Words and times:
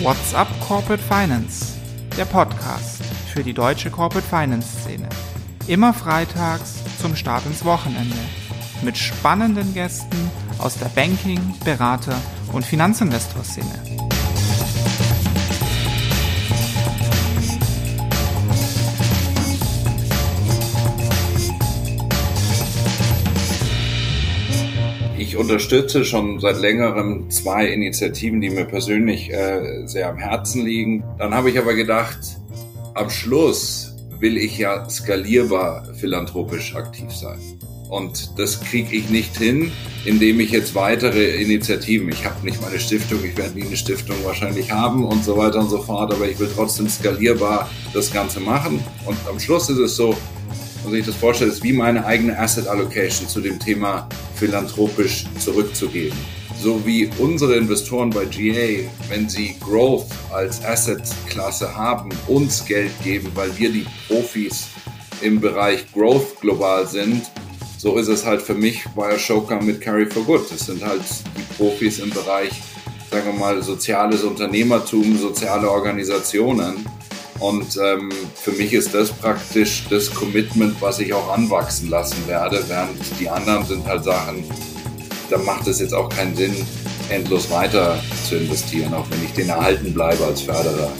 What's 0.01 0.33
up 0.33 0.47
Corporate 0.61 1.03
Finance? 1.03 1.75
Der 2.17 2.23
Podcast 2.23 2.94
für 3.35 3.43
die 3.43 3.53
deutsche 3.53 3.91
Corporate 3.91 4.25
Finance 4.25 4.69
Szene. 4.79 5.09
Immer 5.67 5.93
freitags 5.93 6.75
zum 7.01 7.17
Start 7.17 7.45
ins 7.45 7.65
Wochenende. 7.65 8.15
Mit 8.81 8.97
spannenden 8.97 9.73
Gästen 9.73 10.31
aus 10.57 10.77
der 10.77 10.85
Banking-, 10.85 11.53
Berater- 11.65 12.21
und 12.53 12.65
Finanzinvestor-Szene. 12.65 13.67
Ich 25.17 25.35
unterstütze 25.35 26.05
schon 26.05 26.39
seit 26.39 26.61
längerem 26.61 27.29
zwei 27.29 27.67
Initiativen, 27.67 28.39
die 28.39 28.49
mir 28.49 28.63
persönlich 28.63 29.29
äh, 29.33 29.85
sehr 29.87 30.07
am 30.07 30.17
Herzen 30.17 30.63
liegen. 30.63 31.03
Dann 31.17 31.33
habe 31.33 31.49
ich 31.49 31.59
aber 31.59 31.73
gedacht, 31.73 32.37
am 32.95 33.09
Schluss 33.09 33.93
will 34.19 34.37
ich 34.37 34.57
ja 34.57 34.89
skalierbar 34.89 35.85
philanthropisch 35.95 36.75
aktiv 36.75 37.11
sein. 37.11 37.39
Und 37.89 38.39
das 38.39 38.59
kriege 38.61 38.95
ich 38.95 39.09
nicht 39.09 39.37
hin, 39.37 39.71
indem 40.05 40.39
ich 40.39 40.49
jetzt 40.49 40.73
weitere 40.73 41.35
Initiativen, 41.35 42.09
ich 42.09 42.25
habe 42.25 42.43
nicht 42.43 42.59
meine 42.61 42.79
Stiftung, 42.79 43.23
ich 43.23 43.37
werde 43.37 43.59
nie 43.59 43.65
eine 43.65 43.77
Stiftung 43.77 44.15
wahrscheinlich 44.23 44.71
haben 44.71 45.05
und 45.05 45.23
so 45.23 45.37
weiter 45.37 45.59
und 45.59 45.69
so 45.69 45.81
fort, 45.81 46.11
aber 46.13 46.27
ich 46.27 46.39
will 46.39 46.49
trotzdem 46.55 46.89
skalierbar 46.89 47.69
das 47.93 48.11
Ganze 48.11 48.39
machen. 48.39 48.83
Und 49.05 49.17
am 49.29 49.39
Schluss 49.39 49.69
ist 49.69 49.77
es 49.77 49.95
so, 49.97 50.17
muss 50.83 50.93
ich 50.93 51.05
das 51.05 51.15
vorstellen, 51.15 51.51
ist 51.51 51.63
wie 51.63 51.73
meine 51.73 52.05
eigene 52.05 52.39
Asset 52.39 52.67
Allocation 52.67 53.27
zu 53.27 53.41
dem 53.41 53.59
Thema 53.59 54.07
philanthropisch 54.35 55.25
zurückzugeben 55.37 56.17
so 56.61 56.85
wie 56.85 57.09
unsere 57.19 57.55
Investoren 57.55 58.09
bei 58.09 58.25
GA, 58.25 58.89
wenn 59.09 59.29
sie 59.29 59.55
Growth 59.59 60.07
als 60.33 60.63
Asset-Klasse 60.63 61.75
haben, 61.75 62.09
uns 62.27 62.65
Geld 62.65 62.91
geben, 63.03 63.31
weil 63.35 63.55
wir 63.57 63.71
die 63.71 63.85
Profis 64.07 64.67
im 65.21 65.39
Bereich 65.39 65.91
Growth 65.93 66.39
global 66.41 66.87
sind, 66.87 67.23
so 67.77 67.97
ist 67.97 68.07
es 68.07 68.25
halt 68.25 68.41
für 68.41 68.55
mich 68.55 68.83
bei 68.95 69.13
Ashoka 69.13 69.59
mit 69.61 69.81
Carry 69.81 70.07
for 70.07 70.23
Good. 70.23 70.49
Das 70.49 70.65
sind 70.65 70.83
halt 70.83 71.03
die 71.37 71.53
Profis 71.55 71.99
im 71.99 72.09
Bereich, 72.09 72.51
sagen 73.11 73.27
wir 73.27 73.39
mal, 73.39 73.61
soziales 73.61 74.23
Unternehmertum, 74.23 75.17
soziale 75.17 75.69
Organisationen. 75.69 76.85
Und 77.39 77.77
ähm, 77.77 78.11
für 78.33 78.53
mich 78.53 78.73
ist 78.73 78.93
das 78.93 79.11
praktisch 79.11 79.85
das 79.89 80.11
Commitment, 80.11 80.81
was 80.81 80.99
ich 80.99 81.13
auch 81.13 81.31
anwachsen 81.31 81.89
lassen 81.89 82.27
werde, 82.27 82.63
während 82.67 82.97
die 83.19 83.29
anderen 83.29 83.65
sind 83.65 83.85
halt 83.85 84.03
Sachen, 84.05 84.45
da 85.29 85.37
macht 85.37 85.67
es 85.67 85.79
jetzt 85.79 85.93
auch 85.93 86.09
keinen 86.09 86.35
Sinn, 86.35 86.55
endlos 87.09 87.49
weiter 87.49 87.99
zu 88.27 88.35
investieren, 88.35 88.93
auch 88.93 89.09
wenn 89.09 89.23
ich 89.23 89.33
den 89.33 89.49
erhalten 89.49 89.93
bleibe 89.93 90.23
als 90.25 90.41
Förderer. 90.41 90.91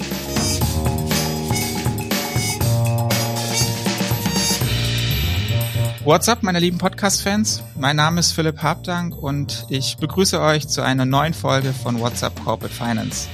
What's 6.04 6.30
up, 6.30 6.44
meine 6.44 6.60
lieben 6.60 6.78
Podcast-Fans? 6.78 7.64
Mein 7.80 7.96
Name 7.96 8.20
ist 8.20 8.34
Philipp 8.34 8.62
Habdank 8.62 9.18
und 9.18 9.66
ich 9.70 9.98
begrüße 9.98 10.40
euch 10.40 10.68
zu 10.68 10.84
einer 10.84 11.06
neuen 11.06 11.34
Folge 11.34 11.74
von 11.74 12.00
What's 12.00 12.22
up 12.24 12.44
Corporate 12.44 12.74
Finance. 12.74 13.28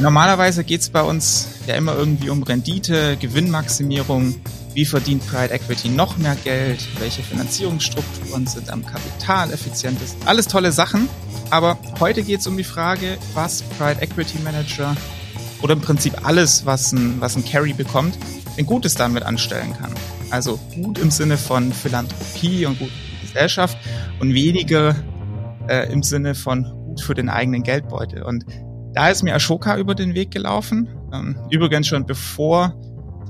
Normalerweise 0.00 0.62
geht 0.62 0.82
es 0.82 0.90
bei 0.90 1.02
uns 1.02 1.48
ja 1.66 1.74
immer 1.74 1.96
irgendwie 1.96 2.30
um 2.30 2.44
Rendite, 2.44 3.16
Gewinnmaximierung, 3.16 4.36
wie 4.74 4.84
verdient 4.84 5.26
Pride 5.26 5.52
Equity 5.52 5.88
noch 5.88 6.16
mehr 6.16 6.36
Geld? 6.44 6.86
Welche 7.00 7.22
Finanzierungsstrukturen 7.22 8.46
sind 8.46 8.70
am 8.70 8.86
kapitaleffizientesten? 8.86 10.26
Alles 10.26 10.46
tolle 10.46 10.70
Sachen. 10.70 11.08
Aber 11.50 11.78
heute 11.98 12.22
geht 12.22 12.40
es 12.40 12.46
um 12.46 12.56
die 12.56 12.64
Frage, 12.64 13.18
was 13.34 13.62
Pride 13.62 14.00
Equity 14.00 14.38
Manager 14.44 14.96
oder 15.62 15.74
im 15.74 15.80
Prinzip 15.80 16.24
alles, 16.24 16.64
was 16.64 16.92
ein, 16.92 17.20
was 17.20 17.36
ein 17.36 17.44
Carry 17.44 17.72
bekommt, 17.72 18.16
ein 18.56 18.66
Gutes 18.66 18.94
damit 18.94 19.24
anstellen 19.24 19.74
kann. 19.76 19.92
Also 20.30 20.58
gut 20.74 20.98
im 20.98 21.10
Sinne 21.10 21.36
von 21.36 21.72
Philanthropie 21.72 22.64
und 22.66 22.78
gut 22.78 22.88
für 22.88 23.20
die 23.20 23.26
Gesellschaft 23.26 23.76
und 24.20 24.32
weniger 24.34 24.94
äh, 25.68 25.92
im 25.92 26.04
Sinne 26.04 26.36
von 26.36 26.64
gut 26.86 27.00
für 27.00 27.14
den 27.14 27.28
eigenen 27.28 27.64
Geldbeutel. 27.64 28.22
Und 28.22 28.44
da 28.92 29.08
ist 29.08 29.22
mir 29.22 29.34
Ashoka 29.34 29.76
über 29.76 29.96
den 29.96 30.14
Weg 30.14 30.30
gelaufen. 30.30 30.88
Ähm, 31.12 31.36
übrigens 31.50 31.88
schon 31.88 32.06
bevor 32.06 32.74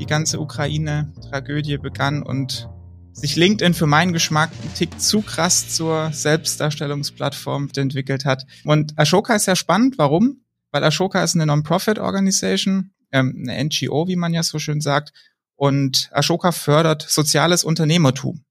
die 0.01 0.07
ganze 0.07 0.41
Ukraine-Tragödie 0.41 1.77
begann 1.77 2.23
und 2.23 2.69
sich 3.13 3.37
LinkedIn 3.37 3.75
für 3.75 3.87
meinen 3.87 4.13
Geschmack 4.13 4.51
einen 4.63 4.75
Tick 4.75 4.99
zu 4.99 5.21
krass 5.21 5.75
zur 5.75 6.11
Selbstdarstellungsplattform 6.11 7.69
entwickelt 7.77 8.25
hat. 8.25 8.47
Und 8.65 8.99
Ashoka 8.99 9.35
ist 9.37 9.45
sehr 9.45 9.57
spannend. 9.57 9.99
Warum? 9.99 10.43
Weil 10.71 10.85
Ashoka 10.85 11.23
ist 11.23 11.35
eine 11.35 11.45
Non-Profit-Organisation, 11.47 12.93
ähm, 13.13 13.45
eine 13.47 13.65
NGO, 13.65 14.09
wie 14.09 14.17
man 14.17 14.33
ja 14.33 14.43
so 14.43 14.59
schön 14.59 14.81
sagt. 14.81 15.13
Und 15.55 16.09
Ashoka 16.13 16.53
fördert 16.53 17.03
soziales 17.03 17.63
Unternehmertum. 17.63 18.45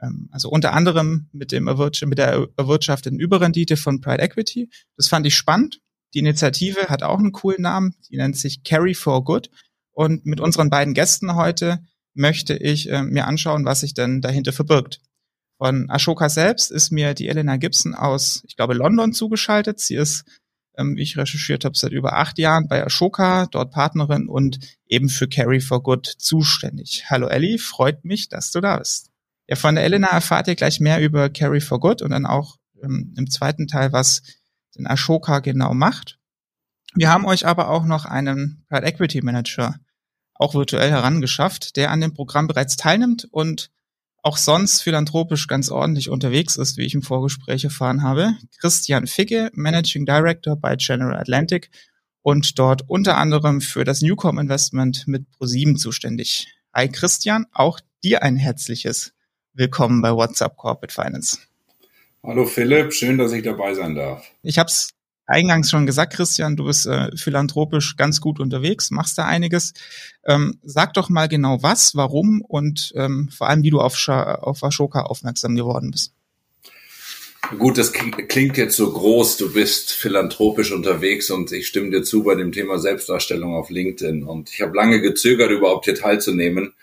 Ähm, 0.00 0.28
also 0.30 0.48
unter 0.48 0.72
anderem 0.72 1.28
mit, 1.32 1.52
dem 1.52 1.64
mit 1.64 2.18
der 2.18 2.48
erwirtschafteten 2.56 3.20
Überrendite 3.20 3.76
von 3.76 4.00
Pride 4.00 4.22
Equity. 4.22 4.70
Das 4.96 5.08
fand 5.08 5.26
ich 5.26 5.36
spannend. 5.36 5.80
Die 6.14 6.20
Initiative 6.20 6.88
hat 6.88 7.02
auch 7.02 7.18
einen 7.18 7.32
coolen 7.32 7.62
Namen. 7.62 7.94
Die 8.08 8.16
nennt 8.16 8.36
sich 8.36 8.62
Carry 8.64 8.94
for 8.94 9.22
Good. 9.24 9.50
Und 9.92 10.24
mit 10.26 10.40
unseren 10.40 10.70
beiden 10.70 10.94
Gästen 10.94 11.34
heute 11.34 11.80
möchte 12.14 12.56
ich 12.56 12.90
äh, 12.90 13.02
mir 13.02 13.26
anschauen, 13.26 13.64
was 13.64 13.80
sich 13.80 13.94
denn 13.94 14.20
dahinter 14.20 14.52
verbirgt. 14.52 15.00
Von 15.58 15.90
Ashoka 15.90 16.28
selbst 16.28 16.70
ist 16.70 16.90
mir 16.90 17.14
die 17.14 17.28
Elena 17.28 17.56
Gibson 17.56 17.94
aus, 17.94 18.42
ich 18.46 18.56
glaube, 18.56 18.74
London 18.74 19.12
zugeschaltet. 19.12 19.78
Sie 19.78 19.94
ist, 19.94 20.24
ähm, 20.76 20.96
wie 20.96 21.02
ich 21.02 21.18
recherchiert 21.18 21.64
habe, 21.64 21.76
seit 21.76 21.92
über 21.92 22.14
acht 22.14 22.38
Jahren 22.38 22.66
bei 22.66 22.84
Ashoka, 22.84 23.46
dort 23.46 23.70
Partnerin 23.70 24.28
und 24.28 24.58
eben 24.86 25.08
für 25.08 25.28
Carry 25.28 25.60
for 25.60 25.82
Good 25.82 26.06
zuständig. 26.06 27.04
Hallo 27.10 27.28
Ellie, 27.28 27.58
freut 27.58 28.04
mich, 28.04 28.28
dass 28.28 28.52
du 28.52 28.60
da 28.60 28.78
bist. 28.78 29.10
Ja, 29.48 29.56
von 29.56 29.74
der 29.74 29.84
Elena 29.84 30.08
erfahrt 30.08 30.48
ihr 30.48 30.54
gleich 30.54 30.80
mehr 30.80 31.00
über 31.00 31.28
Carry 31.28 31.60
for 31.60 31.80
Good 31.80 32.02
und 32.02 32.10
dann 32.10 32.24
auch 32.24 32.56
ähm, 32.82 33.14
im 33.18 33.28
zweiten 33.28 33.66
Teil, 33.66 33.92
was 33.92 34.22
denn 34.76 34.86
Ashoka 34.86 35.40
genau 35.40 35.74
macht. 35.74 36.19
Wir 36.94 37.10
haben 37.10 37.24
euch 37.24 37.46
aber 37.46 37.70
auch 37.70 37.84
noch 37.84 38.04
einen 38.04 38.64
Private 38.68 38.86
Equity 38.86 39.22
Manager 39.22 39.76
auch 40.34 40.54
virtuell 40.54 40.90
herangeschafft, 40.90 41.76
der 41.76 41.90
an 41.90 42.00
dem 42.00 42.14
Programm 42.14 42.46
bereits 42.46 42.76
teilnimmt 42.76 43.28
und 43.30 43.70
auch 44.22 44.36
sonst 44.36 44.82
philanthropisch 44.82 45.46
ganz 45.46 45.70
ordentlich 45.70 46.10
unterwegs 46.10 46.56
ist, 46.56 46.76
wie 46.76 46.84
ich 46.84 46.94
im 46.94 47.02
Vorgespräch 47.02 47.64
erfahren 47.64 48.02
habe. 48.02 48.34
Christian 48.58 49.06
Ficke, 49.06 49.50
Managing 49.54 50.04
Director 50.04 50.56
bei 50.56 50.76
General 50.76 51.16
Atlantic 51.16 51.70
und 52.22 52.58
dort 52.58 52.88
unter 52.88 53.16
anderem 53.16 53.60
für 53.60 53.84
das 53.84 54.02
Newcom 54.02 54.38
Investment 54.38 55.06
mit 55.06 55.30
ProSieben 55.30 55.76
zuständig. 55.76 56.48
Hi 56.74 56.88
Christian, 56.88 57.46
auch 57.52 57.80
dir 58.02 58.22
ein 58.22 58.36
herzliches 58.36 59.12
Willkommen 59.52 60.02
bei 60.02 60.12
WhatsApp 60.12 60.56
Corporate 60.56 60.92
Finance. 60.92 61.38
Hallo 62.22 62.44
Philipp, 62.46 62.92
schön, 62.92 63.18
dass 63.18 63.32
ich 63.32 63.42
dabei 63.42 63.74
sein 63.74 63.94
darf. 63.94 64.24
Ich 64.42 64.58
habe 64.58 64.68
es 64.68 64.90
eingangs 65.30 65.70
schon 65.70 65.86
gesagt, 65.86 66.14
Christian, 66.14 66.56
du 66.56 66.64
bist 66.64 66.86
äh, 66.86 67.10
philanthropisch 67.16 67.96
ganz 67.96 68.20
gut 68.20 68.40
unterwegs, 68.40 68.90
machst 68.90 69.16
da 69.16 69.26
einiges. 69.26 69.72
Ähm, 70.24 70.58
sag 70.62 70.94
doch 70.94 71.08
mal 71.08 71.28
genau 71.28 71.62
was, 71.62 71.94
warum 71.94 72.42
und 72.42 72.92
ähm, 72.96 73.28
vor 73.30 73.48
allem, 73.48 73.62
wie 73.62 73.70
du 73.70 73.80
auf, 73.80 73.96
auf 74.08 74.62
Ashoka 74.62 75.02
aufmerksam 75.02 75.56
geworden 75.56 75.90
bist. 75.90 76.12
Gut, 77.58 77.78
das 77.78 77.92
klingt 77.92 78.58
jetzt 78.58 78.76
so 78.76 78.92
groß, 78.92 79.38
du 79.38 79.52
bist 79.52 79.92
philanthropisch 79.92 80.70
unterwegs 80.72 81.30
und 81.30 81.50
ich 81.50 81.66
stimme 81.66 81.90
dir 81.90 82.04
zu 82.04 82.22
bei 82.22 82.34
dem 82.36 82.52
Thema 82.52 82.78
Selbstdarstellung 82.78 83.54
auf 83.54 83.70
LinkedIn. 83.70 84.22
Und 84.22 84.50
ich 84.52 84.60
habe 84.60 84.76
lange 84.76 85.00
gezögert, 85.00 85.50
überhaupt 85.50 85.86
hier 85.86 85.96
teilzunehmen, 85.96 86.74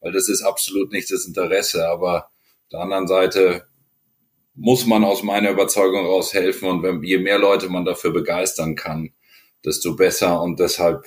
weil 0.00 0.12
das 0.12 0.28
ist 0.28 0.42
absolut 0.42 0.92
nicht 0.92 1.10
das 1.10 1.26
Interesse. 1.26 1.88
Aber 1.88 2.26
auf 2.26 2.68
der 2.72 2.80
anderen 2.80 3.06
Seite 3.06 3.66
muss 4.54 4.86
man 4.86 5.04
aus 5.04 5.22
meiner 5.22 5.50
Überzeugung 5.50 6.02
heraus 6.02 6.32
helfen. 6.32 6.68
Und 6.68 6.82
wenn, 6.82 7.02
je 7.02 7.18
mehr 7.18 7.38
Leute 7.38 7.68
man 7.68 7.84
dafür 7.84 8.12
begeistern 8.12 8.76
kann, 8.76 9.10
desto 9.64 9.96
besser. 9.96 10.40
Und 10.40 10.60
deshalb 10.60 11.06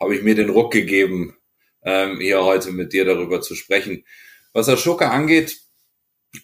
habe 0.00 0.14
ich 0.14 0.22
mir 0.22 0.34
den 0.34 0.50
Ruck 0.50 0.72
gegeben, 0.72 1.36
ähm, 1.82 2.20
hier 2.20 2.44
heute 2.44 2.72
mit 2.72 2.92
dir 2.92 3.04
darüber 3.04 3.40
zu 3.40 3.54
sprechen. 3.54 4.04
Was 4.52 4.68
Ashoka 4.68 5.10
angeht, 5.10 5.58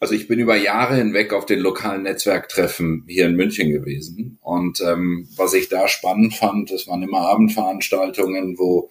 also 0.01 0.15
ich 0.15 0.29
bin 0.29 0.39
über 0.39 0.57
Jahre 0.57 0.97
hinweg 0.97 1.33
auf 1.33 1.47
den 1.47 1.61
lokalen 1.61 2.03
Netzwerktreffen 2.03 3.05
hier 3.09 3.27
in 3.27 3.37
München 3.37 3.71
gewesen. 3.71 4.39
Und 4.41 4.81
ähm, 4.81 5.29
was 5.37 5.55
ich 5.55 5.69
da 5.69 5.89
spannend 5.89 6.35
fand, 6.35 6.71
das 6.71 6.87
waren 6.87 7.03
immer 7.03 7.21
Abendveranstaltungen, 7.21 8.59
wo 8.59 8.91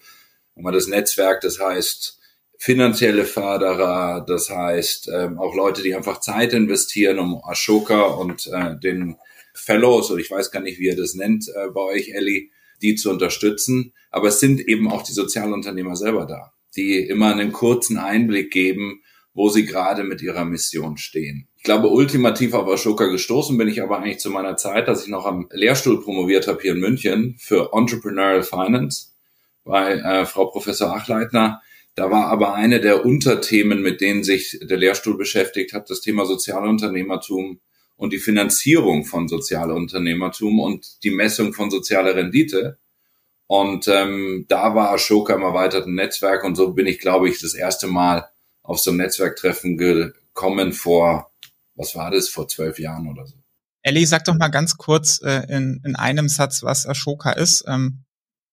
Und 0.54 0.72
das 0.72 0.88
Netzwerk, 0.88 1.42
das 1.42 1.60
heißt 1.60 2.21
finanzielle 2.62 3.26
Förderer, 3.26 4.24
das 4.28 4.52
heißt 4.52 5.10
ähm, 5.12 5.40
auch 5.40 5.56
Leute, 5.56 5.82
die 5.82 5.96
einfach 5.96 6.20
Zeit 6.20 6.54
investieren, 6.54 7.18
um 7.18 7.42
Ashoka 7.44 8.04
und 8.04 8.46
äh, 8.54 8.78
den 8.78 9.16
Fellows, 9.56 10.12
oder 10.12 10.22
ich 10.22 10.30
weiß 10.30 10.52
gar 10.52 10.60
nicht, 10.60 10.78
wie 10.78 10.86
ihr 10.86 10.96
das 10.96 11.16
nennt 11.16 11.48
äh, 11.48 11.72
bei 11.74 11.82
euch, 11.82 12.10
Ellie, 12.10 12.50
die 12.84 12.94
zu 12.94 13.10
unterstützen. 13.10 13.94
Aber 14.12 14.28
es 14.28 14.40
sind 14.40 14.62
eben 14.62 14.92
auch 14.92 15.02
die 15.02 15.12
Sozialunternehmer 15.12 15.96
selber 15.96 16.28
da, 16.28 16.54
die 16.76 17.00
immer 17.00 17.34
einen 17.34 17.52
kurzen 17.52 17.98
Einblick 17.98 18.52
geben, 18.52 19.02
wo 19.34 19.50
sie 19.50 19.66
gerade 19.66 20.04
mit 20.04 20.22
ihrer 20.22 20.46
Mission 20.46 20.98
stehen. 20.98 21.48
Ich 21.58 21.64
glaube, 21.64 21.88
ultimativ 21.88 22.54
auf 22.54 22.72
Ashoka 22.72 23.08
gestoßen 23.08 23.58
bin 23.58 23.70
ich 23.70 23.82
aber 23.82 23.98
eigentlich 23.98 24.20
zu 24.20 24.30
meiner 24.30 24.56
Zeit, 24.56 24.88
dass 24.88 25.02
ich 25.02 25.10
noch 25.10 25.26
am 25.26 25.48
Lehrstuhl 25.52 26.00
promoviert 26.04 26.48
habe 26.48 26.62
hier 26.62 26.74
in 26.74 26.80
München 26.80 27.38
für 27.40 27.72
Entrepreneurial 27.74 28.44
Finance 28.44 29.08
bei 29.64 29.94
äh, 29.94 30.28
Frau 30.28 30.46
Professor 30.46 30.96
Achleitner. 30.96 31.60
Da 31.96 32.10
war 32.10 32.28
aber 32.28 32.54
eine 32.54 32.80
der 32.80 33.06
Unterthemen, 33.06 33.82
mit 33.82 34.02
denen 34.02 34.24
sich 34.24 34.60
der 34.62 34.78
Lehrstuhl 34.78 35.18
beschäftigt 35.18 35.74
hat, 35.74 35.90
das 35.90 36.02
Thema 36.02 36.26
Sozialunternehmertum 36.26 37.60
und 37.98 38.14
die 38.14 38.20
Finanzierung 38.20 39.06
von 39.06 39.28
Sozialunternehmertum 39.28 40.60
und 40.60 41.04
die 41.04 41.12
Messung 41.12 41.54
von 41.54 41.70
sozialer 41.70 42.16
Rendite. 42.16 42.80
Und 43.48 43.88
ähm, 43.90 44.46
da 44.48 44.74
war 44.74 44.92
Ashoka 44.92 45.36
im 45.36 45.42
erweiterten 45.42 45.94
Netzwerk 45.94 46.44
und 46.46 46.56
so 46.56 46.72
bin 46.72 46.88
ich, 46.88 47.00
glaube 47.00 47.30
ich, 47.30 47.42
das 47.42 47.54
erste 47.54 47.88
Mal 47.88 48.30
auf 48.64 48.80
so 48.80 48.92
ein 48.92 48.98
Netzwerktreffen 48.98 49.78
gekommen 49.78 50.72
vor 50.72 51.32
was 51.76 51.96
war 51.96 52.12
das, 52.12 52.30
vor 52.30 52.48
zwölf 52.48 52.80
Jahren 52.80 53.08
oder 53.08 53.26
so. 53.26 53.36
Ellie, 53.82 54.06
sag 54.06 54.26
doch 54.26 54.36
mal 54.36 54.50
ganz 54.50 54.78
kurz 54.78 55.20
äh, 55.24 55.44
in, 55.50 55.82
in 55.84 55.96
einem 55.96 56.30
Satz, 56.30 56.64
was 56.64 56.86
Ashoka 56.86 57.32
ist. 57.32 57.64
Ähm, 57.68 58.04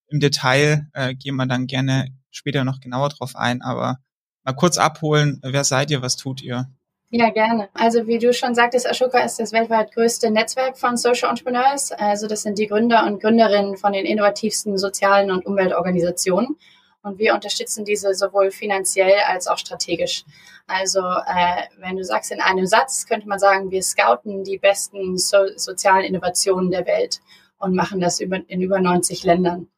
Im 0.09 0.21
Detail 0.21 0.89
äh, 0.95 1.15
gehen 1.15 1.37
wir 1.37 1.47
dann 1.47 1.67
gerne 1.67 2.07
später 2.39 2.65
noch 2.65 2.81
genauer 2.81 3.11
drauf 3.11 3.37
ein, 3.37 3.61
aber 3.63 3.99
mal 4.45 4.55
kurz 4.55 4.79
abholen, 4.79 5.41
wer 5.43 5.65
seid 5.65 5.91
ihr, 5.91 6.01
was 6.01 6.17
tut 6.17 6.41
ihr? 6.41 6.71
Ja, 7.11 7.31
gerne. 7.31 7.71
Also 7.73 8.07
wie 8.07 8.19
du 8.19 8.35
schon 8.35 8.55
sagtest, 8.55 8.87
Ashoka 8.87 9.19
ist 9.21 9.41
das 9.41 9.53
weltweit 9.53 9.93
größte 9.93 10.31
Netzwerk 10.31 10.77
von 10.77 10.99
Social 10.99 11.31
Entrepreneurs. 11.31 11.91
Also 11.93 12.27
das 12.27 12.43
sind 12.43 12.59
die 12.59 12.67
Gründer 12.67 13.07
und 13.07 13.21
Gründerinnen 13.21 13.79
von 13.79 13.95
den 13.95 14.05
innovativsten 14.05 14.77
sozialen 14.77 15.31
und 15.31 15.47
Umweltorganisationen. 15.47 16.57
Und 17.03 17.19
wir 17.19 17.33
unterstützen 17.35 17.87
diese 17.87 18.13
sowohl 18.15 18.51
finanziell 18.51 19.21
als 19.27 19.47
auch 19.47 19.57
strategisch. 19.57 20.25
Also 20.67 21.01
äh, 21.01 21.63
wenn 21.79 21.97
du 21.97 22.05
sagst 22.05 22.31
in 22.31 22.43
einem 22.43 22.67
Satz, 22.67 23.07
könnte 23.07 23.27
man 23.27 23.39
sagen, 23.39 23.71
wir 23.71 23.83
scouten 23.83 24.45
die 24.45 24.59
besten 24.59 25.17
so 25.17 25.47
sozialen 25.57 26.05
Innovationen 26.05 26.71
der 26.71 26.85
Welt 26.87 27.21
und 27.57 27.75
machen 27.75 28.01
das 28.01 28.21
über, 28.21 28.39
in 28.49 28.61
über 28.61 28.81
90 28.81 29.25
Ländern. 29.25 29.69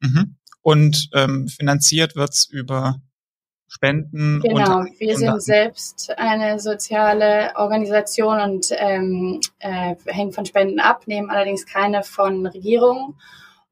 Mhm. 0.00 0.36
Und 0.62 1.10
ähm, 1.14 1.48
finanziert 1.48 2.16
wird's 2.16 2.46
über 2.46 3.00
Spenden. 3.66 4.40
Genau, 4.40 4.84
wir 4.98 5.16
sind 5.16 5.42
selbst 5.42 6.12
eine 6.18 6.60
soziale 6.60 7.52
Organisation 7.56 8.38
und 8.38 8.66
ähm, 8.72 9.40
äh, 9.60 9.94
hängen 10.06 10.32
von 10.32 10.44
Spenden 10.44 10.78
ab, 10.78 11.06
nehmen 11.06 11.30
allerdings 11.30 11.64
keine 11.64 12.02
von 12.02 12.46
Regierungen 12.46 13.14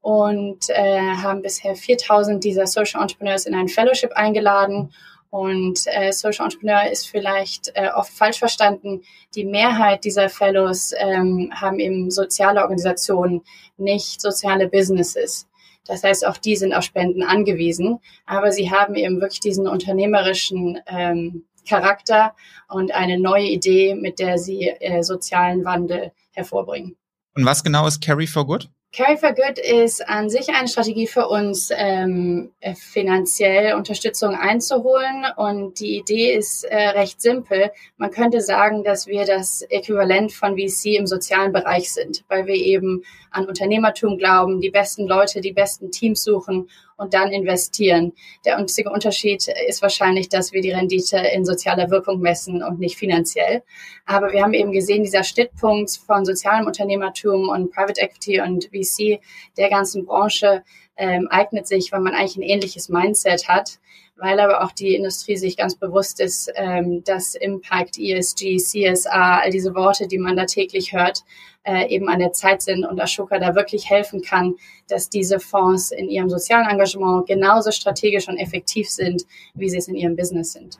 und 0.01 0.69
äh, 0.69 0.99
haben 0.99 1.43
bisher 1.43 1.75
4000 1.75 2.43
dieser 2.43 2.65
Social 2.65 3.01
Entrepreneurs 3.01 3.45
in 3.45 3.53
ein 3.53 3.67
Fellowship 3.67 4.11
eingeladen. 4.13 4.91
Und 5.29 5.79
äh, 5.85 6.11
Social 6.11 6.45
Entrepreneur 6.45 6.91
ist 6.91 7.07
vielleicht 7.07 7.71
äh, 7.75 7.89
oft 7.95 8.11
falsch 8.11 8.39
verstanden. 8.39 9.03
Die 9.35 9.45
Mehrheit 9.45 10.03
dieser 10.03 10.29
Fellows 10.29 10.93
ähm, 10.97 11.51
haben 11.53 11.79
eben 11.79 12.11
soziale 12.11 12.61
Organisationen, 12.63 13.43
nicht 13.77 14.19
soziale 14.19 14.67
Businesses. 14.67 15.47
Das 15.85 16.03
heißt, 16.03 16.25
auch 16.27 16.37
die 16.37 16.55
sind 16.55 16.73
auf 16.73 16.83
Spenden 16.83 17.23
angewiesen, 17.23 17.99
aber 18.25 18.51
sie 18.51 18.71
haben 18.71 18.95
eben 18.95 19.19
wirklich 19.19 19.39
diesen 19.39 19.67
unternehmerischen 19.67 20.79
ähm, 20.87 21.45
Charakter 21.67 22.35
und 22.67 22.93
eine 22.93 23.19
neue 23.19 23.45
Idee, 23.45 23.95
mit 23.95 24.19
der 24.19 24.37
sie 24.37 24.67
äh, 24.67 25.03
sozialen 25.03 25.65
Wandel 25.65 26.11
hervorbringen. 26.31 26.95
Und 27.35 27.45
was 27.45 27.63
genau 27.63 27.87
ist 27.87 28.01
Carry 28.01 28.27
for 28.27 28.45
Good? 28.45 28.69
Carry 28.93 29.15
for 29.15 29.31
Good 29.33 29.57
ist 29.57 30.05
an 30.09 30.29
sich 30.29 30.49
eine 30.49 30.67
Strategie 30.67 31.07
für 31.07 31.29
uns, 31.29 31.69
ähm, 31.73 32.51
finanziell 32.75 33.75
Unterstützung 33.75 34.35
einzuholen. 34.35 35.27
Und 35.37 35.79
die 35.79 35.97
Idee 35.97 36.33
ist 36.33 36.65
äh, 36.65 36.89
recht 36.89 37.21
simpel. 37.21 37.71
Man 37.95 38.11
könnte 38.11 38.41
sagen, 38.41 38.83
dass 38.83 39.07
wir 39.07 39.23
das 39.23 39.61
Äquivalent 39.61 40.33
von 40.33 40.57
VC 40.57 40.97
im 40.97 41.07
sozialen 41.07 41.53
Bereich 41.53 41.93
sind, 41.93 42.25
weil 42.27 42.47
wir 42.47 42.55
eben 42.55 43.03
an 43.29 43.47
Unternehmertum 43.47 44.17
glauben, 44.17 44.59
die 44.59 44.71
besten 44.71 45.07
Leute, 45.07 45.39
die 45.39 45.53
besten 45.53 45.91
Teams 45.91 46.21
suchen 46.25 46.69
und 47.01 47.15
dann 47.15 47.31
investieren. 47.31 48.13
Der 48.45 48.57
einzige 48.57 48.91
Unterschied 48.91 49.47
ist 49.67 49.81
wahrscheinlich, 49.81 50.29
dass 50.29 50.53
wir 50.53 50.61
die 50.61 50.71
Rendite 50.71 51.17
in 51.17 51.43
sozialer 51.43 51.89
Wirkung 51.89 52.21
messen 52.21 52.61
und 52.61 52.79
nicht 52.79 52.95
finanziell. 52.95 53.63
Aber 54.05 54.31
wir 54.31 54.43
haben 54.43 54.53
eben 54.53 54.71
gesehen, 54.71 55.03
dieser 55.03 55.23
Schnittpunkt 55.23 55.99
von 56.05 56.25
sozialem 56.25 56.67
Unternehmertum 56.67 57.49
und 57.49 57.71
Private 57.71 57.99
Equity 57.99 58.39
und 58.41 58.65
VC 58.65 59.19
der 59.57 59.69
ganzen 59.69 60.05
Branche 60.05 60.63
ähm, 60.95 61.27
eignet 61.31 61.67
sich, 61.67 61.91
weil 61.91 62.01
man 62.01 62.13
eigentlich 62.13 62.37
ein 62.37 62.43
ähnliches 62.43 62.87
Mindset 62.87 63.47
hat 63.47 63.79
weil 64.21 64.39
aber 64.39 64.63
auch 64.63 64.71
die 64.71 64.95
Industrie 64.95 65.35
sich 65.35 65.57
ganz 65.57 65.75
bewusst 65.75 66.19
ist, 66.19 66.51
ähm, 66.55 67.03
dass 67.03 67.33
Impact, 67.33 67.97
ESG, 67.97 68.57
CSR, 68.57 69.41
all 69.41 69.49
diese 69.49 69.73
Worte, 69.73 70.07
die 70.07 70.19
man 70.19 70.35
da 70.35 70.45
täglich 70.45 70.93
hört, 70.93 71.23
äh, 71.63 71.87
eben 71.89 72.07
an 72.07 72.19
der 72.19 72.31
Zeit 72.31 72.61
sind 72.61 72.85
und 72.85 73.01
Ashoka 73.01 73.39
da 73.39 73.55
wirklich 73.55 73.89
helfen 73.89 74.21
kann, 74.21 74.55
dass 74.87 75.09
diese 75.09 75.39
Fonds 75.39 75.91
in 75.91 76.07
ihrem 76.07 76.29
sozialen 76.29 76.69
Engagement 76.69 77.25
genauso 77.27 77.71
strategisch 77.71 78.27
und 78.27 78.37
effektiv 78.37 78.89
sind, 78.89 79.23
wie 79.55 79.69
sie 79.69 79.77
es 79.77 79.87
in 79.87 79.95
ihrem 79.95 80.15
Business 80.15 80.53
sind. 80.53 80.77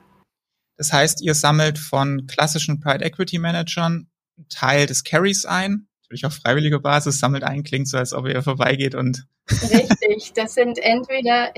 Das 0.76 0.92
heißt, 0.92 1.20
ihr 1.20 1.34
sammelt 1.34 1.78
von 1.78 2.28
klassischen 2.28 2.78
Private 2.78 3.04
Equity 3.04 3.38
Managern 3.38 4.06
einen 4.36 4.48
Teil 4.48 4.86
des 4.86 5.02
Carries 5.02 5.46
ein, 5.46 5.88
natürlich 6.04 6.26
auf 6.26 6.34
freiwilliger 6.34 6.78
Basis, 6.78 7.18
sammelt 7.18 7.42
ein, 7.42 7.64
klingt 7.64 7.88
so, 7.88 7.98
als 7.98 8.12
ob 8.12 8.28
ihr 8.28 8.42
vorbeigeht 8.42 8.94
und. 8.94 9.26
Richtig, 9.50 10.32
das 10.34 10.54
sind 10.54 10.78
entweder 10.78 11.52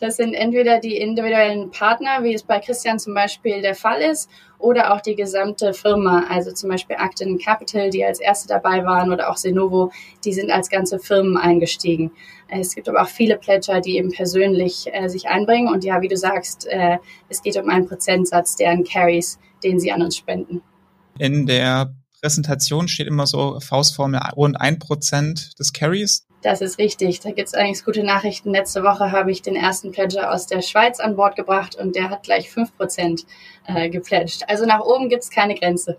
das 0.00 0.16
sind 0.16 0.34
entweder 0.34 0.80
die 0.80 0.96
individuellen 0.96 1.70
Partner, 1.70 2.22
wie 2.22 2.34
es 2.34 2.42
bei 2.42 2.58
Christian 2.60 2.98
zum 2.98 3.14
Beispiel 3.14 3.62
der 3.62 3.74
Fall 3.74 4.00
ist, 4.00 4.30
oder 4.58 4.94
auch 4.94 5.00
die 5.00 5.14
gesamte 5.14 5.74
Firma, 5.74 6.24
also 6.28 6.50
zum 6.52 6.70
Beispiel 6.70 6.96
Acton 6.98 7.38
Capital, 7.38 7.90
die 7.90 8.04
als 8.04 8.20
erste 8.20 8.48
dabei 8.48 8.84
waren, 8.84 9.12
oder 9.12 9.30
auch 9.30 9.36
Senovo, 9.36 9.92
die 10.24 10.32
sind 10.32 10.50
als 10.50 10.70
ganze 10.70 10.98
Firmen 10.98 11.36
eingestiegen. 11.36 12.12
Es 12.48 12.74
gibt 12.74 12.88
aber 12.88 13.02
auch 13.02 13.08
viele 13.08 13.36
Pledger, 13.36 13.80
die 13.80 13.96
eben 13.96 14.10
persönlich 14.10 14.86
äh, 14.92 15.08
sich 15.08 15.28
einbringen. 15.28 15.72
Und 15.72 15.84
ja, 15.84 16.00
wie 16.00 16.08
du 16.08 16.16
sagst, 16.16 16.66
äh, 16.66 16.98
es 17.28 17.42
geht 17.42 17.56
um 17.56 17.68
einen 17.68 17.86
Prozentsatz 17.86 18.56
deren 18.56 18.84
Carries, 18.84 19.38
den 19.62 19.80
sie 19.80 19.92
an 19.92 20.02
uns 20.02 20.16
spenden. 20.16 20.62
In 21.18 21.46
der 21.46 21.94
Präsentation 22.24 22.88
steht 22.88 23.06
immer 23.06 23.26
so 23.26 23.60
Faustformel 23.60 24.18
rund 24.34 24.58
ein 24.58 24.78
Prozent 24.78 25.58
des 25.58 25.74
Carries. 25.74 26.26
Das 26.40 26.62
ist 26.62 26.78
richtig. 26.78 27.20
Da 27.20 27.32
gibt 27.32 27.48
es 27.48 27.52
eigentlich 27.52 27.84
gute 27.84 28.02
Nachrichten. 28.02 28.50
Letzte 28.50 28.82
Woche 28.82 29.12
habe 29.12 29.30
ich 29.30 29.42
den 29.42 29.56
ersten 29.56 29.92
Pledger 29.92 30.32
aus 30.32 30.46
der 30.46 30.62
Schweiz 30.62 31.00
an 31.00 31.16
Bord 31.16 31.36
gebracht 31.36 31.76
und 31.76 31.94
der 31.94 32.08
hat 32.08 32.22
gleich 32.22 32.48
5% 32.48 33.26
äh, 33.66 33.90
gepledged. 33.90 34.48
Also 34.48 34.64
nach 34.64 34.80
oben 34.80 35.10
gibt 35.10 35.22
es 35.22 35.28
keine 35.28 35.54
Grenze. 35.54 35.98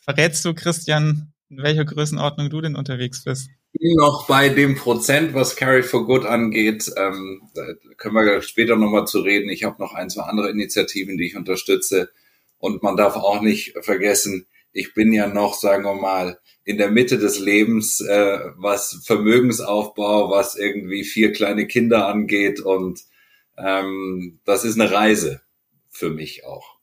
Verrätst 0.00 0.44
du, 0.44 0.52
Christian, 0.52 1.32
in 1.48 1.62
welcher 1.62 1.86
Größenordnung 1.86 2.50
du 2.50 2.60
denn 2.60 2.76
unterwegs 2.76 3.24
bist? 3.24 3.48
noch 3.80 4.26
bei 4.26 4.50
dem 4.50 4.74
Prozent, 4.74 5.32
was 5.32 5.56
Carry 5.56 5.82
for 5.82 6.04
Good 6.04 6.26
angeht. 6.26 6.90
Ähm, 6.98 7.40
da 7.54 7.62
können 7.96 8.16
wir 8.16 8.42
später 8.42 8.76
nochmal 8.76 9.06
zu 9.06 9.20
reden. 9.20 9.48
Ich 9.48 9.64
habe 9.64 9.80
noch 9.80 9.94
ein, 9.94 10.10
zwei 10.10 10.24
andere 10.24 10.50
Initiativen, 10.50 11.16
die 11.16 11.28
ich 11.28 11.36
unterstütze. 11.36 12.10
Und 12.58 12.82
man 12.82 12.96
darf 12.96 13.16
auch 13.16 13.40
nicht 13.40 13.74
vergessen, 13.82 14.46
ich 14.78 14.94
bin 14.94 15.12
ja 15.12 15.26
noch, 15.26 15.54
sagen 15.54 15.84
wir 15.84 15.94
mal, 15.94 16.38
in 16.64 16.78
der 16.78 16.90
Mitte 16.90 17.18
des 17.18 17.40
Lebens, 17.40 18.00
äh, 18.00 18.38
was 18.56 19.02
Vermögensaufbau, 19.04 20.30
was 20.30 20.54
irgendwie 20.54 21.02
vier 21.02 21.32
kleine 21.32 21.66
Kinder 21.66 22.06
angeht. 22.06 22.60
Und 22.60 23.00
ähm, 23.56 24.40
das 24.44 24.64
ist 24.64 24.80
eine 24.80 24.90
Reise 24.90 25.40
für 25.90 26.10
mich 26.10 26.44
auch. 26.44 26.78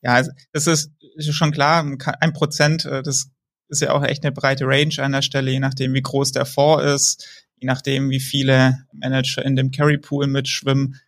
Ja, 0.00 0.14
also 0.14 0.30
das 0.52 0.66
ist, 0.66 0.92
ist 1.16 1.34
schon 1.34 1.52
klar, 1.52 1.84
ein 2.20 2.32
Prozent, 2.32 2.86
äh, 2.86 3.02
das 3.02 3.30
ist 3.68 3.82
ja 3.82 3.92
auch 3.92 4.04
echt 4.04 4.24
eine 4.24 4.32
breite 4.32 4.64
Range 4.64 4.94
an 4.98 5.12
der 5.12 5.22
Stelle, 5.22 5.50
je 5.50 5.60
nachdem, 5.60 5.92
wie 5.92 6.02
groß 6.02 6.32
der 6.32 6.46
Fonds 6.46 6.84
ist, 6.84 7.48
je 7.56 7.66
nachdem, 7.66 8.08
wie 8.08 8.20
viele 8.20 8.86
Manager 8.92 9.44
in 9.44 9.56
dem 9.56 9.70
Carry 9.72 9.98
Pool 9.98 10.26
mitschwimmen. 10.26 10.98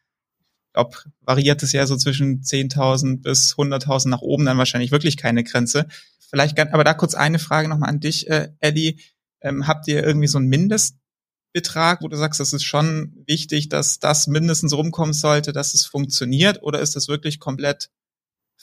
Ich 0.70 0.74
glaube, 0.74 0.96
variiert 1.22 1.64
es 1.64 1.72
ja 1.72 1.84
so 1.84 1.96
zwischen 1.96 2.42
10.000 2.42 3.22
bis 3.22 3.54
100.000 3.56 4.08
nach 4.08 4.22
oben, 4.22 4.44
dann 4.44 4.56
wahrscheinlich 4.56 4.92
wirklich 4.92 5.16
keine 5.16 5.42
Grenze. 5.42 5.88
Vielleicht, 6.28 6.60
aber 6.60 6.84
da 6.84 6.94
kurz 6.94 7.16
eine 7.16 7.40
Frage 7.40 7.68
nochmal 7.68 7.88
an 7.88 7.98
dich, 7.98 8.30
äh, 8.30 8.50
Eddie. 8.60 9.00
Ähm, 9.40 9.66
habt 9.66 9.88
ihr 9.88 10.04
irgendwie 10.04 10.28
so 10.28 10.38
einen 10.38 10.46
Mindestbetrag, 10.46 12.02
wo 12.02 12.08
du 12.08 12.16
sagst, 12.16 12.38
das 12.38 12.52
ist 12.52 12.62
schon 12.62 13.24
wichtig, 13.26 13.68
dass 13.68 13.98
das 13.98 14.28
mindestens 14.28 14.72
rumkommen 14.72 15.12
sollte, 15.12 15.52
dass 15.52 15.74
es 15.74 15.86
funktioniert? 15.86 16.62
Oder 16.62 16.78
ist 16.78 16.94
das 16.94 17.08
wirklich 17.08 17.40
komplett 17.40 17.90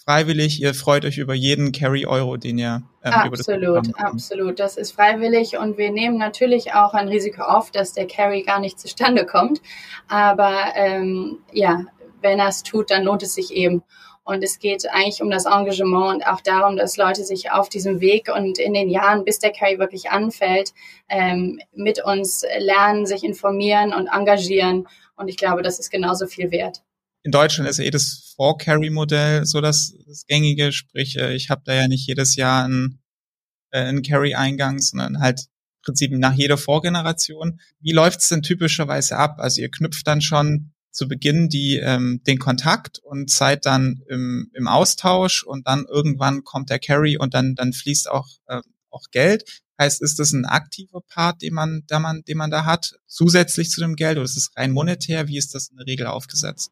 freiwillig, 0.07 0.61
ihr 0.61 0.73
freut 0.73 1.03
euch 1.03 1.17
über 1.17 1.33
jeden 1.33 1.73
Carry-Euro, 1.73 2.37
den 2.37 2.57
ihr 2.57 2.83
ähm, 3.03 3.13
Absolut, 3.13 3.87
das 3.87 3.95
absolut. 3.95 4.59
Das 4.59 4.77
ist 4.77 4.91
freiwillig 4.91 5.57
und 5.57 5.77
wir 5.77 5.91
nehmen 5.91 6.17
natürlich 6.17 6.73
auch 6.73 6.93
ein 6.93 7.09
Risiko 7.09 7.41
auf, 7.41 7.71
dass 7.71 7.91
der 7.91 8.07
Carry 8.07 8.43
gar 8.43 8.61
nicht 8.61 8.79
zustande 8.79 9.25
kommt. 9.25 9.61
Aber 10.07 10.73
ähm, 10.75 11.39
ja, 11.51 11.83
wenn 12.21 12.39
er 12.39 12.49
es 12.49 12.63
tut, 12.63 12.91
dann 12.91 13.03
lohnt 13.03 13.23
es 13.23 13.35
sich 13.35 13.51
eben. 13.51 13.83
Und 14.27 14.43
es 14.43 14.59
geht 14.59 14.85
eigentlich 14.89 15.21
um 15.21 15.29
das 15.29 15.45
Engagement 15.45 16.15
und 16.15 16.27
auch 16.27 16.41
darum, 16.41 16.75
dass 16.75 16.97
Leute 16.97 17.23
sich 17.23 17.49
auf 17.51 17.69
diesem 17.69 18.01
Weg 18.01 18.27
und 18.27 18.59
in 18.59 18.73
den 18.73 18.89
Jahren, 18.89 19.23
bis 19.23 19.39
der 19.39 19.51
Carry 19.51 19.79
wirklich 19.79 20.11
anfällt, 20.11 20.73
ähm, 21.07 21.61
mit 21.73 22.03
uns 22.03 22.43
lernen, 22.59 23.05
sich 23.05 23.23
informieren 23.23 23.93
und 23.93 24.07
engagieren. 24.07 24.85
Und 25.15 25.29
ich 25.29 25.37
glaube, 25.37 25.61
das 25.61 25.79
ist 25.79 25.91
genauso 25.91 26.27
viel 26.27 26.51
wert. 26.51 26.83
In 27.23 27.31
Deutschland 27.31 27.69
ist 27.69 27.79
eh 27.79 27.89
das 27.89 28.33
Four-Carry-Modell 28.35 29.45
so 29.45 29.61
das, 29.61 29.93
das 30.05 30.25
gängige, 30.27 30.73
sprich, 30.73 31.17
äh, 31.17 31.33
ich 31.33 31.49
habe 31.49 31.61
da 31.63 31.73
ja 31.73 31.87
nicht 31.87 32.05
jedes 32.05 32.35
Jahr 32.35 32.65
einen, 32.65 33.01
äh, 33.71 33.79
einen 33.79 34.03
Carry-Eingang, 34.03 34.79
sondern 34.79 35.21
halt 35.21 35.39
im 35.39 35.81
Prinzip 35.85 36.11
nach 36.11 36.33
jeder 36.33 36.57
Vorgeneration. 36.57 37.61
Wie 37.79 37.93
läuft's 37.93 38.27
denn 38.27 38.43
typischerweise 38.43 39.15
ab? 39.15 39.37
Also 39.39 39.61
ihr 39.61 39.71
knüpft 39.71 40.05
dann 40.05 40.19
schon 40.19 40.73
zu 40.97 41.07
Beginn 41.07 41.47
die, 41.47 41.77
ähm, 41.77 42.21
den 42.25 42.39
Kontakt 42.39 42.97
und 42.97 43.29
seid 43.29 43.67
dann 43.67 44.01
im, 44.09 44.49
im 44.55 44.67
Austausch 44.67 45.43
und 45.43 45.67
dann 45.67 45.85
irgendwann 45.85 46.43
kommt 46.43 46.71
der 46.71 46.79
Carry 46.79 47.17
und 47.17 47.35
dann, 47.35 47.53
dann 47.53 47.71
fließt 47.71 48.09
auch, 48.09 48.27
äh, 48.47 48.61
auch 48.89 49.03
Geld. 49.11 49.61
Heißt, 49.79 50.01
ist 50.01 50.17
das 50.17 50.33
ein 50.33 50.45
aktiver 50.45 51.01
Part, 51.01 51.43
den 51.43 51.53
man, 51.53 51.83
den 51.87 52.01
man, 52.01 52.23
den 52.23 52.37
man 52.37 52.49
da 52.49 52.65
hat, 52.65 52.95
zusätzlich 53.05 53.69
zu 53.69 53.79
dem 53.79 53.95
Geld 53.95 54.17
oder 54.17 54.25
ist 54.25 54.37
es 54.37 54.49
rein 54.57 54.71
monetär? 54.71 55.27
Wie 55.27 55.37
ist 55.37 55.53
das 55.53 55.67
in 55.67 55.77
der 55.77 55.85
Regel 55.85 56.07
aufgesetzt? 56.07 56.71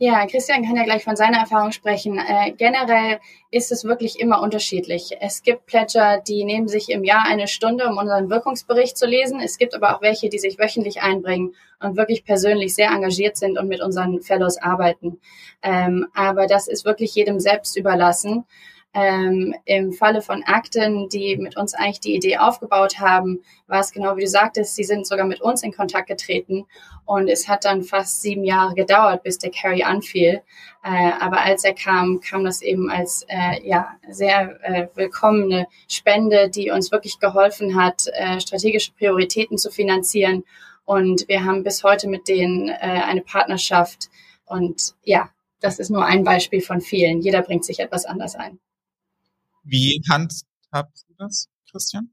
Ja, 0.00 0.24
Christian 0.26 0.64
kann 0.64 0.76
ja 0.76 0.84
gleich 0.84 1.02
von 1.02 1.16
seiner 1.16 1.38
Erfahrung 1.38 1.72
sprechen. 1.72 2.18
Äh, 2.18 2.52
generell 2.52 3.18
ist 3.50 3.72
es 3.72 3.82
wirklich 3.82 4.20
immer 4.20 4.40
unterschiedlich. 4.40 5.16
Es 5.18 5.42
gibt 5.42 5.66
Pledger, 5.66 6.20
die 6.20 6.44
nehmen 6.44 6.68
sich 6.68 6.88
im 6.90 7.02
Jahr 7.02 7.24
eine 7.26 7.48
Stunde, 7.48 7.88
um 7.88 7.98
unseren 7.98 8.30
Wirkungsbericht 8.30 8.96
zu 8.96 9.06
lesen. 9.06 9.40
Es 9.40 9.58
gibt 9.58 9.74
aber 9.74 9.96
auch 9.96 10.00
welche, 10.00 10.28
die 10.28 10.38
sich 10.38 10.56
wöchentlich 10.56 11.02
einbringen 11.02 11.56
und 11.80 11.96
wirklich 11.96 12.24
persönlich 12.24 12.76
sehr 12.76 12.90
engagiert 12.90 13.36
sind 13.36 13.58
und 13.58 13.66
mit 13.66 13.82
unseren 13.82 14.20
Fellows 14.22 14.58
arbeiten. 14.58 15.18
Ähm, 15.64 16.06
aber 16.14 16.46
das 16.46 16.68
ist 16.68 16.84
wirklich 16.84 17.16
jedem 17.16 17.40
selbst 17.40 17.76
überlassen. 17.76 18.44
Ähm, 18.98 19.54
Im 19.64 19.92
Falle 19.92 20.22
von 20.22 20.42
Akten, 20.44 21.08
die 21.08 21.36
mit 21.36 21.56
uns 21.56 21.74
eigentlich 21.74 22.00
die 22.00 22.16
Idee 22.16 22.38
aufgebaut 22.38 22.98
haben, 22.98 23.42
war 23.68 23.80
es 23.80 23.92
genau 23.92 24.16
wie 24.16 24.22
du 24.22 24.28
sagtest, 24.28 24.74
sie 24.74 24.82
sind 24.82 25.06
sogar 25.06 25.24
mit 25.24 25.40
uns 25.40 25.62
in 25.62 25.72
Kontakt 25.72 26.08
getreten 26.08 26.66
und 27.04 27.28
es 27.28 27.48
hat 27.48 27.64
dann 27.64 27.82
fast 27.82 28.22
sieben 28.22 28.44
Jahre 28.44 28.74
gedauert, 28.74 29.22
bis 29.22 29.38
der 29.38 29.50
Carry 29.50 29.84
anfiel. 29.84 30.42
Äh, 30.82 31.12
aber 31.20 31.42
als 31.42 31.62
er 31.64 31.74
kam, 31.74 32.20
kam 32.20 32.44
das 32.44 32.60
eben 32.60 32.90
als 32.90 33.24
äh, 33.28 33.66
ja 33.66 33.96
sehr 34.08 34.58
äh, 34.62 34.88
willkommene 34.94 35.68
Spende, 35.86 36.50
die 36.50 36.70
uns 36.70 36.90
wirklich 36.90 37.20
geholfen 37.20 37.80
hat, 37.80 38.06
äh, 38.14 38.40
strategische 38.40 38.92
Prioritäten 38.92 39.58
zu 39.58 39.70
finanzieren. 39.70 40.44
Und 40.84 41.28
wir 41.28 41.44
haben 41.44 41.62
bis 41.62 41.84
heute 41.84 42.08
mit 42.08 42.26
denen 42.26 42.68
äh, 42.68 42.74
eine 42.80 43.20
Partnerschaft. 43.20 44.08
Und 44.46 44.94
ja, 45.04 45.28
das 45.60 45.78
ist 45.78 45.90
nur 45.90 46.04
ein 46.04 46.24
Beispiel 46.24 46.62
von 46.62 46.80
vielen. 46.80 47.20
Jeder 47.20 47.42
bringt 47.42 47.64
sich 47.64 47.80
etwas 47.80 48.04
anders 48.04 48.34
ein. 48.34 48.58
Wie 49.68 50.02
handhabst 50.10 51.06
du 51.08 51.14
das, 51.18 51.48
Christian? 51.70 52.10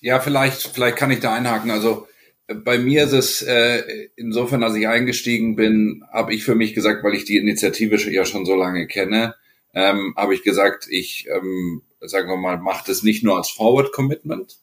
Ja, 0.00 0.20
vielleicht, 0.20 0.68
vielleicht 0.68 0.96
kann 0.96 1.10
ich 1.10 1.20
da 1.20 1.34
einhaken. 1.34 1.70
Also 1.70 2.06
äh, 2.46 2.54
bei 2.54 2.78
mir 2.78 3.04
ist 3.04 3.12
es 3.12 3.42
äh, 3.42 4.08
insofern, 4.16 4.62
als 4.62 4.74
ich 4.74 4.86
eingestiegen 4.86 5.56
bin, 5.56 6.04
habe 6.12 6.34
ich 6.34 6.44
für 6.44 6.54
mich 6.54 6.74
gesagt, 6.74 7.02
weil 7.02 7.14
ich 7.14 7.24
die 7.24 7.38
Initiative 7.38 7.96
ja 8.10 8.26
schon 8.26 8.44
so 8.44 8.54
lange 8.54 8.86
kenne, 8.86 9.34
ähm, 9.72 10.14
habe 10.16 10.34
ich 10.34 10.42
gesagt, 10.42 10.86
ich 10.90 11.26
ähm, 11.28 11.82
sagen 12.00 12.28
wir 12.28 12.36
mal, 12.36 12.58
mache 12.58 12.84
das 12.86 13.02
nicht 13.02 13.24
nur 13.24 13.38
als 13.38 13.48
Forward 13.48 13.92
Commitment, 13.92 14.58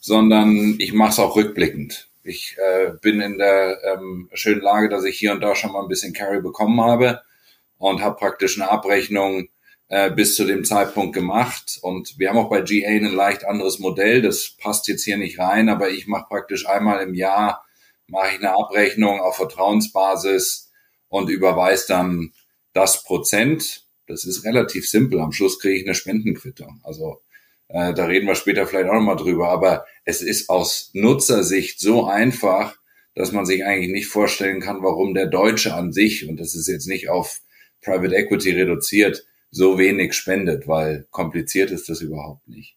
sondern 0.00 0.76
ich 0.78 0.94
mache 0.94 1.10
es 1.10 1.18
auch 1.18 1.36
rückblickend. 1.36 2.08
Ich 2.22 2.56
äh, 2.58 2.92
bin 3.02 3.20
in 3.20 3.36
der 3.36 3.78
ähm, 3.84 4.30
schönen 4.32 4.62
Lage, 4.62 4.88
dass 4.88 5.04
ich 5.04 5.18
hier 5.18 5.32
und 5.32 5.42
da 5.42 5.54
schon 5.54 5.72
mal 5.72 5.82
ein 5.82 5.88
bisschen 5.88 6.14
Carry 6.14 6.40
bekommen 6.40 6.80
habe 6.80 7.20
und 7.76 8.00
habe 8.00 8.16
praktisch 8.16 8.58
eine 8.58 8.70
Abrechnung 8.70 9.48
äh, 9.88 10.10
bis 10.10 10.34
zu 10.34 10.44
dem 10.44 10.64
Zeitpunkt 10.64 11.14
gemacht. 11.14 11.78
Und 11.82 12.18
wir 12.18 12.28
haben 12.28 12.38
auch 12.38 12.50
bei 12.50 12.62
GA 12.62 12.88
ein 12.88 13.04
leicht 13.04 13.44
anderes 13.44 13.78
Modell. 13.78 14.22
Das 14.22 14.56
passt 14.58 14.88
jetzt 14.88 15.04
hier 15.04 15.16
nicht 15.16 15.38
rein, 15.38 15.68
aber 15.68 15.90
ich 15.90 16.06
mache 16.06 16.26
praktisch 16.28 16.66
einmal 16.66 17.02
im 17.02 17.14
Jahr 17.14 17.64
mache 18.08 18.28
ich 18.28 18.38
eine 18.38 18.56
Abrechnung 18.56 19.20
auf 19.20 19.36
Vertrauensbasis 19.36 20.70
und 21.08 21.28
überweise 21.28 21.86
dann 21.88 22.32
das 22.72 23.02
Prozent. 23.02 23.84
Das 24.06 24.24
ist 24.24 24.44
relativ 24.44 24.88
simpel. 24.88 25.20
Am 25.20 25.32
Schluss 25.32 25.58
kriege 25.58 25.76
ich 25.76 25.84
eine 25.84 25.94
Spendenquittung. 25.94 26.80
Also 26.84 27.22
äh, 27.68 27.92
da 27.94 28.06
reden 28.06 28.26
wir 28.26 28.36
später 28.36 28.66
vielleicht 28.66 28.88
auch 28.88 28.94
nochmal 28.94 29.16
drüber. 29.16 29.48
Aber 29.48 29.86
es 30.04 30.22
ist 30.22 30.48
aus 30.48 30.90
Nutzersicht 30.92 31.80
so 31.80 32.06
einfach, 32.06 32.76
dass 33.14 33.32
man 33.32 33.46
sich 33.46 33.64
eigentlich 33.64 33.90
nicht 33.90 34.06
vorstellen 34.06 34.60
kann, 34.60 34.82
warum 34.82 35.14
der 35.14 35.26
Deutsche 35.26 35.74
an 35.74 35.92
sich, 35.92 36.28
und 36.28 36.38
das 36.38 36.54
ist 36.54 36.68
jetzt 36.68 36.86
nicht 36.86 37.08
auf 37.08 37.40
Private 37.80 38.14
Equity 38.14 38.52
reduziert, 38.52 39.24
so 39.56 39.78
wenig 39.78 40.12
spendet, 40.12 40.68
weil 40.68 41.06
kompliziert 41.10 41.70
ist 41.70 41.88
das 41.88 42.02
überhaupt 42.02 42.46
nicht. 42.46 42.76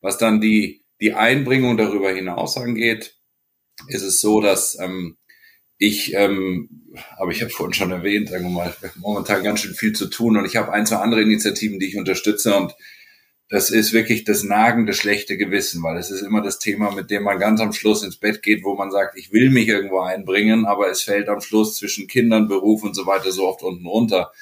Was 0.00 0.18
dann 0.18 0.40
die, 0.40 0.84
die 1.00 1.14
Einbringung 1.14 1.76
darüber 1.76 2.12
hinaus 2.12 2.56
angeht, 2.56 3.16
ist 3.88 4.02
es 4.02 4.20
so, 4.20 4.40
dass 4.40 4.78
ähm, 4.78 5.16
ich, 5.78 6.14
ähm, 6.14 6.92
aber 7.16 7.32
ich 7.32 7.40
habe 7.40 7.50
vorhin 7.50 7.74
schon 7.74 7.90
erwähnt, 7.90 8.28
sagen 8.28 8.44
wir 8.44 8.50
mal, 8.50 8.74
momentan 8.96 9.42
ganz 9.42 9.60
schön 9.60 9.74
viel 9.74 9.94
zu 9.94 10.06
tun 10.06 10.36
und 10.36 10.44
ich 10.44 10.56
habe 10.56 10.72
ein, 10.72 10.86
zwei 10.86 10.96
andere 10.96 11.22
Initiativen, 11.22 11.78
die 11.78 11.86
ich 11.86 11.96
unterstütze 11.96 12.54
und 12.54 12.74
das 13.48 13.70
ist 13.70 13.92
wirklich 13.92 14.24
das 14.24 14.42
nagende 14.42 14.94
schlechte 14.94 15.36
Gewissen, 15.36 15.82
weil 15.82 15.96
es 15.96 16.10
ist 16.10 16.22
immer 16.22 16.42
das 16.42 16.58
Thema, 16.58 16.92
mit 16.92 17.10
dem 17.10 17.24
man 17.24 17.38
ganz 17.38 17.60
am 17.60 17.72
Schluss 17.72 18.02
ins 18.02 18.16
Bett 18.16 18.42
geht, 18.42 18.64
wo 18.64 18.74
man 18.74 18.90
sagt, 18.90 19.16
ich 19.18 19.32
will 19.32 19.50
mich 19.50 19.68
irgendwo 19.68 20.00
einbringen, 20.00 20.66
aber 20.66 20.90
es 20.90 21.02
fällt 21.02 21.28
am 21.28 21.40
Schluss 21.40 21.76
zwischen 21.76 22.08
Kindern, 22.08 22.48
Beruf 22.48 22.82
und 22.82 22.94
so 22.94 23.06
weiter 23.06 23.32
so 23.32 23.46
oft 23.46 23.62
unten 23.62 23.86
runter. 23.86 24.32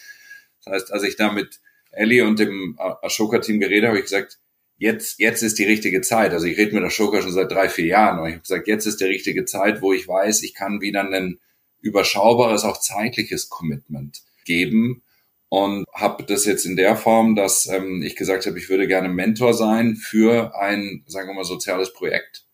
Das 0.65 0.75
heißt, 0.75 0.93
als 0.93 1.03
ich 1.03 1.17
da 1.17 1.33
mit 1.33 1.61
Ellie 1.91 2.27
und 2.27 2.39
dem 2.39 2.79
Ashoka-Team 2.79 3.61
geredet 3.61 3.89
habe, 3.89 3.99
ich 3.99 4.05
gesagt, 4.05 4.39
jetzt, 4.79 5.19
jetzt 5.19 5.43
ist 5.43 5.59
die 5.59 5.65
richtige 5.65 6.01
Zeit. 6.01 6.33
Also 6.33 6.47
ich 6.47 6.59
rede 6.59 6.75
mit 6.75 6.85
Ashoka 6.85 7.23
schon 7.23 7.33
seit 7.33 7.51
drei, 7.51 7.69
vier 7.69 7.87
Jahren 7.87 8.19
und 8.19 8.27
ich 8.27 8.35
habe 8.35 8.43
gesagt, 8.43 8.69
jetzt 8.69 8.87
ist 8.87 9.01
die 9.01 9.05
richtige 9.05 9.45
Zeit, 9.45 9.83
wo 9.83 9.93
ich 9.93 10.09
weiß, 10.09 10.43
ich 10.43 10.55
kann 10.55 10.81
wieder 10.81 11.09
ein 11.09 11.39
überschaubares, 11.81 12.65
auch 12.65 12.79
zeitliches 12.79 13.49
Commitment 13.49 14.23
geben 14.45 15.03
und 15.49 15.85
habe 15.93 16.25
das 16.25 16.47
jetzt 16.47 16.65
in 16.65 16.77
der 16.77 16.97
Form, 16.97 17.37
dass 17.37 17.67
ähm, 17.67 18.03
ich 18.03 18.17
gesagt 18.17 18.47
habe, 18.47 18.59
ich 18.59 18.71
würde 18.71 18.87
gerne 18.87 19.09
Mentor 19.09 19.53
sein 19.53 19.97
für 19.97 20.57
ein, 20.59 21.05
sagen 21.07 21.29
wir 21.29 21.35
mal, 21.35 21.45
soziales 21.45 21.93
Projekt. 21.93 22.47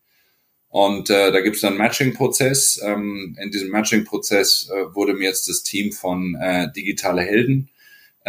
Und 0.68 1.08
äh, 1.08 1.30
da 1.30 1.40
gibt 1.40 1.56
es 1.56 1.62
dann 1.62 1.74
einen 1.74 1.78
Matching-Prozess. 1.78 2.80
Ähm, 2.82 3.36
in 3.40 3.50
diesem 3.50 3.70
Matching-Prozess 3.70 4.68
äh, 4.70 4.94
wurde 4.94 5.14
mir 5.14 5.28
jetzt 5.28 5.48
das 5.48 5.62
Team 5.62 5.92
von 5.92 6.34
äh, 6.34 6.72
Digitale 6.72 7.22
Helden 7.22 7.70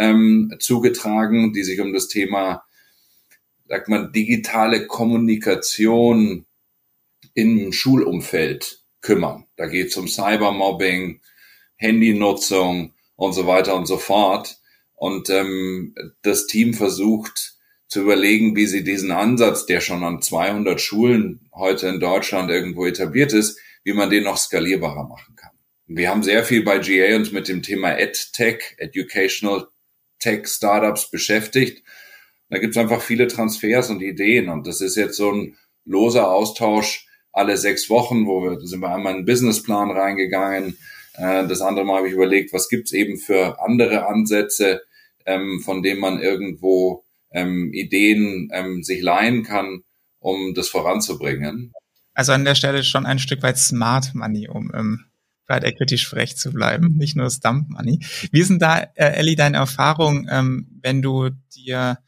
ähm, 0.00 0.56
zugetragen, 0.58 1.52
die 1.52 1.62
sich 1.62 1.78
um 1.80 1.92
das 1.92 2.08
Thema, 2.08 2.64
sagt 3.68 3.88
man, 3.88 4.12
digitale 4.12 4.86
Kommunikation 4.86 6.46
im 7.34 7.70
Schulumfeld 7.72 8.82
kümmern. 9.02 9.44
Da 9.56 9.66
geht 9.66 9.88
es 9.88 9.96
um 9.98 10.08
Cybermobbing, 10.08 11.20
Handynutzung 11.76 12.94
und 13.14 13.34
so 13.34 13.46
weiter 13.46 13.76
und 13.76 13.86
so 13.86 13.98
fort. 13.98 14.56
Und 14.94 15.28
ähm, 15.28 15.94
das 16.22 16.46
Team 16.46 16.72
versucht 16.72 17.56
zu 17.86 18.00
überlegen, 18.00 18.56
wie 18.56 18.66
sie 18.66 18.82
diesen 18.82 19.10
Ansatz, 19.10 19.66
der 19.66 19.80
schon 19.80 20.02
an 20.02 20.22
200 20.22 20.80
Schulen 20.80 21.48
heute 21.54 21.88
in 21.88 22.00
Deutschland 22.00 22.50
irgendwo 22.50 22.86
etabliert 22.86 23.34
ist, 23.34 23.58
wie 23.84 23.92
man 23.92 24.08
den 24.08 24.24
noch 24.24 24.38
skalierbarer 24.38 25.06
machen 25.06 25.36
kann. 25.36 25.50
Wir 25.86 26.08
haben 26.08 26.22
sehr 26.22 26.44
viel 26.44 26.62
bei 26.62 26.78
GA 26.78 27.16
uns 27.16 27.32
mit 27.32 27.48
dem 27.48 27.62
Thema 27.62 27.98
EdTech, 27.98 28.76
Educational 28.78 29.66
Tech-Startups 30.20 31.10
beschäftigt. 31.10 31.82
Da 32.48 32.58
gibt 32.58 32.76
es 32.76 32.78
einfach 32.80 33.02
viele 33.02 33.28
Transfers 33.28 33.90
und 33.90 34.02
Ideen 34.02 34.48
und 34.48 34.66
das 34.66 34.80
ist 34.80 34.96
jetzt 34.96 35.16
so 35.16 35.32
ein 35.32 35.56
loser 35.84 36.30
Austausch 36.30 37.06
alle 37.32 37.56
sechs 37.56 37.88
Wochen, 37.90 38.26
wo 38.26 38.42
wir 38.42 38.60
sind 38.66 38.80
wir 38.80 38.94
einmal 38.94 39.12
in 39.12 39.18
einen 39.18 39.26
Businessplan 39.26 39.90
reingegangen. 39.90 40.76
Äh, 41.14 41.46
das 41.46 41.60
andere 41.60 41.84
Mal 41.84 41.98
habe 41.98 42.08
ich 42.08 42.14
überlegt, 42.14 42.52
was 42.52 42.68
gibt's 42.68 42.92
eben 42.92 43.18
für 43.18 43.60
andere 43.60 44.06
Ansätze, 44.06 44.82
ähm, 45.26 45.60
von 45.64 45.82
denen 45.82 46.00
man 46.00 46.20
irgendwo 46.20 47.04
ähm, 47.32 47.72
Ideen 47.72 48.48
ähm, 48.52 48.82
sich 48.82 49.02
leihen 49.02 49.44
kann, 49.44 49.82
um 50.18 50.54
das 50.54 50.68
voranzubringen. 50.68 51.72
Also 52.14 52.32
an 52.32 52.44
der 52.44 52.54
Stelle 52.54 52.82
schon 52.82 53.06
ein 53.06 53.18
Stück 53.18 53.42
weit 53.42 53.58
Smart 53.58 54.14
Money, 54.14 54.48
um 54.48 55.04
Private 55.50 55.66
Equity 55.66 55.98
frech 55.98 56.36
zu 56.36 56.52
bleiben, 56.52 56.96
nicht 56.96 57.16
nur 57.16 57.24
das 57.24 57.40
Dump 57.40 57.70
Money. 57.70 57.98
Wie 58.30 58.42
sind 58.44 58.62
da, 58.62 58.78
äh, 58.94 59.14
Ellie, 59.14 59.34
deine 59.34 59.56
Erfahrung, 59.56 60.28
ähm, 60.30 60.78
wenn 60.80 61.02
du 61.02 61.30
dir 61.56 61.98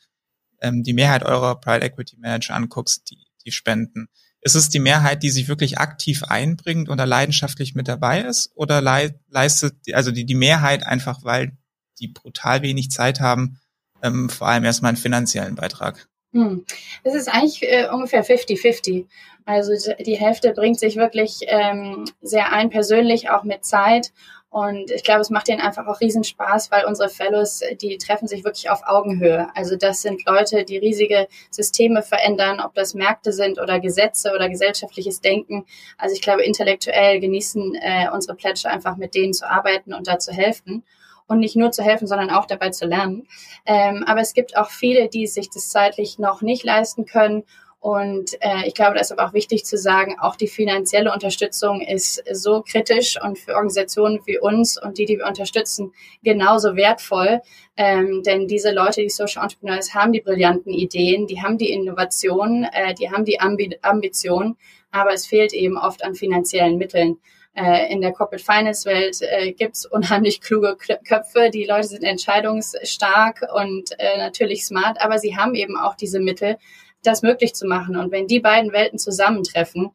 ähm, 0.61 0.85
die 0.85 0.93
Mehrheit 0.93 1.25
eurer 1.25 1.61
Private 1.61 1.87
Equity 1.87 2.17
Manager 2.19 2.55
anguckst, 2.55 3.11
die, 3.11 3.19
die 3.45 3.51
spenden? 3.51 4.09
Ist 4.43 4.55
es 4.55 4.69
die 4.69 4.79
Mehrheit, 4.79 5.25
die 5.25 5.31
sich 5.31 5.49
wirklich 5.49 5.79
aktiv 5.79 6.23
einbringt 6.23 6.89
oder 6.89 7.05
leidenschaftlich 7.05 7.75
mit 7.75 7.89
dabei 7.89 8.21
ist? 8.21 8.53
Oder 8.55 8.81
le 8.81 9.19
leistet, 9.29 9.75
also 9.93 10.13
die, 10.13 10.25
die 10.25 10.37
Mehrheit 10.37 10.87
einfach, 10.87 11.25
weil 11.25 11.57
die 11.99 12.09
brutal 12.09 12.63
wenig 12.63 12.93
Zeit 12.93 13.19
haben, 13.19 13.59
ähm, 14.03 14.29
vor 14.29 14.47
allem 14.47 14.65
erstmal 14.65 14.91
einen 14.91 14.99
finanziellen 14.99 15.57
Beitrag? 15.57 16.09
Hm. 16.33 16.65
Es 17.03 17.15
ist 17.15 17.29
eigentlich 17.29 17.63
äh, 17.63 17.89
ungefähr 17.89 18.25
50-50. 18.25 19.07
Also 19.45 19.73
die 19.99 20.17
Hälfte 20.17 20.53
bringt 20.53 20.79
sich 20.79 20.97
wirklich 20.97 21.41
ähm, 21.47 22.05
sehr 22.21 22.53
ein, 22.53 22.71
persönlich 22.71 23.31
auch 23.31 23.43
mit 23.43 23.65
Zeit. 23.65 24.13
Und 24.53 24.91
ich 24.91 25.03
glaube, 25.03 25.23
es 25.23 25.31
macht 25.31 25.49
denen 25.49 25.63
einfach 25.63 25.87
auch 25.87 26.01
Riesenspaß, 26.01 26.71
weil 26.71 26.85
unsere 26.85 27.09
Fellows, 27.09 27.63
die 27.81 27.97
treffen 27.97 28.29
sich 28.29 28.45
wirklich 28.45 28.69
auf 28.69 28.83
Augenhöhe. 28.85 29.49
Also 29.55 29.77
das 29.77 30.03
sind 30.03 30.27
Leute, 30.27 30.65
die 30.65 30.77
riesige 30.77 31.27
Systeme 31.51 32.03
verändern, 32.03 32.61
ob 32.61 32.75
das 32.75 32.93
Märkte 32.93 33.33
sind 33.33 33.59
oder 33.59 33.81
Gesetze 33.81 34.33
oder 34.35 34.51
gesellschaftliches 34.51 35.23
Denken. 35.23 35.65
Also 35.97 36.15
ich 36.15 36.21
glaube, 36.21 36.45
intellektuell 36.45 37.19
genießen 37.19 37.77
äh, 37.77 38.11
unsere 38.13 38.37
Pledge 38.37 38.69
einfach 38.69 38.99
mit 38.99 39.15
denen 39.15 39.33
zu 39.33 39.51
arbeiten 39.51 39.95
und 39.95 40.07
da 40.07 40.19
zu 40.19 40.33
helfen 40.33 40.85
und 41.29 41.39
nicht 41.39 41.57
nur 41.57 41.71
zu 41.73 41.83
helfen, 41.83 42.07
sondern 42.07 42.29
auch 42.29 42.45
dabei 42.45 42.71
zu 42.71 42.87
lernen. 42.87 43.27
Ähm, 43.65 44.05
aber 44.07 44.21
es 44.21 44.35
gibt 44.35 44.57
auch 44.57 44.69
viele, 44.69 45.09
die 45.09 45.27
sich 45.27 45.49
das 45.49 45.71
zeitlich 45.71 46.19
noch 46.19 46.43
nicht 46.43 46.63
leisten 46.63 47.07
können. 47.07 47.45
Und 47.83 48.35
äh, 48.41 48.69
ich 48.69 48.75
glaube, 48.75 48.95
da 48.95 49.01
ist 49.01 49.11
aber 49.11 49.27
auch 49.27 49.33
wichtig 49.33 49.65
zu 49.65 49.77
sagen, 49.77 50.15
auch 50.21 50.37
die 50.37 50.47
finanzielle 50.47 51.13
Unterstützung 51.13 51.81
ist 51.81 52.23
so 52.31 52.63
kritisch 52.63 53.21
und 53.21 53.41
für 53.41 53.57
Organisationen 53.57 54.21
wie 54.25 54.39
uns 54.39 54.81
und 54.81 54.99
die, 54.99 55.05
die 55.05 55.19
wir 55.19 55.27
unterstützen, 55.27 55.93
genauso 56.23 56.77
wertvoll. 56.77 57.41
Ähm, 57.77 58.23
denn 58.23 58.47
diese 58.47 58.71
Leute, 58.71 59.03
die 59.03 59.11
Social 59.11 59.43
Entrepreneurs, 59.43 59.95
haben 59.95 60.13
die 60.13 60.21
brillanten 60.21 60.73
Ideen, 60.73 61.27
die 61.27 61.43
haben 61.43 61.59
die 61.59 61.73
Innovation, 61.73 62.69
äh, 62.73 62.95
die 62.95 63.11
haben 63.11 63.25
die 63.25 63.41
Ambi 63.41 63.77
Ambition, 63.83 64.57
aber 64.93 65.13
es 65.13 65.27
fehlt 65.27 65.53
eben 65.53 65.77
oft 65.77 66.05
an 66.05 66.15
finanziellen 66.15 66.79
Mitteln 66.79 67.19
äh, 67.55 67.93
in 67.93 68.01
der 68.01 68.13
Corporate 68.13 68.45
Finance 68.45 68.89
Welt 68.89 69.19
äh, 69.23 69.53
gibt 69.53 69.75
es 69.75 69.87
unheimlich 69.87 70.41
kluge 70.41 70.77
Köpfe. 70.77 71.51
Die 71.51 71.65
Leute 71.65 71.89
sind 71.89 72.05
entscheidungsstark 72.05 73.45
und 73.53 73.91
äh, 73.99 74.19
natürlich 74.19 74.65
smart, 74.65 75.01
aber 75.01 75.19
sie 75.19 75.37
haben 75.37 75.55
eben 75.55 75.77
auch 75.77 75.97
diese 75.97 76.21
Mittel, 76.21 76.59
das 77.03 77.23
möglich 77.23 77.55
zu 77.55 77.67
machen. 77.67 77.97
Und 77.97 78.13
wenn 78.13 78.27
die 78.27 78.41
beiden 78.41 78.73
Welten 78.73 78.99
zusammentreffen, 78.99 79.91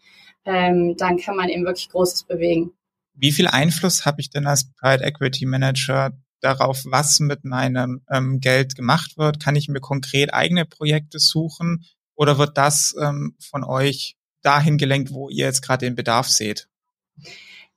ähm, 0.45 0.95
dann 0.97 1.17
kann 1.17 1.35
man 1.35 1.49
eben 1.49 1.65
wirklich 1.65 1.89
Großes 1.89 2.23
bewegen. 2.23 2.71
Wie 3.13 3.31
viel 3.31 3.47
Einfluss 3.47 4.05
habe 4.05 4.21
ich 4.21 4.29
denn 4.29 4.47
als 4.47 4.71
Private 4.73 5.03
Equity 5.03 5.45
Manager 5.45 6.11
darauf, 6.41 6.83
was 6.85 7.19
mit 7.19 7.43
meinem 7.43 8.01
ähm, 8.11 8.39
Geld 8.39 8.75
gemacht 8.75 9.17
wird? 9.17 9.41
Kann 9.41 9.55
ich 9.55 9.67
mir 9.67 9.79
konkret 9.79 10.33
eigene 10.33 10.65
Projekte 10.65 11.19
suchen 11.19 11.85
oder 12.15 12.37
wird 12.37 12.57
das 12.57 12.95
ähm, 13.01 13.35
von 13.39 13.63
euch 13.63 14.15
dahin 14.41 14.77
gelenkt, 14.77 15.11
wo 15.11 15.29
ihr 15.29 15.45
jetzt 15.45 15.61
gerade 15.61 15.85
den 15.85 15.95
Bedarf 15.95 16.27
seht? 16.27 16.67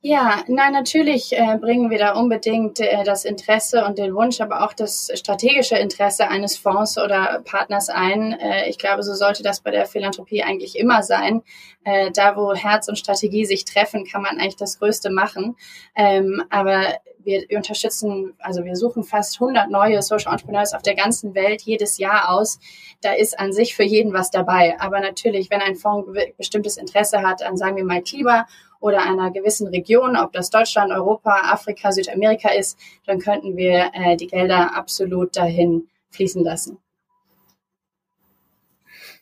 Ja, 0.02 0.45
nein, 0.47 0.73
natürlich 0.73 1.37
äh, 1.37 1.59
bringen 1.59 1.90
wir 1.90 1.99
da 1.99 2.14
unbedingt 2.14 2.80
äh, 2.80 3.04
das 3.04 3.26
Interesse 3.26 3.85
und 3.85 3.99
den 3.99 4.14
Wunsch, 4.14 4.40
aber 4.40 4.64
auch 4.64 4.73
das 4.73 5.11
strategische 5.14 5.76
Interesse 5.76 6.26
eines 6.28 6.57
Fonds 6.57 6.97
oder 6.97 7.42
Partners 7.45 7.90
ein. 7.90 8.33
Äh, 8.33 8.71
ich 8.71 8.78
glaube, 8.78 9.02
so 9.02 9.12
sollte 9.12 9.42
das 9.42 9.61
bei 9.61 9.71
der 9.71 9.85
Philanthropie 9.85 10.42
eigentlich 10.42 10.78
immer 10.78 11.02
sein. 11.02 11.42
Äh, 11.85 12.11
da, 12.12 12.35
wo 12.35 12.54
Herz 12.54 12.88
und 12.88 12.97
Strategie 12.97 13.45
sich 13.45 13.66
treffen, 13.66 14.07
kann 14.07 14.23
man 14.23 14.38
eigentlich 14.38 14.57
das 14.57 14.78
Größte 14.78 15.11
machen. 15.11 15.57
Ähm, 15.95 16.45
aber 16.49 16.80
wir, 17.23 17.45
unterstützen, 17.54 18.33
also 18.38 18.64
wir 18.64 18.76
suchen 18.76 19.04
fast 19.04 19.35
100 19.35 19.69
neue 19.69 20.00
Social 20.00 20.33
Entrepreneurs 20.33 20.73
auf 20.73 20.80
der 20.80 20.95
ganzen 20.95 21.35
Welt 21.35 21.61
jedes 21.61 21.99
Jahr 21.99 22.30
aus. 22.30 22.59
Da 23.02 23.12
ist 23.12 23.38
an 23.38 23.52
sich 23.52 23.76
für 23.76 23.85
jeden 23.85 24.14
was 24.14 24.30
dabei. 24.30 24.80
Aber 24.80 25.00
natürlich, 25.00 25.50
wenn 25.50 25.61
ein 25.61 25.76
Fonds 25.76 26.09
bestimmtes 26.38 26.78
Interesse 26.78 27.21
hat 27.21 27.42
an, 27.42 27.59
sagen 27.59 27.76
wir 27.76 27.85
mal, 27.85 28.00
Klima 28.00 28.47
oder 28.80 29.02
einer 29.02 29.30
gewissen 29.30 29.68
Region, 29.68 30.16
ob 30.16 30.32
das 30.32 30.50
Deutschland, 30.50 30.90
Europa, 30.92 31.52
Afrika, 31.52 31.92
Südamerika 31.92 32.50
ist, 32.50 32.78
dann 33.06 33.18
könnten 33.18 33.56
wir 33.56 33.90
äh, 33.94 34.16
die 34.16 34.26
Gelder 34.26 34.75
absolut 34.75 35.37
dahin 35.37 35.88
fließen 36.10 36.42
lassen. 36.42 36.78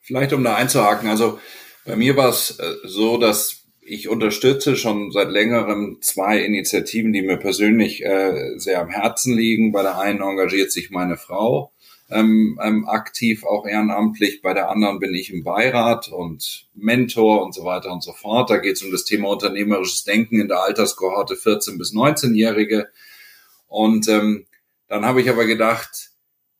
Vielleicht 0.00 0.33
um 0.33 0.43
da 0.43 0.55
einzuhaken, 0.55 1.09
also 1.09 1.38
bei 1.85 1.97
mir 1.97 2.17
war 2.17 2.29
es 2.29 2.59
äh, 2.59 2.75
so, 2.85 3.19
dass 3.19 3.65
ich 3.88 4.09
unterstütze 4.09 4.77
schon 4.77 5.11
seit 5.11 5.31
längerem 5.31 5.99
zwei 6.03 6.38
Initiativen, 6.38 7.12
die 7.12 7.23
mir 7.23 7.38
persönlich 7.38 8.05
äh, 8.05 8.59
sehr 8.59 8.81
am 8.81 8.91
Herzen 8.91 9.35
liegen. 9.35 9.73
Bei 9.73 9.83
der 9.83 9.99
einen 9.99 10.21
engagiert 10.21 10.71
sich 10.71 10.90
meine 10.90 11.16
Frau 11.16 11.73
ähm, 12.11 12.59
ähm, 12.62 12.88
aktiv, 12.88 13.44
auch 13.44 13.66
ehrenamtlich. 13.66 14.40
Bei 14.42 14.55
der 14.55 14.71
anderen 14.71 14.99
bin 14.99 15.14
ich 15.14 15.33
im 15.33 15.44
Beirat 15.44 16.09
und 16.09 16.66
Mentor 16.75 17.44
und 17.44 17.55
so 17.55 17.64
weiter 17.64 17.92
und 17.92 18.03
so 18.03 18.12
fort. 18.12 18.51
Da 18.51 18.57
geht 18.57 18.77
es 18.77 18.83
um 18.83 18.90
das 18.90 19.05
Thema 19.05 19.29
unternehmerisches 19.29 20.05
Denken 20.05 20.40
in 20.40 20.49
der 20.49 20.62
Alterskohorte 20.62 21.37
14 21.37 21.77
bis 21.79 21.92
19-Jährige. 21.92 22.88
Und 23.66 24.09
ähm, 24.09 24.47
dann 24.88 25.05
habe 25.05 25.21
ich 25.21 25.29
aber 25.29 25.44
gedacht, 25.44 26.11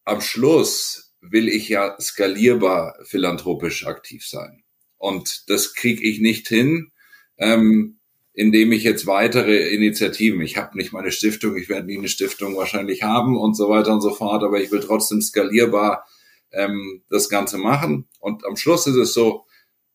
am 0.05 0.21
Schluss 0.21 1.15
will 1.21 1.49
ich 1.49 1.69
ja 1.69 1.99
skalierbar 2.01 2.97
philanthropisch 3.05 3.87
aktiv 3.87 4.27
sein. 4.27 4.63
Und 4.99 5.45
das 5.49 5.75
kriege 5.75 6.03
ich 6.03 6.21
nicht 6.21 6.49
hin, 6.49 6.93
ähm, 7.39 7.98
indem 8.39 8.71
ich 8.71 8.85
jetzt 8.85 9.09
weitere 9.09 9.75
Initiativen, 9.75 10.41
ich 10.43 10.57
habe 10.57 10.79
nicht 10.79 10.93
meine 10.93 11.11
Stiftung, 11.11 11.57
ich 11.57 11.69
werde 11.69 11.87
nie 11.87 11.99
eine 11.99 12.07
Stiftung 12.07 12.55
wahrscheinlich 12.55 13.03
haben 13.03 13.37
und 13.37 13.57
so 13.57 13.69
weiter 13.69 13.93
und 13.93 14.01
so 14.01 14.15
fort, 14.15 14.45
aber 14.45 14.61
ich 14.61 14.71
will 14.71 14.79
trotzdem 14.79 15.21
skalierbar 15.21 16.07
ähm, 16.53 17.03
das 17.11 17.29
Ganze 17.29 17.59
machen. 17.59 18.07
Und 18.21 18.47
am 18.47 18.55
Schluss 18.55 18.87
ist 18.87 18.95
es 18.95 19.13
so, 19.13 19.45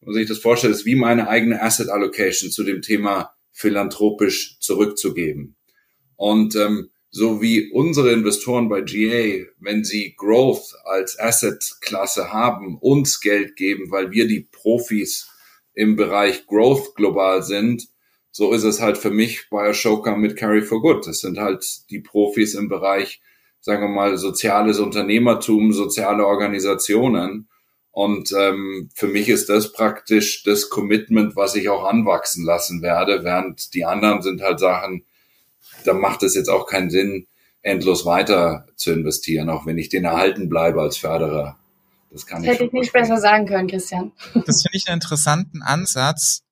wenn 0.02 0.08
man 0.08 0.16
sich 0.16 0.28
das 0.28 0.40
vorstellt, 0.40 0.76
ist 0.76 0.86
wie 0.86 0.96
meine 0.96 1.30
eigene 1.30 1.62
Asset 1.62 1.88
Allocation 1.88 2.52
zu 2.52 2.66
dem 2.66 2.82
Thema 2.82 3.34
philanthropisch 3.54 4.60
zurückzugeben. 4.60 5.56
Und 6.18 6.58
ähm, 6.58 6.90
so 7.12 7.42
wie 7.42 7.72
unsere 7.72 8.12
Investoren 8.12 8.68
bei 8.68 8.82
GA, 8.82 9.46
wenn 9.62 9.86
sie 9.86 10.16
Growth 10.18 10.74
als 10.84 11.18
Asset-Klasse 11.18 12.34
haben, 12.34 12.78
uns 12.82 13.22
Geld 13.22 13.56
geben, 13.56 13.90
weil 13.90 14.12
wir 14.12 14.28
die 14.28 14.50
Profis 14.52 15.30
im 15.74 15.96
Bereich 15.96 16.46
Growth 16.46 16.94
global 16.96 17.42
sind, 17.42 17.93
so 18.36 18.52
ist 18.52 18.63
es 18.63 18.82
halt 18.82 18.98
für 18.98 19.12
mich 19.12 19.48
bei 19.52 19.69
Ashoka 19.69 20.15
mit 20.15 20.36
Carry 20.36 20.63
for 20.63 20.82
Good. 20.82 21.06
Das 21.06 21.19
sind 21.19 21.38
halt 21.38 21.63
die 21.91 22.00
Profis 22.00 22.56
im 22.56 22.67
Bereich, 22.67 23.22
sagen 23.62 23.84
wir 23.84 23.89
mal, 23.89 24.17
soziales 24.17 24.80
Unternehmertum, 24.80 25.72
soziale 25.72 26.26
Organisationen. 26.26 27.48
Und 27.91 28.34
ähm, 28.36 28.89
für 28.96 29.06
mich 29.06 29.30
ist 29.30 29.50
das 29.50 29.72
praktisch 29.72 30.41
das 30.41 30.72
Commitment, 30.72 31.36
was 31.36 31.54
ich 31.54 31.69
auch 31.69 31.86
anwachsen 31.86 32.43
lassen 32.43 32.82
werde, 32.82 33.24
während 33.24 33.76
die 33.76 33.86
anderen 33.86 34.24
sind 34.24 34.41
halt 34.41 34.60
Sachen, 34.60 35.06
da 35.86 35.93
macht 35.93 36.24
es 36.24 36.34
jetzt 36.34 36.50
auch 36.50 36.65
keinen 36.65 36.89
Sinn, 36.89 37.28
endlos 37.62 38.04
weiter 38.04 38.65
zu 38.76 38.91
investieren, 38.91 39.52
auch 39.52 39.67
wenn 39.67 39.78
ich 39.78 39.89
den 39.89 40.06
erhalten 40.06 40.50
bleibe 40.50 40.82
als 40.82 40.98
Förderer. 40.98 41.60
Das 42.10 42.26
kann 42.26 42.41
das 42.41 42.46
ich 42.46 42.54
hätte 42.54 42.65
ich 42.65 42.74
nicht 42.74 42.93
besser 42.93 43.17
sagen 43.17 43.46
können, 43.46 43.67
Christian. 43.67 44.12
Das 44.34 44.63
finde 44.63 44.76
ich 44.78 44.88
einen 44.88 44.96
interessanten 44.96 45.62
Ansatz, 45.62 46.43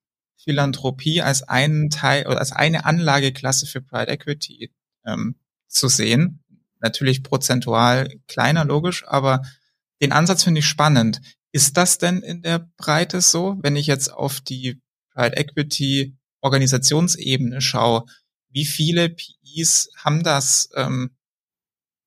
Philanthropie 0.43 1.21
als 1.21 1.43
einen 1.43 1.89
Teil 1.89 2.27
oder 2.27 2.39
als 2.39 2.51
eine 2.51 2.85
Anlageklasse 2.85 3.65
für 3.65 3.81
Private 3.81 4.11
Equity 4.11 4.73
ähm, 5.05 5.35
zu 5.67 5.87
sehen. 5.87 6.43
Natürlich 6.79 7.23
prozentual 7.23 8.09
kleiner, 8.27 8.65
logisch, 8.65 9.05
aber 9.07 9.41
den 10.01 10.11
Ansatz 10.11 10.43
finde 10.43 10.59
ich 10.59 10.67
spannend. 10.67 11.21
Ist 11.51 11.77
das 11.77 11.97
denn 11.97 12.21
in 12.21 12.41
der 12.41 12.69
Breite 12.77 13.21
so, 13.21 13.57
wenn 13.61 13.75
ich 13.75 13.87
jetzt 13.87 14.11
auf 14.11 14.41
die 14.41 14.81
Private 15.13 15.37
Equity 15.37 16.17
Organisationsebene 16.41 17.61
schaue? 17.61 18.05
Wie 18.49 18.65
viele 18.65 19.09
PIs 19.09 19.89
haben 19.97 20.23
das 20.23 20.69
ähm, 20.75 21.15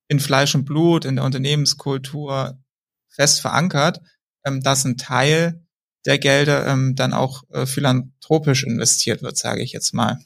in 0.07 0.19
Fleisch 0.19 0.53
und 0.55 0.65
Blut, 0.65 1.05
in 1.05 1.15
der 1.15 1.25
Unternehmenskultur 1.25 2.59
fest 3.07 3.41
verankert, 3.41 4.01
ähm, 4.43 4.61
dass 4.61 4.83
ein 4.85 4.97
Teil 4.97 5.64
der 6.05 6.19
Gelder 6.19 6.67
ähm, 6.67 6.95
dann 6.95 7.13
auch 7.13 7.43
äh, 7.51 7.65
philanthropisch 7.65 8.63
investiert 8.63 9.21
wird, 9.21 9.37
sage 9.37 9.61
ich 9.63 9.71
jetzt 9.71 9.93
mal. 9.93 10.19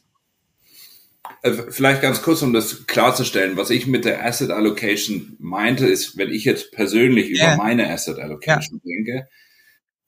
Äh, 1.41 1.51
vielleicht 1.69 2.01
ganz 2.01 2.21
kurz, 2.21 2.41
um 2.41 2.53
das 2.53 2.85
klarzustellen, 2.87 3.57
was 3.57 3.69
ich 3.69 3.87
mit 3.87 4.05
der 4.05 4.25
Asset 4.25 4.51
Allocation 4.51 5.35
meinte, 5.39 5.87
ist, 5.87 6.17
wenn 6.17 6.29
ich 6.29 6.43
jetzt 6.43 6.71
persönlich 6.71 7.29
yeah. 7.29 7.53
über 7.53 7.63
meine 7.63 7.89
Asset 7.89 8.19
Allocation 8.19 8.81
ja. 8.83 8.95
denke, 8.95 9.29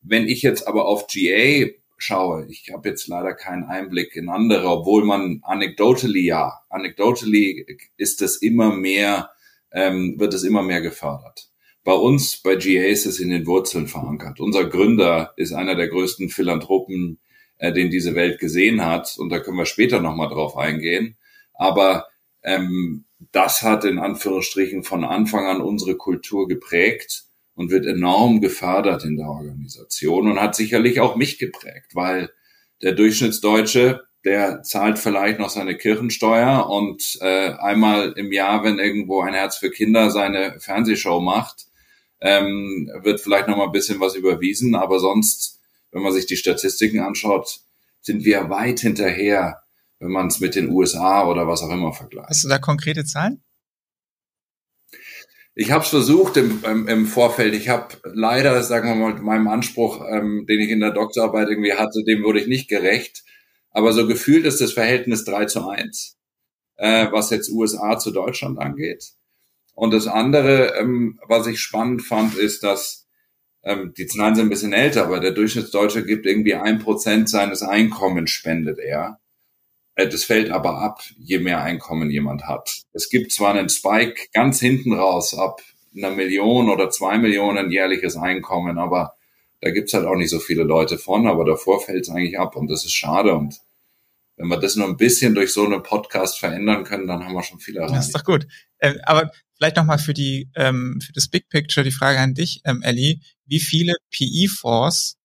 wenn 0.01 0.27
ich 0.27 0.41
jetzt 0.41 0.67
aber 0.67 0.85
auf 0.85 1.07
GA 1.07 1.69
schaue, 1.97 2.47
ich 2.49 2.71
habe 2.73 2.89
jetzt 2.89 3.07
leider 3.07 3.33
keinen 3.33 3.63
Einblick 3.63 4.15
in 4.15 4.29
andere, 4.29 4.67
obwohl 4.67 5.05
man 5.05 5.39
anecdotally 5.43 6.25
ja, 6.25 6.59
anecdotally 6.69 7.77
ist 7.97 8.21
es 8.21 8.37
immer 8.37 8.75
mehr, 8.75 9.29
ähm, 9.71 10.15
wird 10.17 10.33
es 10.33 10.43
immer 10.43 10.63
mehr 10.63 10.81
gefördert. 10.81 11.50
Bei 11.83 11.93
uns, 11.93 12.37
bei 12.37 12.55
GA 12.55 12.85
ist 12.85 13.05
es 13.05 13.19
in 13.19 13.29
den 13.29 13.47
Wurzeln 13.47 13.87
verankert. 13.87 14.39
Unser 14.39 14.65
Gründer 14.65 15.33
ist 15.35 15.51
einer 15.51 15.75
der 15.75 15.87
größten 15.87 16.29
Philanthropen, 16.29 17.19
äh, 17.57 17.73
den 17.73 17.89
diese 17.89 18.15
Welt 18.15 18.39
gesehen 18.39 18.85
hat. 18.85 19.15
Und 19.17 19.29
da 19.29 19.39
können 19.39 19.57
wir 19.57 19.65
später 19.65 19.99
nochmal 19.99 20.29
drauf 20.29 20.57
eingehen. 20.57 21.17
Aber 21.53 22.07
ähm, 22.43 23.05
das 23.31 23.63
hat 23.63 23.83
in 23.85 23.99
Anführungsstrichen 23.99 24.83
von 24.83 25.03
Anfang 25.03 25.47
an 25.47 25.61
unsere 25.61 25.95
Kultur 25.95 26.47
geprägt 26.47 27.23
und 27.55 27.71
wird 27.71 27.85
enorm 27.85 28.41
gefördert 28.41 29.03
in 29.03 29.17
der 29.17 29.27
Organisation 29.27 30.31
und 30.31 30.39
hat 30.39 30.55
sicherlich 30.55 30.99
auch 30.99 31.15
mich 31.15 31.37
geprägt, 31.37 31.93
weil 31.93 32.31
der 32.81 32.93
Durchschnittsdeutsche 32.93 34.01
der 34.23 34.61
zahlt 34.61 34.99
vielleicht 34.99 35.39
noch 35.39 35.49
seine 35.49 35.75
Kirchensteuer 35.75 36.69
und 36.69 37.17
äh, 37.21 37.53
einmal 37.53 38.13
im 38.15 38.31
Jahr, 38.31 38.63
wenn 38.63 38.77
irgendwo 38.77 39.21
ein 39.21 39.33
Herz 39.33 39.57
für 39.57 39.71
Kinder 39.71 40.11
seine 40.11 40.59
Fernsehshow 40.59 41.19
macht, 41.19 41.65
ähm, 42.21 42.89
wird 43.01 43.19
vielleicht 43.19 43.47
noch 43.47 43.57
mal 43.57 43.65
ein 43.65 43.71
bisschen 43.71 43.99
was 43.99 44.15
überwiesen, 44.15 44.75
aber 44.75 44.99
sonst, 44.99 45.59
wenn 45.91 46.03
man 46.03 46.13
sich 46.13 46.27
die 46.27 46.37
Statistiken 46.37 46.99
anschaut, 46.99 47.59
sind 48.01 48.23
wir 48.23 48.49
weit 48.49 48.79
hinterher, 48.79 49.61
wenn 49.99 50.11
man 50.11 50.27
es 50.27 50.39
mit 50.39 50.55
den 50.55 50.69
USA 50.69 51.27
oder 51.27 51.47
was 51.47 51.61
auch 51.61 51.69
immer 51.69 51.93
vergleicht. 51.93 52.29
Hast 52.29 52.43
du 52.43 52.49
da 52.49 52.59
konkrete 52.59 53.05
Zahlen? 53.05 53.43
Ich 55.53 55.71
habe 55.71 55.83
es 55.83 55.89
versucht 55.89 56.37
im, 56.37 56.63
im, 56.63 56.87
im, 56.87 57.05
Vorfeld. 57.05 57.53
Ich 57.53 57.67
habe 57.67 57.97
leider, 58.05 58.63
sagen 58.63 58.87
wir 58.87 58.95
mal, 58.95 59.21
meinem 59.21 59.47
Anspruch, 59.49 60.01
ähm, 60.09 60.45
den 60.47 60.61
ich 60.61 60.69
in 60.69 60.79
der 60.79 60.91
Doktorarbeit 60.91 61.49
irgendwie 61.49 61.73
hatte, 61.73 62.03
dem 62.03 62.23
wurde 62.23 62.39
ich 62.39 62.47
nicht 62.47 62.69
gerecht. 62.69 63.23
Aber 63.71 63.91
so 63.93 64.07
gefühlt 64.07 64.45
ist 64.45 64.61
das 64.61 64.73
Verhältnis 64.73 65.25
3 65.25 65.45
zu 65.45 65.67
1, 65.67 66.17
äh, 66.77 67.07
was 67.11 67.31
jetzt 67.31 67.51
USA 67.51 67.99
zu 67.99 68.11
Deutschland 68.11 68.59
angeht. 68.59 69.11
Und 69.81 69.95
das 69.95 70.05
andere, 70.05 70.75
ähm, 70.79 71.19
was 71.27 71.47
ich 71.47 71.59
spannend 71.59 72.03
fand, 72.03 72.35
ist, 72.35 72.61
dass 72.61 73.07
ähm, 73.63 73.95
die 73.97 74.05
Zahlen 74.05 74.35
sind 74.35 74.45
ein 74.45 74.49
bisschen 74.51 74.73
älter, 74.73 75.05
aber 75.05 75.19
der 75.19 75.31
Durchschnittsdeutsche 75.31 76.05
gibt 76.05 76.27
irgendwie 76.27 76.53
ein 76.53 76.77
Prozent 76.77 77.27
seines 77.29 77.63
Einkommens 77.63 78.29
spendet 78.29 78.77
er. 78.77 79.19
Äh, 79.95 80.07
das 80.07 80.23
fällt 80.23 80.51
aber 80.51 80.77
ab, 80.77 81.01
je 81.17 81.39
mehr 81.39 81.63
Einkommen 81.63 82.11
jemand 82.11 82.43
hat. 82.43 82.83
Es 82.93 83.09
gibt 83.09 83.31
zwar 83.31 83.55
einen 83.55 83.69
Spike 83.69 84.27
ganz 84.33 84.59
hinten 84.59 84.93
raus 84.93 85.33
ab 85.33 85.63
einer 85.97 86.11
Million 86.11 86.69
oder 86.69 86.91
zwei 86.91 87.17
Millionen 87.17 87.71
jährliches 87.71 88.15
Einkommen, 88.15 88.77
aber 88.77 89.15
da 89.61 89.71
gibt's 89.71 89.95
halt 89.95 90.05
auch 90.05 90.15
nicht 90.15 90.29
so 90.29 90.37
viele 90.37 90.61
Leute 90.61 90.99
von, 90.99 91.25
aber 91.25 91.43
davor 91.43 91.81
fällt's 91.81 92.11
eigentlich 92.11 92.37
ab 92.37 92.55
und 92.55 92.69
das 92.69 92.85
ist 92.85 92.93
schade. 92.93 93.33
Und 93.33 93.59
wenn 94.37 94.47
wir 94.47 94.59
das 94.59 94.75
nur 94.75 94.87
ein 94.87 94.97
bisschen 94.97 95.33
durch 95.33 95.51
so 95.51 95.65
einen 95.65 95.81
Podcast 95.81 96.37
verändern 96.37 96.83
können, 96.83 97.07
dann 97.07 97.25
haben 97.25 97.33
wir 97.33 97.41
schon 97.41 97.59
viel 97.59 97.77
erreicht. 97.77 97.95
Das 97.95 98.05
ist 98.05 98.15
doch 98.15 98.23
gut. 98.23 98.45
Äh, 98.77 98.99
aber 99.05 99.31
vielleicht 99.61 99.77
nochmal 99.77 99.99
für 99.99 100.15
die 100.15 100.49
ähm, 100.55 100.99
für 101.05 101.13
das 101.13 101.27
Big 101.27 101.47
Picture 101.47 101.83
die 101.83 101.91
Frage 101.91 102.17
an 102.17 102.33
dich, 102.33 102.61
ähm, 102.65 102.81
Ellie. 102.81 103.19
Wie 103.45 103.59
viele 103.59 103.93
PE-Fonds 104.09 105.17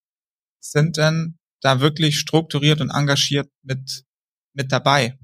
sind 0.60 0.98
denn 0.98 1.38
da 1.62 1.80
wirklich 1.80 2.18
strukturiert 2.18 2.82
und 2.82 2.90
engagiert 2.90 3.48
mit, 3.62 4.04
mit 4.52 4.70
dabei? 4.72 5.14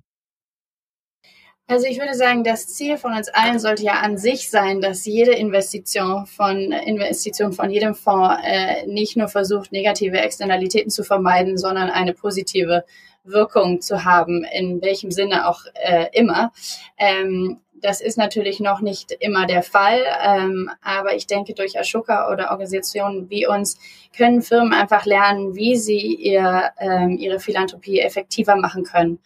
Also 1.66 1.86
ich 1.86 1.98
würde 1.98 2.14
sagen, 2.14 2.42
das 2.42 2.68
Ziel 2.68 2.96
von 2.96 3.12
uns 3.12 3.28
allen 3.28 3.58
sollte 3.58 3.82
ja 3.82 4.00
an 4.00 4.16
sich 4.16 4.48
sein, 4.48 4.80
dass 4.80 5.04
jede 5.04 5.32
Investition 5.32 6.24
von 6.24 6.72
Investition 6.72 7.52
von 7.52 7.70
jedem 7.70 7.94
Fonds 7.94 8.40
äh, 8.42 8.86
nicht 8.86 9.18
nur 9.18 9.28
versucht, 9.28 9.72
negative 9.72 10.18
Externalitäten 10.20 10.90
zu 10.90 11.04
vermeiden, 11.04 11.58
sondern 11.58 11.90
eine 11.90 12.14
positive 12.14 12.84
Wirkung 13.24 13.82
zu 13.82 14.04
haben, 14.04 14.44
in 14.44 14.80
welchem 14.80 15.10
Sinne 15.10 15.48
auch 15.48 15.66
äh, 15.74 16.06
immer. 16.12 16.52
Ähm, 16.96 17.60
das 17.82 18.00
ist 18.00 18.16
natürlich 18.16 18.60
noch 18.60 18.80
nicht 18.80 19.12
immer 19.20 19.46
der 19.46 19.62
Fall, 19.62 20.00
ähm, 20.24 20.70
aber 20.82 21.14
ich 21.14 21.26
denke, 21.26 21.52
durch 21.52 21.78
Ashoka 21.78 22.30
oder 22.32 22.50
Organisationen 22.50 23.28
wie 23.28 23.46
uns 23.46 23.76
können 24.16 24.40
Firmen 24.40 24.72
einfach 24.72 25.04
lernen, 25.04 25.54
wie 25.56 25.76
sie 25.76 26.14
ihr, 26.14 26.70
ähm, 26.78 27.18
ihre 27.18 27.40
Philanthropie 27.40 28.00
effektiver 28.00 28.56
machen 28.56 28.84
können. 28.84 29.18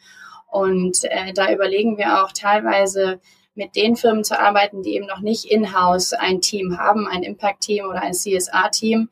Und 0.50 1.04
äh, 1.04 1.32
da 1.34 1.52
überlegen 1.52 1.98
wir 1.98 2.24
auch 2.24 2.32
teilweise 2.32 3.20
mit 3.54 3.76
den 3.76 3.96
Firmen 3.96 4.24
zu 4.24 4.38
arbeiten, 4.38 4.82
die 4.82 4.94
eben 4.94 5.06
noch 5.06 5.20
nicht 5.20 5.44
in-house 5.44 6.12
ein 6.12 6.40
Team 6.40 6.78
haben, 6.78 7.06
ein 7.06 7.22
Impact-Team 7.22 7.84
oder 7.84 8.02
ein 8.02 8.14
CSR-Team 8.14 9.08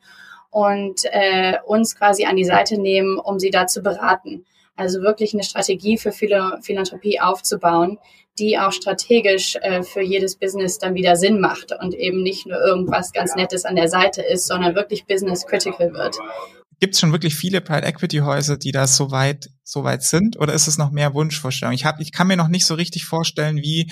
und 0.49 1.01
äh, 1.05 1.57
uns 1.65 1.95
quasi 1.95 2.25
an 2.25 2.35
die 2.35 2.45
Seite 2.45 2.79
nehmen, 2.79 3.19
um 3.19 3.39
sie 3.39 3.49
da 3.49 3.67
zu 3.67 3.81
beraten. 3.81 4.45
Also 4.75 5.01
wirklich 5.01 5.33
eine 5.33 5.43
Strategie 5.43 5.97
für 5.97 6.11
Philanthropie 6.11 7.19
aufzubauen, 7.19 7.97
die 8.39 8.57
auch 8.57 8.71
strategisch 8.71 9.55
äh, 9.61 9.83
für 9.83 10.01
jedes 10.01 10.35
Business 10.35 10.77
dann 10.77 10.95
wieder 10.95 11.15
Sinn 11.15 11.39
macht 11.39 11.71
und 11.79 11.93
eben 11.93 12.21
nicht 12.21 12.45
nur 12.45 12.57
irgendwas 12.59 13.13
ganz 13.13 13.35
Nettes 13.35 13.65
an 13.65 13.75
der 13.75 13.87
Seite 13.87 14.21
ist, 14.21 14.47
sondern 14.47 14.75
wirklich 14.75 15.05
business 15.05 15.45
critical 15.45 15.93
wird 15.93 16.17
gibt 16.79 16.95
es 16.95 16.99
schon 16.99 17.11
wirklich 17.11 17.35
viele 17.35 17.61
Private 17.61 17.87
Equity 17.87 18.17
Häuser, 18.17 18.57
die 18.57 18.71
da 18.71 18.87
so 18.87 19.11
weit, 19.11 19.49
so 19.63 19.83
weit 19.83 20.03
sind? 20.03 20.37
Oder 20.37 20.53
ist 20.53 20.67
es 20.67 20.77
noch 20.77 20.91
mehr 20.91 21.13
Wunschvorstellung? 21.13 21.73
Ich 21.73 21.85
hab, 21.85 21.99
ich 21.99 22.11
kann 22.11 22.27
mir 22.27 22.37
noch 22.37 22.47
nicht 22.47 22.65
so 22.65 22.75
richtig 22.75 23.05
vorstellen, 23.05 23.57
wie, 23.57 23.91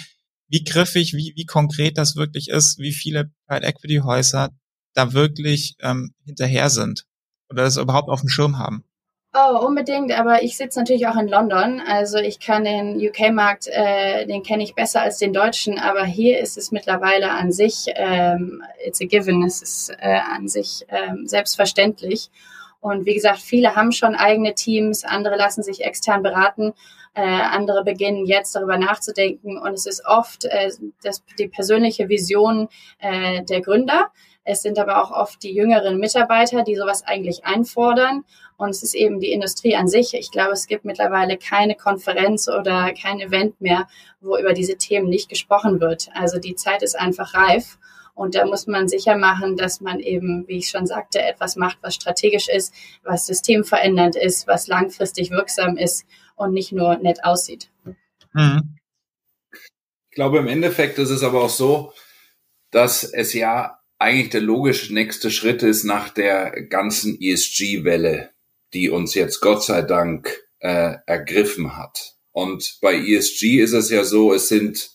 wie 0.49 0.63
griffig, 0.63 1.13
wie, 1.13 1.33
wie 1.35 1.45
konkret 1.45 1.97
das 1.97 2.15
wirklich 2.15 2.49
ist, 2.49 2.79
wie 2.79 2.93
viele 2.93 3.31
Private 3.47 3.65
Equity 3.65 3.97
Häuser 4.03 4.49
da 4.93 5.13
wirklich 5.13 5.75
ähm, 5.79 6.13
hinterher 6.25 6.69
sind 6.69 7.05
oder 7.49 7.63
das 7.63 7.77
überhaupt 7.77 8.09
auf 8.09 8.21
dem 8.21 8.29
Schirm 8.29 8.57
haben. 8.57 8.83
Oh, 9.35 9.65
unbedingt, 9.65 10.11
aber 10.11 10.43
ich 10.43 10.57
sitze 10.57 10.77
natürlich 10.77 11.07
auch 11.07 11.15
in 11.15 11.27
London, 11.27 11.81
also 11.87 12.19
ich 12.19 12.39
kann 12.39 12.65
den 12.65 12.97
UK-Markt, 12.97 13.67
äh, 13.67 14.27
den 14.27 14.43
kenne 14.43 14.61
ich 14.61 14.75
besser 14.75 15.01
als 15.01 15.17
den 15.17 15.33
deutschen, 15.33 15.79
aber 15.79 16.05
hier 16.05 16.39
ist 16.39 16.55
es 16.55 16.71
mittlerweile 16.71 17.31
an 17.31 17.51
sich, 17.51 17.87
ähm, 17.95 18.61
it's 18.85 19.01
a 19.01 19.05
given, 19.05 19.43
es 19.43 19.63
ist 19.63 19.89
äh, 19.97 20.19
an 20.19 20.47
sich 20.47 20.85
ähm, 20.89 21.25
selbstverständlich. 21.25 22.29
Und 22.79 23.07
wie 23.07 23.15
gesagt, 23.15 23.39
viele 23.39 23.75
haben 23.75 23.91
schon 23.91 24.13
eigene 24.13 24.53
Teams, 24.53 25.03
andere 25.03 25.35
lassen 25.35 25.63
sich 25.63 25.83
extern 25.83 26.21
beraten, 26.21 26.73
äh, 27.15 27.21
andere 27.21 27.83
beginnen 27.83 28.27
jetzt 28.27 28.55
darüber 28.55 28.77
nachzudenken. 28.77 29.57
Und 29.57 29.73
es 29.73 29.87
ist 29.87 30.05
oft 30.05 30.45
äh, 30.45 30.69
das, 31.01 31.23
die 31.39 31.47
persönliche 31.47 32.07
Vision 32.07 32.67
äh, 32.99 33.41
der 33.43 33.61
Gründer. 33.61 34.11
Es 34.43 34.61
sind 34.61 34.77
aber 34.77 35.01
auch 35.01 35.11
oft 35.11 35.41
die 35.43 35.53
jüngeren 35.53 35.97
Mitarbeiter, 35.97 36.63
die 36.63 36.75
sowas 36.75 37.03
eigentlich 37.05 37.45
einfordern. 37.45 38.25
Und 38.57 38.69
es 38.69 38.83
ist 38.83 38.93
eben 38.93 39.19
die 39.19 39.31
Industrie 39.31 39.75
an 39.75 39.87
sich. 39.87 40.13
Ich 40.13 40.31
glaube, 40.31 40.53
es 40.53 40.67
gibt 40.67 40.85
mittlerweile 40.85 41.37
keine 41.37 41.75
Konferenz 41.75 42.47
oder 42.47 42.93
kein 42.93 43.19
Event 43.19 43.59
mehr, 43.59 43.87
wo 44.21 44.37
über 44.37 44.53
diese 44.53 44.77
Themen 44.77 45.09
nicht 45.09 45.29
gesprochen 45.29 45.81
wird. 45.81 46.09
Also 46.13 46.39
die 46.39 46.55
Zeit 46.55 46.83
ist 46.83 46.97
einfach 46.97 47.33
reif. 47.33 47.77
Und 48.15 48.35
da 48.35 48.45
muss 48.45 48.67
man 48.67 48.87
sicher 48.87 49.17
machen, 49.17 49.57
dass 49.57 49.81
man 49.81 49.99
eben, 49.99 50.47
wie 50.47 50.57
ich 50.57 50.69
schon 50.69 50.85
sagte, 50.85 51.21
etwas 51.21 51.55
macht, 51.55 51.79
was 51.81 51.95
strategisch 51.95 52.47
ist, 52.47 52.73
was 53.03 53.25
systemverändernd 53.25 54.15
ist, 54.15 54.47
was 54.47 54.67
langfristig 54.67 55.31
wirksam 55.31 55.77
ist 55.77 56.05
und 56.35 56.53
nicht 56.53 56.71
nur 56.71 56.97
nett 56.97 57.23
aussieht. 57.23 57.71
Mhm. 58.33 58.77
Ich 59.51 60.15
glaube, 60.15 60.37
im 60.37 60.47
Endeffekt 60.47 60.99
ist 60.99 61.09
es 61.09 61.23
aber 61.23 61.43
auch 61.43 61.49
so, 61.49 61.91
dass 62.69 63.03
es 63.03 63.33
ja 63.33 63.79
eigentlich 63.97 64.29
der 64.29 64.41
logische 64.41 64.93
nächste 64.93 65.31
Schritt 65.31 65.63
ist 65.63 65.83
nach 65.85 66.09
der 66.09 66.51
ganzen 66.67 67.19
ESG-Welle, 67.19 68.32
die 68.73 68.89
uns 68.89 69.13
jetzt 69.13 69.39
Gott 69.41 69.63
sei 69.63 69.81
Dank 69.81 70.41
äh, 70.59 70.95
ergriffen 71.05 71.77
hat. 71.77 72.15
Und 72.31 72.77
bei 72.81 72.95
ESG 72.95 73.59
ist 73.59 73.73
es 73.73 73.89
ja 73.89 74.03
so, 74.03 74.33
es 74.33 74.47
sind 74.47 74.93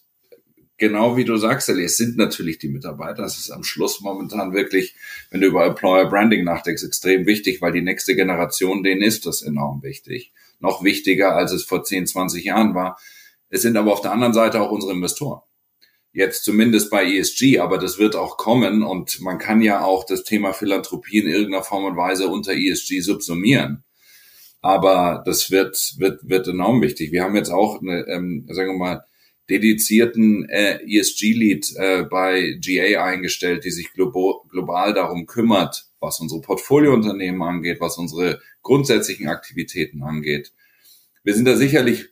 genau 0.79 1.17
wie 1.17 1.25
du 1.25 1.37
sagst, 1.37 1.69
Ellie, 1.69 1.85
es 1.85 1.97
sind 1.97 2.17
natürlich 2.17 2.59
die 2.59 2.69
Mitarbeiter. 2.69 3.23
Das 3.23 3.37
ist 3.37 3.51
am 3.51 3.65
Schluss 3.65 4.01
momentan 4.01 4.55
wirklich, 4.55 4.95
wenn 5.31 5.41
du 5.41 5.49
über 5.49 5.67
Employer 5.67 6.09
Branding 6.09 6.45
nachdenkst, 6.45 6.85
extrem 6.85 7.27
wichtig, 7.27 7.61
weil 7.61 7.73
die 7.73 7.83
nächste 7.83 8.17
Generation, 8.17 8.83
denen 8.83 9.03
ist 9.03 9.27
das 9.27 9.43
enorm 9.43 9.83
wichtig. 9.83 10.33
Noch 10.61 10.83
wichtiger, 10.83 11.37
als 11.37 11.53
es 11.53 11.65
vor 11.65 11.85
10, 11.85 12.07
20 12.07 12.45
Jahren 12.45 12.75
war. 12.75 12.99
Es 13.51 13.63
sind 13.63 13.77
aber 13.77 13.93
auf 13.93 14.01
der 14.01 14.13
anderen 14.13 14.33
Seite 14.33 14.61
auch 14.61 14.71
unsere 14.71 14.93
Investoren. 14.93 15.43
Jetzt 16.19 16.43
zumindest 16.43 16.91
bei 16.91 17.05
ESG, 17.05 17.61
aber 17.61 17.79
das 17.79 18.01
wird 18.01 18.17
auch 18.17 18.39
kommen 18.39 18.83
und 18.83 19.21
man 19.21 19.39
kann 19.39 19.63
ja 19.63 19.85
auch 19.85 20.05
das 20.05 20.25
Thema 20.25 20.53
Philanthropie 20.53 21.19
in 21.19 21.29
irgendeiner 21.29 21.63
Form 21.63 21.85
und 21.85 21.97
Weise 21.97 22.27
unter 22.27 22.55
ESG 22.55 23.03
subsumieren. 23.03 23.85
Aber 24.61 25.23
das 25.25 25.53
wird, 25.53 25.95
wird, 25.99 26.29
wird 26.29 26.49
enorm 26.49 26.83
wichtig. 26.83 27.13
Wir 27.13 27.23
haben 27.23 27.37
jetzt 27.37 27.51
auch 27.51 27.81
eine, 27.81 28.05
ähm, 28.09 28.49
sagen 28.51 28.73
wir 28.73 28.79
mal, 28.79 29.05
dedizierten 29.49 30.49
äh, 30.49 30.81
ESG-Lead 30.85 31.77
äh, 31.77 32.03
bei 32.03 32.59
GA 32.61 33.05
eingestellt, 33.05 33.65
die 33.65 33.71
sich 33.71 33.93
global, 33.93 34.41
global 34.49 34.95
darum 34.95 35.25
kümmert, 35.25 35.87
was 36.01 36.19
unsere 36.19 36.41
Portfoliounternehmen 36.41 37.43
angeht, 37.43 37.81
was 37.81 37.97
unsere 37.97 38.41
grundsätzlichen 38.63 39.29
Aktivitäten 39.29 40.03
angeht. 40.03 40.53
Wir 41.23 41.35
sind 41.35 41.45
da 41.45 41.55
sicherlich 41.55 42.07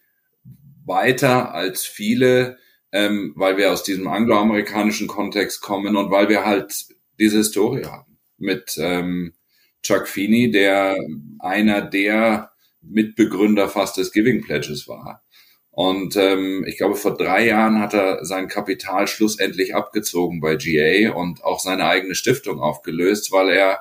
weiter 0.84 1.52
als 1.52 1.84
viele, 1.84 2.58
ähm, 2.96 3.34
weil 3.36 3.58
wir 3.58 3.72
aus 3.72 3.82
diesem 3.82 4.08
angloamerikanischen 4.08 5.06
Kontext 5.06 5.60
kommen 5.60 5.96
und 5.96 6.10
weil 6.10 6.30
wir 6.30 6.46
halt 6.46 6.86
diese 7.18 7.36
Historie 7.36 7.84
haben 7.84 8.18
mit 8.38 8.78
ähm, 8.78 9.34
Chuck 9.82 10.08
Feeney, 10.08 10.50
der 10.50 10.96
einer 11.38 11.82
der 11.82 12.52
Mitbegründer 12.80 13.68
fast 13.68 13.98
des 13.98 14.12
Giving 14.12 14.42
Pledges 14.42 14.88
war. 14.88 15.22
Und 15.70 16.16
ähm, 16.16 16.64
ich 16.66 16.78
glaube, 16.78 16.94
vor 16.94 17.14
drei 17.14 17.46
Jahren 17.46 17.80
hat 17.80 17.92
er 17.92 18.24
sein 18.24 18.48
Kapital 18.48 19.06
schlussendlich 19.08 19.74
abgezogen 19.74 20.40
bei 20.40 20.56
GA 20.56 21.12
und 21.12 21.44
auch 21.44 21.60
seine 21.60 21.84
eigene 21.84 22.14
Stiftung 22.14 22.60
aufgelöst, 22.60 23.30
weil 23.30 23.50
er 23.50 23.80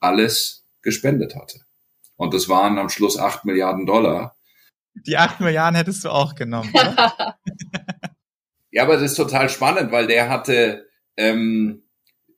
alles 0.00 0.64
gespendet 0.80 1.36
hatte. 1.36 1.60
Und 2.16 2.32
das 2.32 2.48
waren 2.48 2.78
am 2.78 2.88
Schluss 2.88 3.18
acht 3.18 3.44
Milliarden 3.44 3.84
Dollar. 3.84 4.34
Die 4.94 5.18
acht 5.18 5.40
Milliarden 5.40 5.76
hättest 5.76 6.04
du 6.04 6.08
auch 6.08 6.34
genommen. 6.34 6.72
Ja, 8.76 8.82
aber 8.82 8.98
das 8.98 9.12
ist 9.12 9.14
total 9.14 9.48
spannend, 9.48 9.90
weil 9.90 10.06
der 10.06 10.28
hatte, 10.28 10.86
ähm, 11.16 11.84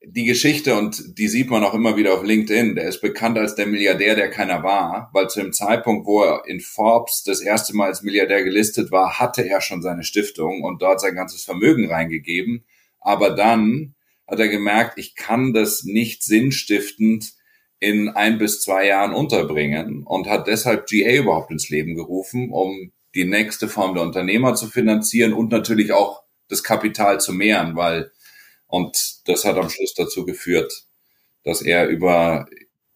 die 0.01 0.23
Geschichte, 0.23 0.73
und 0.77 1.17
die 1.17 1.27
sieht 1.27 1.49
man 1.49 1.65
auch 1.65 1.73
immer 1.73 1.97
wieder 1.97 2.13
auf 2.13 2.23
LinkedIn, 2.23 2.75
der 2.75 2.85
ist 2.85 3.01
bekannt 3.01 3.37
als 3.37 3.55
der 3.55 3.67
Milliardär, 3.67 4.15
der 4.15 4.29
keiner 4.29 4.63
war, 4.63 5.09
weil 5.11 5.29
zu 5.29 5.41
dem 5.41 5.51
Zeitpunkt, 5.51 6.07
wo 6.07 6.23
er 6.23 6.43
in 6.47 6.61
Forbes 6.61 7.23
das 7.25 7.41
erste 7.41 7.75
Mal 7.75 7.87
als 7.87 8.03
Milliardär 8.03 8.45
gelistet 8.45 8.89
war, 8.89 9.19
hatte 9.19 9.45
er 9.45 9.59
schon 9.59 9.81
seine 9.81 10.05
Stiftung 10.05 10.63
und 10.63 10.81
dort 10.81 11.01
sein 11.01 11.13
ganzes 11.13 11.43
Vermögen 11.43 11.91
reingegeben. 11.91 12.63
Aber 13.01 13.31
dann 13.31 13.95
hat 14.25 14.39
er 14.39 14.47
gemerkt, 14.47 14.97
ich 14.97 15.15
kann 15.15 15.51
das 15.51 15.83
nicht 15.83 16.23
sinnstiftend 16.23 17.33
in 17.79 18.07
ein 18.07 18.37
bis 18.37 18.61
zwei 18.61 18.87
Jahren 18.87 19.13
unterbringen 19.13 20.05
und 20.05 20.29
hat 20.29 20.47
deshalb 20.47 20.87
GA 20.87 21.17
überhaupt 21.17 21.51
ins 21.51 21.67
Leben 21.67 21.95
gerufen, 21.95 22.49
um 22.49 22.93
die 23.13 23.25
nächste 23.25 23.67
Form 23.67 23.93
der 23.93 24.03
Unternehmer 24.03 24.55
zu 24.55 24.67
finanzieren 24.67 25.33
und 25.33 25.51
natürlich 25.51 25.91
auch 25.91 26.28
das 26.49 26.63
Kapital 26.63 27.19
zu 27.19 27.31
mehren, 27.31 27.75
weil 27.75 28.11
und 28.67 29.27
das 29.27 29.45
hat 29.45 29.57
am 29.57 29.69
Schluss 29.69 29.93
dazu 29.95 30.25
geführt, 30.25 30.85
dass 31.43 31.61
er 31.61 31.87
über 31.87 32.47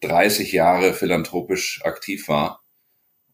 30 0.02 0.52
Jahre 0.52 0.94
philanthropisch 0.94 1.82
aktiv 1.84 2.28
war 2.28 2.64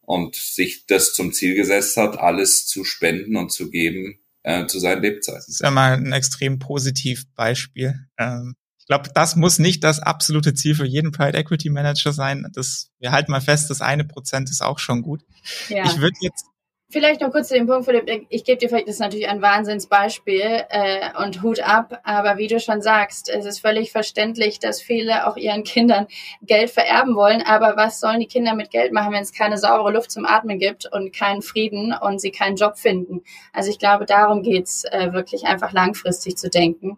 und 0.01 0.35
sich 0.35 0.85
das 0.85 1.13
zum 1.13 1.33
Ziel 1.33 1.55
gesetzt 1.55 1.97
hat, 1.97 2.17
alles 2.17 2.65
zu 2.65 2.85
spenden 2.85 3.35
und 3.35 3.51
zu 3.51 3.69
geben 3.69 4.19
äh, 4.43 4.65
zu 4.67 4.79
seinen 4.79 5.01
Lebzeiten. 5.01 5.39
Das 5.39 5.49
ist 5.49 5.61
ja 5.61 5.71
mal 5.71 5.93
ein 5.93 6.13
extrem 6.13 6.59
positiv 6.59 7.25
Beispiel. 7.35 8.07
Ähm, 8.17 8.55
ich 8.79 8.85
glaube, 8.85 9.09
das 9.13 9.35
muss 9.35 9.59
nicht 9.59 9.83
das 9.83 9.99
absolute 9.99 10.53
Ziel 10.53 10.73
für 10.73 10.85
jeden 10.85 11.11
Private 11.11 11.37
Equity 11.37 11.69
Manager 11.69 12.13
sein. 12.13 12.47
Das, 12.53 12.89
wir 12.99 13.11
halten 13.11 13.31
mal 13.31 13.41
fest, 13.41 13.69
das 13.69 13.81
eine 13.81 14.05
Prozent 14.05 14.49
ist 14.49 14.63
auch 14.63 14.79
schon 14.79 15.01
gut. 15.01 15.23
Ja. 15.67 15.85
Ich 15.85 15.97
würde 15.99 16.17
jetzt 16.21 16.45
Vielleicht 16.91 17.21
noch 17.21 17.29
kurz 17.29 17.49
zu 17.49 17.53
dem 17.53 17.67
Punkt, 17.67 17.85
Philipp. 17.85 18.25
Ich 18.29 18.43
gebe 18.43 18.57
dir 18.57 18.67
vielleicht, 18.67 18.87
das 18.87 18.95
ist 18.95 18.99
natürlich 18.99 19.29
ein 19.29 19.43
Wahnsinnsbeispiel 19.43 20.63
äh, 20.69 21.11
und 21.23 21.43
Hut 21.43 21.59
ab, 21.59 21.99
aber 22.03 22.39
wie 22.39 22.47
du 22.47 22.59
schon 22.59 22.81
sagst, 22.81 23.29
es 23.29 23.45
ist 23.45 23.59
völlig 23.59 23.91
verständlich, 23.91 24.57
dass 24.57 24.81
viele 24.81 25.27
auch 25.27 25.37
ihren 25.37 25.63
Kindern 25.63 26.07
Geld 26.41 26.71
vererben 26.71 27.15
wollen. 27.15 27.43
Aber 27.43 27.77
was 27.77 27.99
sollen 27.99 28.19
die 28.19 28.25
Kinder 28.25 28.55
mit 28.55 28.71
Geld 28.71 28.91
machen, 28.91 29.13
wenn 29.13 29.21
es 29.21 29.33
keine 29.33 29.59
saubere 29.59 29.93
Luft 29.93 30.09
zum 30.09 30.25
Atmen 30.25 30.57
gibt 30.57 30.91
und 30.91 31.13
keinen 31.13 31.43
Frieden 31.43 31.93
und 31.93 32.19
sie 32.19 32.31
keinen 32.31 32.55
Job 32.55 32.75
finden? 32.75 33.21
Also 33.53 33.69
ich 33.69 33.77
glaube, 33.77 34.07
darum 34.07 34.41
geht's 34.41 34.83
äh, 34.85 35.13
wirklich 35.13 35.45
einfach 35.45 35.71
langfristig 35.71 36.37
zu 36.37 36.49
denken. 36.49 36.97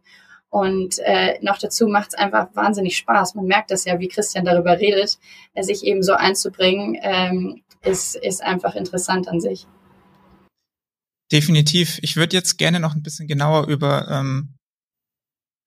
Und 0.49 0.99
äh, 0.99 1.38
noch 1.41 1.58
dazu 1.58 1.88
macht 1.88 2.12
es 2.13 2.17
einfach 2.17 2.47
wahnsinnig 2.54 2.95
Spaß. 2.95 3.36
Man 3.36 3.45
merkt 3.45 3.71
das 3.71 3.84
ja, 3.84 3.99
wie 3.99 4.08
Christian 4.08 4.45
darüber 4.45 4.80
redet, 4.80 5.17
sich 5.60 5.84
eben 5.84 6.01
so 6.01 6.13
einzubringen, 6.13 6.97
ähm, 7.01 7.62
ist, 7.84 8.15
ist 8.15 8.41
einfach 8.41 8.75
interessant 8.75 9.27
an 9.27 9.41
sich. 9.41 9.67
Definitiv. 11.31 11.99
Ich 12.01 12.17
würde 12.17 12.35
jetzt 12.35 12.57
gerne 12.57 12.79
noch 12.79 12.95
ein 12.95 13.03
bisschen 13.03 13.27
genauer 13.27 13.67
über, 13.67 14.09
ähm, 14.09 14.57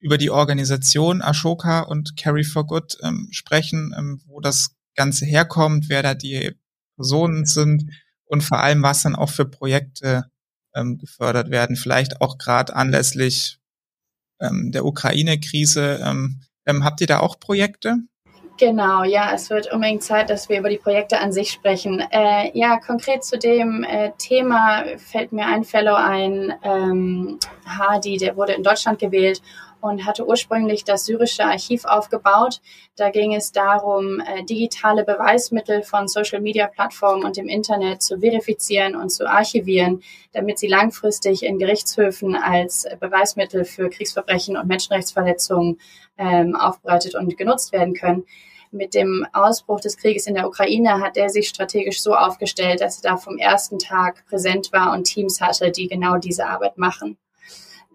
über 0.00 0.18
die 0.18 0.30
Organisation 0.30 1.22
Ashoka 1.22 1.80
und 1.80 2.16
Carry 2.16 2.44
for 2.44 2.66
Good 2.66 2.98
ähm, 3.02 3.28
sprechen, 3.30 3.94
ähm, 3.96 4.20
wo 4.26 4.40
das 4.40 4.76
Ganze 4.94 5.24
herkommt, 5.24 5.88
wer 5.88 6.02
da 6.02 6.14
die 6.14 6.52
Personen 6.96 7.46
sind 7.46 7.90
und 8.26 8.42
vor 8.42 8.60
allem, 8.60 8.82
was 8.82 9.02
dann 9.02 9.16
auch 9.16 9.30
für 9.30 9.46
Projekte 9.46 10.30
ähm, 10.74 10.98
gefördert 10.98 11.50
werden. 11.50 11.76
Vielleicht 11.76 12.20
auch 12.20 12.36
gerade 12.36 12.76
anlässlich 12.76 13.58
ähm, 14.40 14.70
der 14.72 14.84
Ukraine-Krise. 14.84 16.00
Ähm, 16.02 16.42
ähm, 16.66 16.84
habt 16.84 17.00
ihr 17.00 17.06
da 17.06 17.20
auch 17.20 17.38
Projekte? 17.40 17.96
Genau, 18.56 19.02
ja, 19.02 19.32
es 19.34 19.50
wird 19.50 19.72
unbedingt 19.72 20.04
Zeit, 20.04 20.30
dass 20.30 20.48
wir 20.48 20.60
über 20.60 20.68
die 20.68 20.78
Projekte 20.78 21.18
an 21.18 21.32
sich 21.32 21.50
sprechen. 21.50 22.00
Äh, 22.12 22.56
ja, 22.56 22.78
konkret 22.78 23.24
zu 23.24 23.36
dem 23.36 23.82
äh, 23.82 24.12
Thema 24.16 24.84
fällt 24.96 25.32
mir 25.32 25.46
ein 25.46 25.64
Fellow 25.64 25.94
ein, 25.94 26.54
ähm, 26.62 27.40
Hadi, 27.66 28.16
der 28.16 28.36
wurde 28.36 28.52
in 28.52 28.62
Deutschland 28.62 29.00
gewählt 29.00 29.42
und 29.84 30.06
hatte 30.06 30.26
ursprünglich 30.26 30.84
das 30.84 31.04
syrische 31.04 31.44
Archiv 31.44 31.84
aufgebaut. 31.84 32.62
Da 32.96 33.10
ging 33.10 33.34
es 33.34 33.52
darum, 33.52 34.20
äh, 34.20 34.42
digitale 34.42 35.04
Beweismittel 35.04 35.82
von 35.82 36.08
Social-Media-Plattformen 36.08 37.22
und 37.22 37.36
dem 37.36 37.48
Internet 37.48 38.02
zu 38.02 38.18
verifizieren 38.20 38.96
und 38.96 39.10
zu 39.10 39.28
archivieren, 39.28 40.02
damit 40.32 40.58
sie 40.58 40.68
langfristig 40.68 41.42
in 41.42 41.58
Gerichtshöfen 41.58 42.34
als 42.34 42.86
Beweismittel 42.98 43.66
für 43.66 43.90
Kriegsverbrechen 43.90 44.56
und 44.56 44.66
Menschenrechtsverletzungen 44.66 45.78
ähm, 46.16 46.56
aufbereitet 46.56 47.14
und 47.14 47.36
genutzt 47.36 47.72
werden 47.72 47.92
können 47.92 48.24
mit 48.70 48.94
dem 48.94 49.24
Ausbruch 49.32 49.80
des 49.80 49.96
Krieges 49.96 50.26
in 50.26 50.34
der 50.34 50.48
Ukraine 50.48 51.00
hat 51.00 51.16
er 51.16 51.28
sich 51.28 51.48
strategisch 51.48 52.02
so 52.02 52.12
aufgestellt, 52.14 52.80
dass 52.80 53.04
er 53.04 53.12
da 53.12 53.16
vom 53.16 53.38
ersten 53.38 53.78
Tag 53.78 54.26
präsent 54.26 54.72
war 54.72 54.92
und 54.92 55.04
Teams 55.04 55.40
hatte, 55.40 55.70
die 55.70 55.86
genau 55.86 56.16
diese 56.16 56.46
Arbeit 56.46 56.76
machen. 56.76 57.16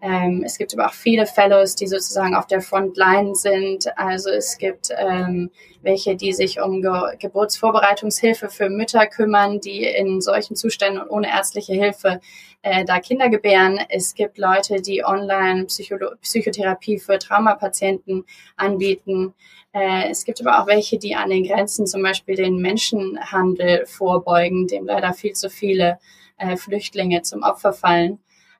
Ähm, 0.02 0.42
es 0.44 0.56
gibt 0.56 0.72
aber 0.72 0.86
auch 0.86 0.94
viele 0.94 1.26
Fellows, 1.26 1.74
die 1.74 1.86
sozusagen 1.86 2.34
auf 2.34 2.46
der 2.46 2.62
Frontline 2.62 3.34
sind. 3.34 3.86
Also 3.98 4.30
es 4.30 4.56
gibt 4.56 4.88
ähm, 4.96 5.50
welche, 5.82 6.16
die 6.16 6.32
sich 6.32 6.60
um 6.60 6.80
Ge 6.80 7.16
Geburtsvorbereitungshilfe 7.18 8.48
für 8.48 8.70
Mütter 8.70 9.06
kümmern, 9.06 9.60
die 9.60 9.84
in 9.84 10.20
solchen 10.20 10.56
Zuständen 10.56 11.02
und 11.02 11.10
ohne 11.10 11.28
ärztliche 11.28 11.74
Hilfe 11.74 12.20
äh, 12.62 12.84
da 12.84 12.98
Kinder 13.00 13.28
gebären. 13.28 13.78
Es 13.88 14.14
gibt 14.14 14.38
Leute, 14.38 14.80
die 14.80 15.04
online 15.04 15.66
Psycholo 15.66 16.12
Psychotherapie 16.22 16.98
für 16.98 17.18
Traumapatienten 17.18 18.24
anbieten. 18.56 19.34
Äh, 19.72 20.10
es 20.10 20.24
gibt 20.24 20.40
aber 20.40 20.62
auch 20.62 20.66
welche, 20.66 20.98
die 20.98 21.14
an 21.14 21.28
den 21.28 21.44
Grenzen 21.44 21.86
zum 21.86 22.02
Beispiel 22.02 22.36
den 22.36 22.56
Menschenhandel 22.56 23.84
vorbeugen, 23.86 24.66
dem 24.66 24.86
leider 24.86 25.12
viel 25.12 25.32
zu 25.32 25.50
viele 25.50 25.98
äh, 26.38 26.56
Flüchtlinge 26.56 27.22
zum 27.22 27.42
Opfer 27.42 27.72
fallen. 27.74 28.18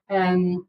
Ähm, 0.09 0.67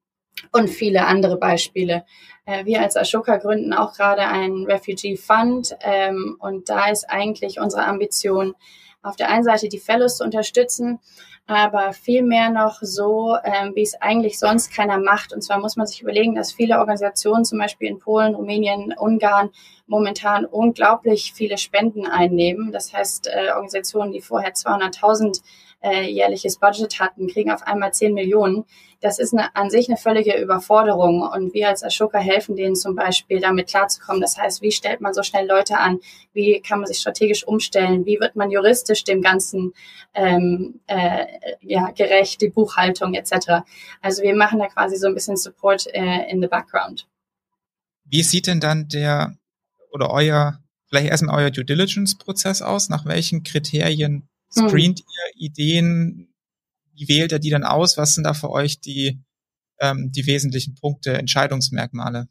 und 0.51 0.69
viele 0.69 1.06
andere 1.06 1.38
Beispiele. 1.38 2.06
Äh, 2.45 2.65
wir 2.65 2.82
als 2.82 2.97
Ashoka 2.97 3.38
gründen 3.38 3.73
auch 3.73 3.93
gerade 3.93 4.27
einen 4.27 4.65
Refugee 4.65 5.15
Fund 5.15 5.75
ähm, 5.82 6.38
und 6.39 6.69
da 6.69 6.89
ist 6.89 7.10
eigentlich 7.10 7.60
unsere 7.60 7.86
Ambition, 7.86 8.56
auf 9.04 9.15
der 9.15 9.30
einen 9.30 9.43
Seite 9.43 9.67
die 9.67 9.80
Fellows 9.80 10.17
zu 10.17 10.23
unterstützen, 10.23 10.99
aber 11.47 11.91
vielmehr 11.91 12.49
noch 12.49 12.77
so, 12.82 13.36
ähm, 13.43 13.71
wie 13.75 13.82
es 13.82 13.99
eigentlich 13.99 14.39
sonst 14.39 14.73
keiner 14.73 14.99
macht. 14.99 15.34
Und 15.34 15.41
zwar 15.41 15.60
muss 15.60 15.75
man 15.75 15.88
sich 15.88 16.01
überlegen, 16.01 16.36
dass 16.36 16.54
viele 16.54 16.80
Organisationen, 16.80 17.45
zum 17.45 17.58
Beispiel 17.58 17.89
in 17.89 17.99
Polen, 17.99 18.36
Rumänien, 18.36 18.93
Ungarn, 18.97 19.49
momentan 19.88 20.45
unglaublich 20.45 21.34
viele 21.34 21.58
Spenden 21.58 22.06
einnehmen. 22.06 22.71
Das 22.71 22.93
heißt, 22.93 23.27
äh, 23.27 23.49
Organisationen, 23.49 24.12
die 24.12 24.21
vorher 24.21 24.54
200.000 24.54 25.41
äh, 25.82 26.04
jährliches 26.04 26.58
Budget 26.58 26.99
hatten, 26.99 27.27
kriegen 27.27 27.51
auf 27.51 27.63
einmal 27.63 27.91
10 27.91 28.13
Millionen. 28.13 28.65
Das 29.02 29.18
ist 29.18 29.34
eine, 29.34 29.56
an 29.56 29.70
sich 29.72 29.90
eine 29.90 29.98
völlige 29.98 30.40
Überforderung. 30.40 31.22
Und 31.24 31.54
wir 31.54 31.70
als 31.70 31.84
Ashoka 31.84 32.20
helfen 32.20 32.56
denen 32.56 32.76
zum 32.76 32.96
Beispiel, 32.96 33.40
damit 33.40 33.68
klarzukommen. 33.68 34.22
Das 34.22 34.38
heißt, 34.38 34.62
wie 34.62 34.72
stellt 34.72 35.02
man 35.02 35.14
so 35.14 35.24
schnell 35.24 35.48
Leute 35.48 35.80
an? 35.80 36.00
Wie 36.34 36.62
kann 36.62 36.80
man 36.80 36.88
sich 36.88 37.00
strategisch 37.00 37.46
umstellen? 37.46 38.06
Wie 38.06 38.20
wird 38.20 38.36
man 38.36 38.52
juristisch 38.52 39.04
dem 39.04 39.22
Ganzen 39.22 39.74
ähm, 40.14 40.80
äh, 40.88 41.26
ja, 41.62 41.90
gerecht, 41.92 42.42
die 42.42 42.50
Buchhaltung 42.50 43.14
etc. 43.14 43.64
Also 44.02 44.24
wir 44.24 44.36
machen 44.36 44.60
da 44.60 44.68
quasi 44.68 44.98
so 44.98 45.08
ein 45.08 45.14
bisschen 45.14 45.38
Support 45.38 45.88
äh, 45.94 46.30
in 46.30 46.42
the 46.42 46.48
background. 46.48 47.08
Wie 48.06 48.24
sieht 48.24 48.48
denn 48.48 48.60
dann 48.60 48.88
der 48.88 49.36
oder 49.92 50.12
euer, 50.12 50.60
vielleicht 50.88 51.10
erstmal 51.10 51.44
euer 51.44 51.52
Due 51.52 51.66
Diligence 51.66 52.18
Prozess 52.18 52.62
aus? 52.62 52.90
Nach 52.90 53.06
welchen 53.06 53.44
Kriterien 53.44 54.28
hm. 54.56 54.70
Screent 54.70 55.00
hm. 55.00 55.06
ihr 55.08 55.46
Ideen? 55.48 56.31
Wie 57.02 57.08
wählt 57.08 57.32
ihr 57.32 57.40
die 57.40 57.50
dann 57.50 57.64
aus? 57.64 57.98
Was 57.98 58.14
sind 58.14 58.26
da 58.26 58.36
für 58.36 58.52
euch 58.52 58.80
die, 58.80 59.20
ähm, 59.80 60.12
die 60.12 60.28
wesentlichen 60.28 60.76
Punkte, 60.76 61.14
Entscheidungsmerkmale? 61.18 62.28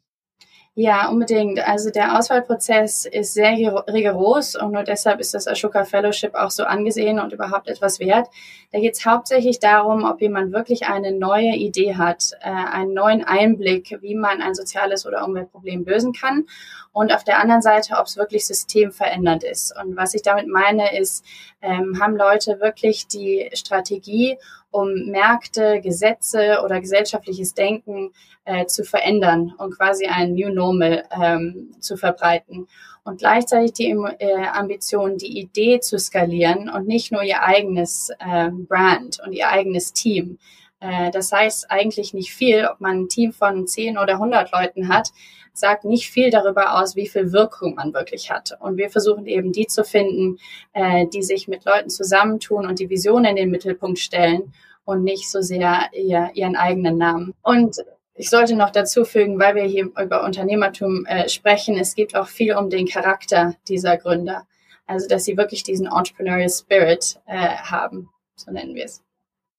Ja, 0.73 1.09
unbedingt. 1.09 1.59
Also 1.67 1.89
der 1.89 2.17
Auswahlprozess 2.17 3.03
ist 3.03 3.33
sehr 3.33 3.51
rigoros 3.51 4.55
und 4.55 4.71
nur 4.71 4.83
deshalb 4.83 5.19
ist 5.19 5.33
das 5.33 5.45
Ashoka 5.45 5.83
Fellowship 5.83 6.33
auch 6.33 6.49
so 6.49 6.63
angesehen 6.63 7.19
und 7.19 7.33
überhaupt 7.33 7.67
etwas 7.67 7.99
wert. 7.99 8.29
Da 8.71 8.79
geht 8.79 8.93
es 8.93 9.05
hauptsächlich 9.05 9.59
darum, 9.59 10.05
ob 10.05 10.21
jemand 10.21 10.53
wirklich 10.53 10.85
eine 10.87 11.11
neue 11.11 11.57
Idee 11.57 11.95
hat, 11.95 12.31
äh, 12.39 12.49
einen 12.49 12.93
neuen 12.93 13.21
Einblick, 13.25 13.97
wie 14.01 14.15
man 14.15 14.41
ein 14.41 14.55
soziales 14.55 15.05
oder 15.05 15.25
Umweltproblem 15.25 15.83
lösen 15.83 16.13
kann. 16.13 16.45
Und 16.93 17.13
auf 17.13 17.25
der 17.25 17.39
anderen 17.39 17.61
Seite, 17.61 17.95
ob 17.99 18.05
es 18.05 18.15
wirklich 18.15 18.47
systemverändernd 18.47 19.43
ist. 19.43 19.75
Und 19.77 19.97
was 19.97 20.13
ich 20.13 20.21
damit 20.21 20.47
meine, 20.47 20.97
ist, 20.97 21.25
ähm, 21.61 21.99
haben 21.99 22.15
Leute 22.15 22.59
wirklich 22.59 23.07
die 23.07 23.49
Strategie, 23.53 24.37
um 24.71 25.07
Märkte, 25.07 25.81
Gesetze 25.81 26.61
oder 26.63 26.79
gesellschaftliches 26.79 27.53
Denken 27.53 28.11
äh, 28.45 28.65
zu 28.65 28.83
verändern 28.83 29.53
und 29.57 29.77
quasi 29.77 30.05
ein 30.05 30.33
New 30.33 30.49
Normal 30.49 31.05
ähm, 31.11 31.71
zu 31.79 31.97
verbreiten. 31.97 32.67
Und 33.03 33.19
gleichzeitig 33.19 33.73
die 33.73 33.89
äh, 33.89 34.45
Ambition, 34.53 35.17
die 35.17 35.39
Idee 35.39 35.79
zu 35.79 35.97
skalieren 35.97 36.69
und 36.69 36.87
nicht 36.87 37.11
nur 37.11 37.23
ihr 37.23 37.41
eigenes 37.41 38.11
äh, 38.19 38.49
Brand 38.51 39.19
und 39.25 39.33
ihr 39.33 39.49
eigenes 39.49 39.93
Team. 39.93 40.37
Äh, 40.79 41.11
das 41.11 41.31
heißt 41.31 41.71
eigentlich 41.71 42.13
nicht 42.13 42.33
viel, 42.33 42.67
ob 42.71 42.79
man 42.79 43.01
ein 43.01 43.09
Team 43.09 43.31
von 43.31 43.67
10 43.67 43.97
oder 43.97 44.13
100 44.13 44.51
Leuten 44.51 44.89
hat, 44.89 45.09
sagt 45.53 45.85
nicht 45.85 46.09
viel 46.09 46.29
darüber 46.29 46.79
aus, 46.79 46.95
wie 46.95 47.07
viel 47.07 47.31
Wirkung 47.31 47.75
man 47.75 47.93
wirklich 47.93 48.31
hat. 48.31 48.57
Und 48.59 48.77
wir 48.77 48.89
versuchen 48.89 49.25
eben 49.25 49.51
die 49.51 49.67
zu 49.67 49.83
finden, 49.83 50.37
äh, 50.73 51.07
die 51.07 51.23
sich 51.23 51.47
mit 51.47 51.65
Leuten 51.65 51.89
zusammentun 51.89 52.65
und 52.65 52.79
die 52.79 52.89
Vision 52.89 53.25
in 53.25 53.35
den 53.35 53.51
Mittelpunkt 53.51 53.99
stellen 53.99 54.53
und 54.85 55.03
nicht 55.03 55.29
so 55.29 55.41
sehr 55.41 55.89
ihr, 55.93 56.31
ihren 56.33 56.55
eigenen 56.55 56.97
Namen. 56.97 57.33
Und 57.41 57.77
ich 58.13 58.29
sollte 58.29 58.55
noch 58.55 58.69
dazu 58.69 59.05
fügen, 59.05 59.39
weil 59.39 59.55
wir 59.55 59.63
hier 59.63 59.89
über 59.99 60.23
Unternehmertum 60.23 61.05
äh, 61.05 61.29
sprechen, 61.29 61.77
es 61.77 61.95
geht 61.95 62.15
auch 62.15 62.27
viel 62.27 62.55
um 62.55 62.69
den 62.69 62.87
Charakter 62.87 63.55
dieser 63.67 63.97
Gründer. 63.97 64.45
Also, 64.85 65.07
dass 65.07 65.23
sie 65.23 65.37
wirklich 65.37 65.63
diesen 65.63 65.87
Entrepreneurial 65.87 66.49
Spirit 66.49 67.19
äh, 67.25 67.55
haben, 67.55 68.09
so 68.35 68.51
nennen 68.51 68.75
wir 68.75 68.85
es. 68.85 69.01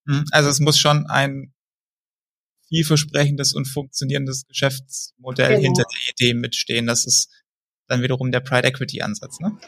Hm, 0.07 0.25
also 0.31 0.49
es 0.51 0.61
muss 0.61 0.79
schon 0.79 1.07
ein 1.09 1.53
vielversprechendes 2.73 3.53
und 3.53 3.67
funktionierendes 3.67 4.47
Geschäftsmodell 4.49 5.51
genau. 5.51 5.61
hinter 5.61 5.83
der 5.83 6.11
Idee 6.11 6.35
mitstehen. 6.35 6.87
Das 6.87 7.05
ist 7.05 7.29
dann 7.87 8.01
wiederum 8.01 8.33
der 8.33 8.41
Pride 8.41 8.67
Equity 8.67 9.03
Ansatz, 9.03 9.39
ne? 9.41 9.59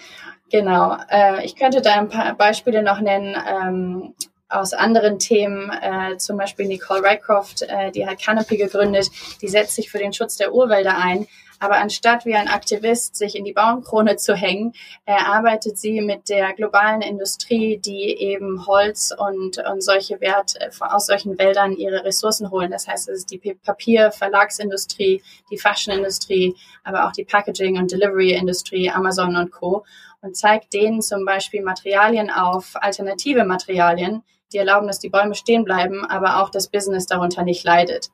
Genau. 0.50 0.96
Äh, 1.10 1.44
ich 1.44 1.56
könnte 1.56 1.82
da 1.82 1.94
ein 1.94 2.08
paar 2.08 2.34
Beispiele 2.36 2.82
noch 2.82 3.00
nennen. 3.00 3.34
Ähm, 3.34 4.14
aus 4.54 4.72
anderen 4.72 5.18
Themen, 5.18 5.70
äh, 5.70 6.16
zum 6.18 6.36
Beispiel 6.36 6.66
Nicole 6.66 7.02
Rycroft, 7.02 7.62
äh, 7.62 7.90
die 7.90 8.06
hat 8.06 8.22
Canopy 8.22 8.56
gegründet, 8.56 9.10
die 9.42 9.48
setzt 9.48 9.74
sich 9.74 9.90
für 9.90 9.98
den 9.98 10.12
Schutz 10.12 10.36
der 10.36 10.54
Urwälder 10.54 10.96
ein. 10.96 11.26
Aber 11.60 11.76
anstatt 11.76 12.26
wie 12.26 12.34
ein 12.34 12.48
Aktivist 12.48 13.16
sich 13.16 13.36
in 13.36 13.44
die 13.44 13.52
Baumkrone 13.52 14.16
zu 14.16 14.34
hängen, 14.34 14.74
äh, 15.06 15.12
arbeitet 15.12 15.78
sie 15.78 16.00
mit 16.00 16.28
der 16.28 16.52
globalen 16.52 17.00
Industrie, 17.00 17.78
die 17.78 18.16
eben 18.18 18.66
Holz 18.66 19.14
und, 19.16 19.58
und 19.58 19.82
solche 19.82 20.20
Wert 20.20 20.56
äh, 20.60 20.70
aus 20.80 21.06
solchen 21.06 21.38
Wäldern 21.38 21.72
ihre 21.72 22.04
Ressourcen 22.04 22.50
holen. 22.50 22.70
Das 22.70 22.86
heißt, 22.86 23.08
es 23.08 23.20
ist 23.20 23.30
die 23.30 23.38
Papier-, 23.38 24.12
Verlagsindustrie, 24.12 25.22
die 25.50 25.58
Fashionindustrie, 25.58 26.54
aber 26.82 27.06
auch 27.06 27.12
die 27.12 27.24
Packaging- 27.24 27.78
und 27.78 27.90
Delivery-Industrie, 27.90 28.90
Amazon 28.90 29.36
und 29.36 29.50
Co. 29.50 29.84
Und 30.20 30.36
zeigt 30.36 30.72
denen 30.72 31.02
zum 31.02 31.24
Beispiel 31.24 31.62
Materialien 31.62 32.30
auf, 32.30 32.72
alternative 32.74 33.44
Materialien, 33.44 34.22
die 34.54 34.58
erlauben, 34.58 34.86
dass 34.86 35.00
die 35.00 35.10
Bäume 35.10 35.34
stehen 35.34 35.64
bleiben, 35.64 36.04
aber 36.04 36.42
auch 36.42 36.50
das 36.50 36.68
Business 36.68 37.06
darunter 37.06 37.42
nicht 37.42 37.64
leidet. 37.64 38.10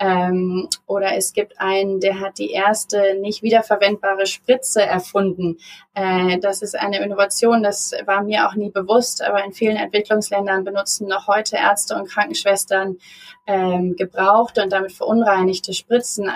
Ähm, 0.00 0.68
oder 0.86 1.16
es 1.16 1.32
gibt 1.32 1.60
einen, 1.60 1.98
der 1.98 2.20
hat 2.20 2.38
die 2.38 2.50
erste 2.52 3.16
nicht 3.20 3.42
wiederverwendbare 3.42 4.26
Spritze 4.26 4.82
erfunden. 4.82 5.58
Äh, 5.94 6.38
das 6.38 6.62
ist 6.62 6.78
eine 6.78 7.02
Innovation, 7.02 7.64
das 7.64 7.92
war 8.06 8.22
mir 8.22 8.46
auch 8.46 8.54
nie 8.54 8.70
bewusst, 8.70 9.22
aber 9.22 9.44
in 9.44 9.52
vielen 9.52 9.76
Entwicklungsländern 9.76 10.62
benutzen 10.62 11.08
noch 11.08 11.26
heute 11.26 11.56
Ärzte 11.56 11.96
und 11.96 12.08
Krankenschwestern 12.08 12.98
ähm, 13.46 13.96
gebrauchte 13.96 14.62
und 14.62 14.72
damit 14.72 14.92
verunreinigte 14.92 15.72
Spritzen 15.72 16.30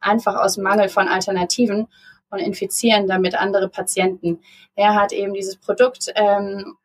einfach 0.00 0.34
aus 0.34 0.56
Mangel 0.56 0.88
von 0.88 1.06
Alternativen 1.06 1.86
und 2.30 2.40
infizieren 2.40 3.06
damit 3.06 3.36
andere 3.36 3.68
Patienten. 3.68 4.40
Er 4.74 4.94
hat 4.94 5.12
eben 5.12 5.34
dieses 5.34 5.56
Produkt 5.56 6.12
ähm, 6.16 6.76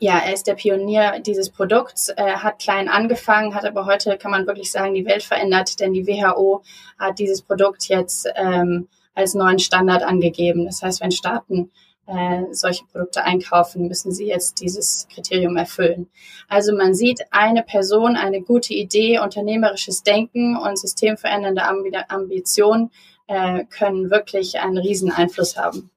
ja, 0.00 0.18
er 0.18 0.34
ist 0.34 0.46
der 0.46 0.54
Pionier 0.54 1.20
dieses 1.20 1.50
Produkts, 1.50 2.08
er 2.08 2.42
hat 2.42 2.58
klein 2.58 2.88
angefangen, 2.88 3.54
hat 3.54 3.64
aber 3.64 3.86
heute, 3.86 4.18
kann 4.18 4.30
man 4.30 4.46
wirklich 4.46 4.70
sagen, 4.70 4.94
die 4.94 5.06
Welt 5.06 5.22
verändert, 5.22 5.80
denn 5.80 5.92
die 5.92 6.06
WHO 6.06 6.62
hat 6.98 7.18
dieses 7.18 7.42
Produkt 7.42 7.88
jetzt 7.88 8.28
ähm, 8.34 8.88
als 9.14 9.34
neuen 9.34 9.58
Standard 9.58 10.02
angegeben. 10.02 10.66
Das 10.66 10.82
heißt, 10.82 11.00
wenn 11.00 11.10
Staaten 11.10 11.70
äh, 12.06 12.42
solche 12.52 12.84
Produkte 12.84 13.24
einkaufen, 13.24 13.88
müssen 13.88 14.12
sie 14.12 14.26
jetzt 14.26 14.60
dieses 14.60 15.08
Kriterium 15.12 15.56
erfüllen. 15.56 16.08
Also 16.48 16.76
man 16.76 16.94
sieht, 16.94 17.22
eine 17.30 17.62
Person, 17.62 18.16
eine 18.16 18.42
gute 18.42 18.74
Idee, 18.74 19.18
unternehmerisches 19.18 20.02
Denken 20.02 20.56
und 20.56 20.78
systemverändernde 20.78 21.62
Ambitionen 22.08 22.90
äh, 23.26 23.64
können 23.64 24.10
wirklich 24.10 24.60
einen 24.60 24.78
riesen 24.78 25.10
Einfluss 25.10 25.56
haben. 25.56 25.90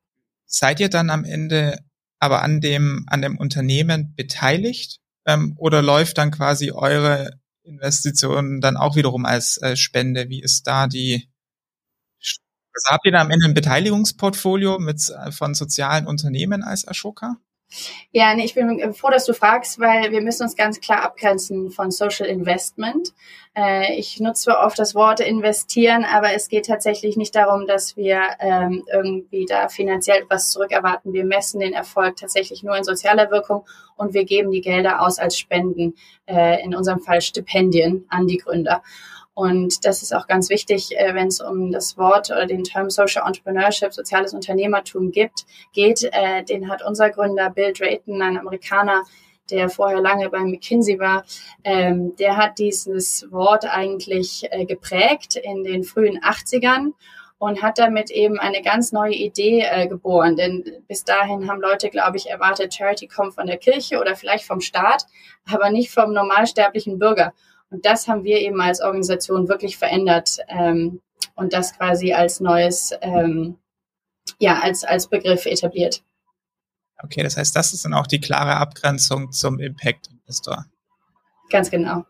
Seid 0.45 0.79
ihr 0.79 0.89
dann 0.89 1.11
am 1.11 1.25
Ende 1.25 1.77
aber 2.19 2.41
an 2.43 2.61
dem, 2.61 3.05
an 3.07 3.21
dem 3.21 3.37
Unternehmen 3.37 4.13
beteiligt? 4.15 4.99
Ähm, 5.25 5.53
oder 5.57 5.81
läuft 5.81 6.17
dann 6.17 6.31
quasi 6.31 6.71
eure 6.71 7.39
Investition 7.63 8.61
dann 8.61 8.77
auch 8.77 8.95
wiederum 8.95 9.25
als 9.25 9.57
äh, 9.61 9.75
Spende? 9.75 10.29
Wie 10.29 10.41
ist 10.41 10.67
da 10.67 10.87
die, 10.87 11.29
also 12.73 12.93
habt 12.93 13.05
ihr 13.05 13.11
da 13.11 13.19
am 13.21 13.29
Ende 13.31 13.45
ein 13.45 13.53
Beteiligungsportfolio 13.53 14.79
mit, 14.79 15.09
äh, 15.09 15.31
von 15.31 15.53
sozialen 15.55 16.07
Unternehmen 16.07 16.63
als 16.63 16.87
Ashoka? 16.87 17.37
Ja, 18.11 18.33
nee, 18.33 18.45
ich 18.45 18.55
bin 18.55 18.93
froh, 18.93 19.09
dass 19.09 19.25
du 19.25 19.33
fragst, 19.33 19.79
weil 19.79 20.11
wir 20.11 20.21
müssen 20.21 20.43
uns 20.43 20.55
ganz 20.55 20.79
klar 20.81 21.03
abgrenzen 21.03 21.69
von 21.69 21.91
Social 21.91 22.27
Investment. 22.27 23.13
Äh, 23.55 23.95
ich 23.95 24.19
nutze 24.19 24.57
oft 24.57 24.79
das 24.79 24.95
Wort 24.95 25.19
investieren, 25.19 26.03
aber 26.03 26.33
es 26.33 26.49
geht 26.49 26.65
tatsächlich 26.65 27.17
nicht 27.17 27.35
darum, 27.35 27.67
dass 27.67 27.95
wir 27.95 28.21
ähm, 28.39 28.83
irgendwie 28.91 29.45
da 29.45 29.67
finanziell 29.67 30.23
etwas 30.23 30.49
zurückerwarten. 30.49 31.13
Wir 31.13 31.25
messen 31.25 31.59
den 31.59 31.73
Erfolg 31.73 32.15
tatsächlich 32.15 32.63
nur 32.63 32.75
in 32.75 32.83
sozialer 32.83 33.29
Wirkung 33.29 33.65
und 33.95 34.13
wir 34.13 34.25
geben 34.25 34.51
die 34.51 34.61
Gelder 34.61 35.01
aus 35.01 35.19
als 35.19 35.37
Spenden, 35.37 35.95
äh, 36.25 36.63
in 36.63 36.75
unserem 36.75 36.99
Fall 36.99 37.21
Stipendien 37.21 38.05
an 38.09 38.27
die 38.27 38.37
Gründer. 38.37 38.81
Und 39.39 39.85
das 39.85 40.03
ist 40.03 40.13
auch 40.13 40.27
ganz 40.27 40.49
wichtig, 40.49 40.99
äh, 40.99 41.15
wenn 41.15 41.27
es 41.27 41.39
um 41.39 41.71
das 41.71 41.97
Wort 41.97 42.29
oder 42.29 42.45
den 42.45 42.65
Term 42.65 42.89
Social 42.89 43.25
Entrepreneurship, 43.25 43.93
soziales 43.93 44.33
Unternehmertum 44.33 45.11
gibt, 45.11 45.45
geht. 45.71 46.03
Äh, 46.11 46.43
den 46.43 46.69
hat 46.69 46.85
unser 46.85 47.09
Gründer 47.09 47.49
Bill 47.49 47.71
Drayton, 47.71 48.21
ein 48.21 48.37
Amerikaner, 48.37 49.03
der 49.49 49.69
vorher 49.69 50.01
lange 50.01 50.29
bei 50.29 50.39
McKinsey 50.39 50.99
war, 50.99 51.23
ähm, 51.63 52.17
der 52.17 52.35
hat 52.35 52.59
dieses 52.59 53.31
Wort 53.31 53.63
eigentlich 53.63 54.45
äh, 54.51 54.65
geprägt 54.65 55.37
in 55.37 55.63
den 55.63 55.85
frühen 55.85 56.19
80ern 56.19 56.91
und 57.37 57.61
hat 57.61 57.79
damit 57.79 58.11
eben 58.11 58.39
eine 58.39 58.61
ganz 58.61 58.91
neue 58.91 59.15
Idee 59.15 59.61
äh, 59.61 59.87
geboren. 59.87 60.35
Denn 60.35 60.65
bis 60.89 61.05
dahin 61.05 61.49
haben 61.49 61.61
Leute, 61.61 61.89
glaube 61.89 62.17
ich, 62.17 62.29
erwartet, 62.29 62.73
Charity 62.73 63.07
kommt 63.07 63.35
von 63.35 63.47
der 63.47 63.57
Kirche 63.57 64.01
oder 64.01 64.17
vielleicht 64.17 64.43
vom 64.43 64.59
Staat, 64.59 65.05
aber 65.49 65.69
nicht 65.69 65.91
vom 65.91 66.11
normalsterblichen 66.11 66.99
Bürger. 66.99 67.33
Und 67.69 67.85
das 67.85 68.07
haben 68.07 68.23
wir 68.23 68.39
eben 68.39 68.59
als 68.61 68.81
Organisation 68.81 69.47
wirklich 69.47 69.77
verändert 69.77 70.39
ähm, 70.47 71.01
und 71.35 71.53
das 71.53 71.73
quasi 71.77 72.13
als 72.13 72.39
neues, 72.39 72.93
ähm, 73.01 73.57
ja, 74.39 74.59
als, 74.59 74.83
als 74.83 75.07
Begriff 75.07 75.45
etabliert. 75.45 76.03
Okay, 77.01 77.23
das 77.23 77.37
heißt, 77.37 77.55
das 77.55 77.73
ist 77.73 77.85
dann 77.85 77.93
auch 77.93 78.07
die 78.07 78.19
klare 78.19 78.57
Abgrenzung 78.57 79.31
zum 79.31 79.59
Impact 79.59 80.09
Investor. 80.09 80.65
Ganz 81.49 81.69
genau. 81.71 82.05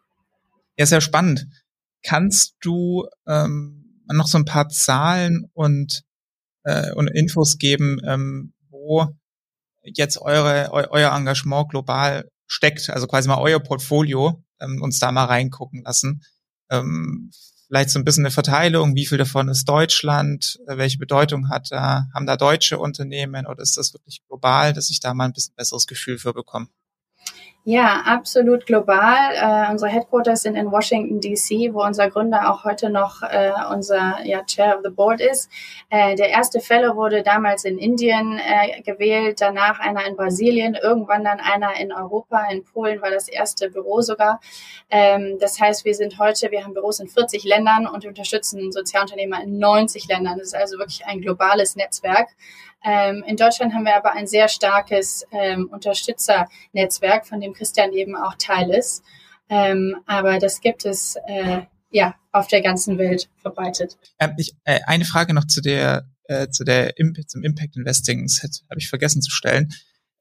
Ja, 0.78 0.86
sehr 0.86 1.02
spannend. 1.02 1.48
Kannst 2.04 2.56
du 2.62 3.08
ähm, 3.28 4.04
noch 4.08 4.28
so 4.28 4.38
ein 4.38 4.46
paar 4.46 4.70
Zahlen 4.70 5.50
und, 5.54 6.04
äh, 6.64 6.92
und 6.94 7.08
Infos 7.10 7.58
geben, 7.58 8.00
ähm, 8.06 8.54
wo 8.70 9.08
jetzt 9.84 10.20
eure, 10.22 10.72
eu, 10.72 10.86
euer 10.90 11.12
Engagement 11.14 11.70
global 11.70 12.30
steckt, 12.48 12.90
also 12.90 13.08
quasi 13.08 13.28
mal 13.28 13.40
euer 13.40 13.60
Portfolio, 13.60 14.42
ähm, 14.62 14.82
uns 14.82 15.00
da 15.00 15.12
mal 15.12 15.26
reingucken 15.26 15.84
lassen. 15.84 16.24
Ähm, 16.70 17.32
vielleicht 17.68 17.92
so 17.92 18.00
ein 18.00 18.06
bisschen 18.06 18.26
eine 18.26 18.32
Verteilung, 18.32 18.96
wie 18.96 19.06
viel 19.06 19.18
davon 19.18 19.48
ist 19.48 19.66
Deutschland, 19.66 20.60
äh, 20.68 20.78
welche 20.78 20.98
Bedeutung 20.98 21.50
hat 21.50 21.72
da, 21.72 22.08
haben 22.14 22.26
da 22.26 22.36
deutsche 22.36 22.80
Unternehmen 22.80 23.46
oder 23.46 23.62
ist 23.62 23.78
das 23.78 23.94
wirklich 23.94 24.22
global, 24.28 24.74
dass 24.74 24.90
ich 24.90 25.00
da 25.00 25.14
mal 25.14 25.26
ein 25.26 25.34
bisschen 25.34 25.56
besseres 25.56 25.88
Gefühl 25.88 26.18
für 26.18 26.34
bekomme? 26.34 26.68
Ja, 27.72 28.02
absolut 28.04 28.66
global. 28.66 29.36
Äh, 29.36 29.72
unsere 29.72 29.92
Headquarters 29.92 30.42
sind 30.42 30.56
in 30.56 30.72
Washington, 30.72 31.22
D.C., 31.22 31.72
wo 31.72 31.84
unser 31.84 32.10
Gründer 32.10 32.52
auch 32.52 32.64
heute 32.64 32.90
noch 32.90 33.22
äh, 33.22 33.52
unser 33.72 34.26
ja, 34.26 34.44
Chair 34.44 34.78
of 34.78 34.82
the 34.84 34.90
Board 34.90 35.22
ist. 35.22 35.52
Äh, 35.92 36.16
der 36.16 36.30
erste 36.30 36.62
Fellow 36.62 36.96
wurde 36.96 37.22
damals 37.22 37.66
in 37.66 37.78
Indien 37.78 38.40
äh, 38.40 38.82
gewählt, 38.82 39.40
danach 39.40 39.80
einer 39.80 40.04
in 40.08 40.16
Brasilien, 40.16 40.74
irgendwann 40.74 41.24
dann 41.24 41.40
einer 41.40 41.80
in 41.80 41.94
Europa, 41.94 42.44
in 42.50 42.64
Polen 42.64 43.04
war 43.04 43.12
das 43.12 43.28
erste 43.28 43.70
Büro 43.70 44.02
sogar. 44.02 44.40
Ähm, 44.90 45.38
das 45.40 45.62
heißt, 45.62 45.86
wir 45.86 45.94
sind 45.94 46.18
heute, 46.18 46.50
wir 46.50 46.64
haben 46.64 46.74
Büros 46.74 47.00
in 47.00 47.08
40 47.08 47.44
Ländern 47.44 47.86
und 47.86 48.04
unterstützen 48.04 48.72
Sozialunternehmer 48.72 49.44
in 49.44 49.60
90 49.60 50.08
Ländern. 50.08 50.40
Das 50.40 50.48
ist 50.48 50.56
also 50.56 50.80
wirklich 50.80 51.06
ein 51.06 51.22
globales 51.22 51.76
Netzwerk. 51.76 52.30
Ähm, 52.84 53.24
in 53.28 53.36
Deutschland 53.36 53.74
haben 53.74 53.84
wir 53.84 53.96
aber 53.96 54.14
ein 54.14 54.28
sehr 54.28 54.48
starkes 54.48 55.26
ähm, 55.32 55.70
Unterstützernetzwerk, 55.72 57.28
von 57.28 57.42
dem 57.42 57.54
Christian 57.54 57.92
eben 57.92 58.16
auch 58.16 58.36
Teil 58.38 58.70
ist. 58.72 59.04
Ähm, 59.50 59.98
aber 60.06 60.40
das 60.40 60.62
gibt 60.62 60.86
es 60.86 61.16
äh, 61.28 61.62
ja 61.90 62.16
auf 62.32 62.48
der 62.48 62.62
ganzen 62.62 62.98
Welt 62.98 63.30
verbreitet. 63.38 63.98
Ähm, 64.20 64.34
ich, 64.38 64.54
äh, 64.64 64.80
eine 64.86 65.06
Frage 65.06 65.34
noch 65.34 65.46
zu 65.46 65.62
der 65.62 66.08
äh, 66.26 66.50
zu 66.50 66.64
der 66.64 66.94
zum 67.28 67.44
Impact 67.44 67.76
Investing, 67.76 68.24
das 68.24 68.64
habe 68.70 68.80
ich 68.80 68.88
vergessen 68.88 69.22
zu 69.22 69.32
stellen. 69.32 69.74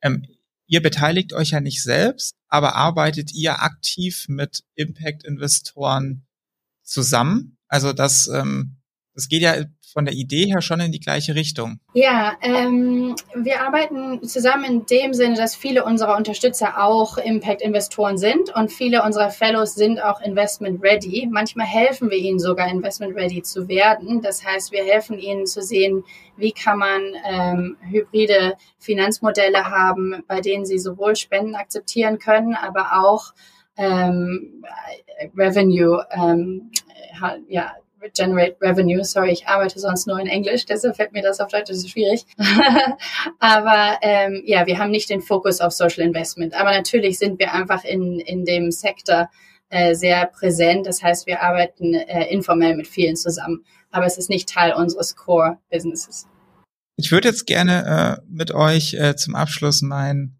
Ähm, 0.03 0.25
ihr 0.66 0.83
beteiligt 0.83 1.35
euch 1.35 1.51
ja 1.51 1.61
nicht 1.61 1.83
selbst, 1.83 2.35
aber 2.49 2.75
arbeitet 2.75 3.33
ihr 3.35 3.62
aktiv 3.62 4.25
mit 4.29 4.64
Impact 4.75 5.25
Investoren 5.25 6.27
zusammen? 6.83 7.59
Also 7.68 7.92
das 7.92 8.29
ähm, 8.29 8.78
das 9.18 9.28
geht 9.28 9.42
ja 9.42 9.57
von 9.92 10.04
der 10.04 10.14
Idee 10.14 10.44
her 10.46 10.61
schon 10.62 10.78
in 10.78 10.92
die 10.92 11.00
gleiche 11.00 11.35
Richtung. 11.35 11.81
Ja, 11.92 12.35
ähm, 12.40 13.16
wir 13.34 13.62
arbeiten 13.62 14.22
zusammen 14.22 14.64
in 14.64 14.86
dem 14.86 15.12
Sinne, 15.12 15.34
dass 15.34 15.57
viele 15.57 15.84
unserer 15.84 16.16
Unterstützer 16.16 16.80
auch 16.80 17.18
Impact-Investoren 17.18 18.16
sind 18.16 18.55
und 18.55 18.70
viele 18.70 19.03
unserer 19.03 19.30
Fellows 19.30 19.74
sind 19.74 20.01
auch 20.01 20.20
investment-ready. 20.20 21.28
Manchmal 21.32 21.66
helfen 21.66 22.11
wir 22.11 22.16
ihnen 22.16 22.38
sogar, 22.38 22.68
investment-ready 22.68 23.43
zu 23.43 23.66
werden. 23.66 24.22
Das 24.22 24.45
heißt, 24.45 24.70
wir 24.70 24.84
helfen 24.84 25.18
ihnen 25.18 25.47
zu 25.47 25.62
sehen, 25.62 26.05
wie 26.36 26.53
kann 26.53 26.78
man 26.78 27.01
ähm, 27.28 27.76
hybride 27.90 28.55
Finanzmodelle 28.78 29.64
haben, 29.64 30.22
bei 30.28 30.40
denen 30.40 30.64
sie 30.64 30.78
sowohl 30.78 31.16
Spenden 31.16 31.57
akzeptieren 31.57 32.20
können, 32.20 32.55
aber 32.55 33.01
auch 33.03 33.32
ähm, 33.76 34.64
Revenue, 35.36 36.05
ähm, 36.12 36.70
ja, 37.49 37.72
generate 38.14 38.57
revenue. 38.61 39.03
Sorry, 39.05 39.32
ich 39.32 39.46
arbeite 39.46 39.78
sonst 39.78 40.07
nur 40.07 40.18
in 40.18 40.26
Englisch, 40.26 40.66
deshalb 40.66 40.96
fällt 40.96 41.12
mir 41.12 41.22
das 41.22 41.40
auf 41.40 41.49
Deutsch, 41.49 41.68
das 41.68 41.78
ist 41.78 41.90
schwierig. 41.90 42.24
Aber 43.38 43.99
ähm, 44.03 44.42
ja, 44.46 44.66
wir 44.66 44.78
haben 44.78 44.90
nicht 44.90 45.11
den 45.11 45.20
Fokus 45.20 45.61
auf 45.61 45.72
Social 45.72 46.05
Investment. 46.05 46.55
Aber 46.55 46.70
natürlich 46.70 47.18
sind 47.18 47.38
wir 47.38 47.53
einfach 47.53 47.84
in, 47.84 48.20
in 48.20 48.44
dem 48.44 48.70
Sektor 48.70 49.28
äh, 49.70 49.94
sehr 49.94 50.26
präsent. 50.26 50.86
Das 50.86 51.03
heißt, 51.03 51.26
wir 51.26 51.42
arbeiten 51.42 51.94
äh, 51.94 52.30
informell 52.32 52.76
mit 52.76 52.88
vielen 52.88 53.16
zusammen. 53.16 53.64
Aber 53.90 54.07
es 54.07 54.18
ist 54.18 54.30
nicht 54.30 54.49
Teil 54.49 54.72
unseres 54.72 55.16
Core-Businesses. 55.16 56.26
Ich 56.96 57.12
würde 57.12 57.28
jetzt 57.28 57.46
gerne 57.46 58.18
äh, 58.18 58.22
mit 58.28 58.51
euch 58.51 58.94
äh, 58.94 59.14
zum 59.14 59.34
Abschluss 59.34 59.82
mein 59.82 60.38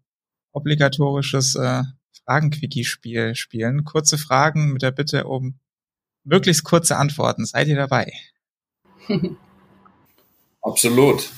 obligatorisches 0.51 1.55
äh, 1.55 1.83
Fragenquickie-Spiel 2.25 3.35
spielen. 3.35 3.85
Kurze 3.85 4.17
Fragen 4.17 4.73
mit 4.73 4.81
der 4.81 4.91
Bitte 4.91 5.25
um 5.25 5.59
möglichst 6.23 6.63
kurze 6.63 6.97
Antworten. 6.97 7.45
Seid 7.45 7.67
ihr 7.67 7.75
dabei? 7.75 8.11
Absolut. 10.61 11.29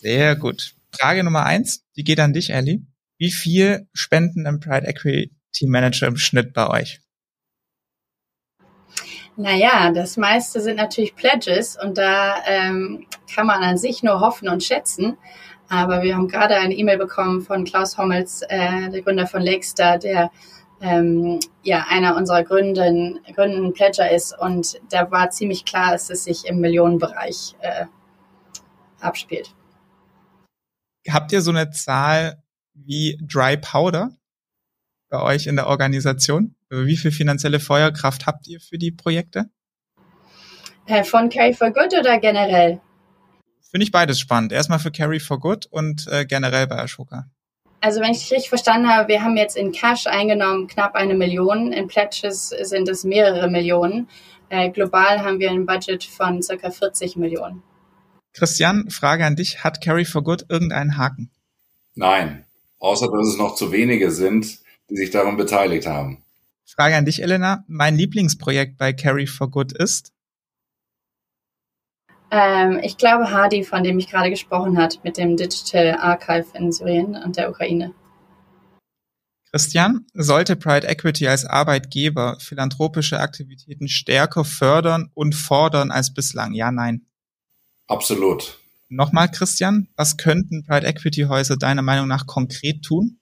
Sehr 0.00 0.36
gut. 0.36 0.74
Frage 0.92 1.24
Nummer 1.24 1.44
eins, 1.44 1.84
die 1.96 2.04
geht 2.04 2.20
an 2.20 2.32
dich, 2.32 2.50
Ellie. 2.50 2.82
Wie 3.18 3.30
viel 3.30 3.88
spenden 3.92 4.46
im 4.46 4.60
Pride 4.60 4.86
Equity 4.86 5.66
Manager 5.66 6.08
im 6.08 6.16
Schnitt 6.16 6.52
bei 6.52 6.68
euch? 6.68 7.00
Naja, 9.36 9.90
das 9.92 10.16
meiste 10.16 10.60
sind 10.60 10.76
natürlich 10.76 11.14
Pledges 11.14 11.78
und 11.82 11.96
da 11.96 12.36
ähm, 12.46 13.06
kann 13.34 13.46
man 13.46 13.62
an 13.62 13.78
sich 13.78 14.02
nur 14.02 14.20
hoffen 14.20 14.48
und 14.48 14.62
schätzen. 14.62 15.16
Aber 15.68 16.02
wir 16.02 16.16
haben 16.16 16.28
gerade 16.28 16.56
eine 16.56 16.74
E-Mail 16.74 16.98
bekommen 16.98 17.40
von 17.40 17.64
Klaus 17.64 17.96
Hommels, 17.96 18.42
äh, 18.42 18.90
der 18.90 19.00
Gründer 19.00 19.26
von 19.26 19.40
Lakestar, 19.40 19.98
der 19.98 20.30
ähm, 20.82 21.38
ja 21.62 21.86
einer 21.88 22.16
unserer 22.16 22.42
Gründen, 22.42 23.20
Gründen 23.34 23.72
Pledger 23.72 24.10
ist. 24.10 24.36
Und 24.38 24.80
da 24.90 25.10
war 25.10 25.30
ziemlich 25.30 25.64
klar, 25.64 25.92
dass 25.92 26.10
es 26.10 26.24
sich 26.24 26.44
im 26.44 26.60
Millionenbereich 26.60 27.54
äh, 27.60 27.86
abspielt. 29.00 29.54
Habt 31.08 31.32
ihr 31.32 31.40
so 31.40 31.50
eine 31.50 31.70
Zahl 31.70 32.42
wie 32.74 33.18
Dry 33.22 33.56
Powder 33.56 34.10
bei 35.08 35.22
euch 35.22 35.46
in 35.46 35.56
der 35.56 35.68
Organisation? 35.68 36.54
Also 36.68 36.86
wie 36.86 36.96
viel 36.96 37.12
finanzielle 37.12 37.60
Feuerkraft 37.60 38.26
habt 38.26 38.46
ihr 38.48 38.60
für 38.60 38.78
die 38.78 38.92
Projekte? 38.92 39.50
Äh, 40.86 41.04
von 41.04 41.28
Carry 41.28 41.54
for 41.54 41.70
Good 41.70 41.94
oder 41.98 42.18
generell? 42.18 42.80
Finde 43.70 43.84
ich 43.84 43.92
beides 43.92 44.20
spannend. 44.20 44.52
Erstmal 44.52 44.78
für 44.78 44.90
Carry 44.90 45.20
for 45.20 45.38
Good 45.38 45.66
und 45.66 46.06
äh, 46.08 46.26
generell 46.26 46.66
bei 46.66 46.78
Ashoka. 46.78 47.30
Also 47.82 48.00
wenn 48.00 48.12
ich 48.12 48.20
dich 48.20 48.30
richtig 48.30 48.48
verstanden 48.48 48.88
habe, 48.88 49.08
wir 49.08 49.24
haben 49.24 49.36
jetzt 49.36 49.56
in 49.56 49.72
Cash 49.72 50.06
eingenommen 50.06 50.68
knapp 50.68 50.94
eine 50.94 51.14
Million, 51.14 51.72
in 51.72 51.88
Pledges 51.88 52.50
sind 52.50 52.88
es 52.88 53.02
mehrere 53.02 53.50
Millionen. 53.50 54.08
Äh, 54.50 54.70
global 54.70 55.24
haben 55.24 55.40
wir 55.40 55.50
ein 55.50 55.66
Budget 55.66 56.04
von 56.04 56.40
circa 56.42 56.70
40 56.70 57.16
Millionen. 57.16 57.64
Christian, 58.34 58.88
Frage 58.88 59.26
an 59.26 59.34
dich. 59.34 59.64
Hat 59.64 59.82
Carry 59.82 60.04
for 60.04 60.22
Good 60.22 60.46
irgendeinen 60.48 60.96
Haken? 60.96 61.32
Nein, 61.96 62.44
außer 62.78 63.08
dass 63.10 63.26
es 63.26 63.36
noch 63.36 63.56
zu 63.56 63.72
wenige 63.72 64.12
sind, 64.12 64.60
die 64.88 64.96
sich 64.96 65.10
daran 65.10 65.36
beteiligt 65.36 65.88
haben. 65.88 66.22
Frage 66.64 66.94
an 66.94 67.04
dich, 67.04 67.20
Elena. 67.20 67.64
Mein 67.66 67.96
Lieblingsprojekt 67.96 68.78
bei 68.78 68.92
Carry 68.92 69.26
for 69.26 69.50
Good 69.50 69.72
ist? 69.72 70.12
Ähm, 72.32 72.80
ich 72.82 72.96
glaube 72.96 73.30
Hadi, 73.30 73.62
von 73.62 73.84
dem 73.84 73.98
ich 73.98 74.08
gerade 74.08 74.30
gesprochen 74.30 74.78
habe, 74.78 74.96
mit 75.04 75.18
dem 75.18 75.36
Digital 75.36 75.98
Archive 76.00 76.46
in 76.54 76.72
Syrien 76.72 77.14
und 77.14 77.36
der 77.36 77.50
Ukraine. 77.50 77.92
Christian, 79.50 80.06
sollte 80.14 80.56
Pride 80.56 80.88
Equity 80.88 81.28
als 81.28 81.44
Arbeitgeber 81.44 82.38
philanthropische 82.40 83.20
Aktivitäten 83.20 83.86
stärker 83.86 84.46
fördern 84.46 85.10
und 85.12 85.34
fordern 85.34 85.90
als 85.90 86.14
bislang? 86.14 86.54
Ja, 86.54 86.72
nein. 86.72 87.04
Absolut. 87.86 88.58
Nochmal, 88.88 89.30
Christian, 89.30 89.88
was 89.96 90.16
könnten 90.16 90.64
Pride 90.64 90.86
Equity 90.86 91.24
Häuser 91.24 91.58
deiner 91.58 91.82
Meinung 91.82 92.08
nach 92.08 92.26
konkret 92.26 92.82
tun? 92.82 93.20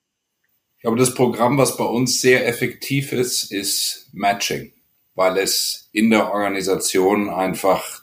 Ich 0.76 0.82
glaube, 0.82 0.98
das 0.98 1.14
Programm, 1.14 1.58
was 1.58 1.76
bei 1.76 1.84
uns 1.84 2.20
sehr 2.20 2.46
effektiv 2.46 3.12
ist, 3.12 3.50
ist 3.50 4.08
Matching, 4.12 4.72
weil 5.16 5.36
es 5.36 5.88
in 5.92 6.10
der 6.10 6.30
Organisation 6.32 7.28
einfach 7.28 7.99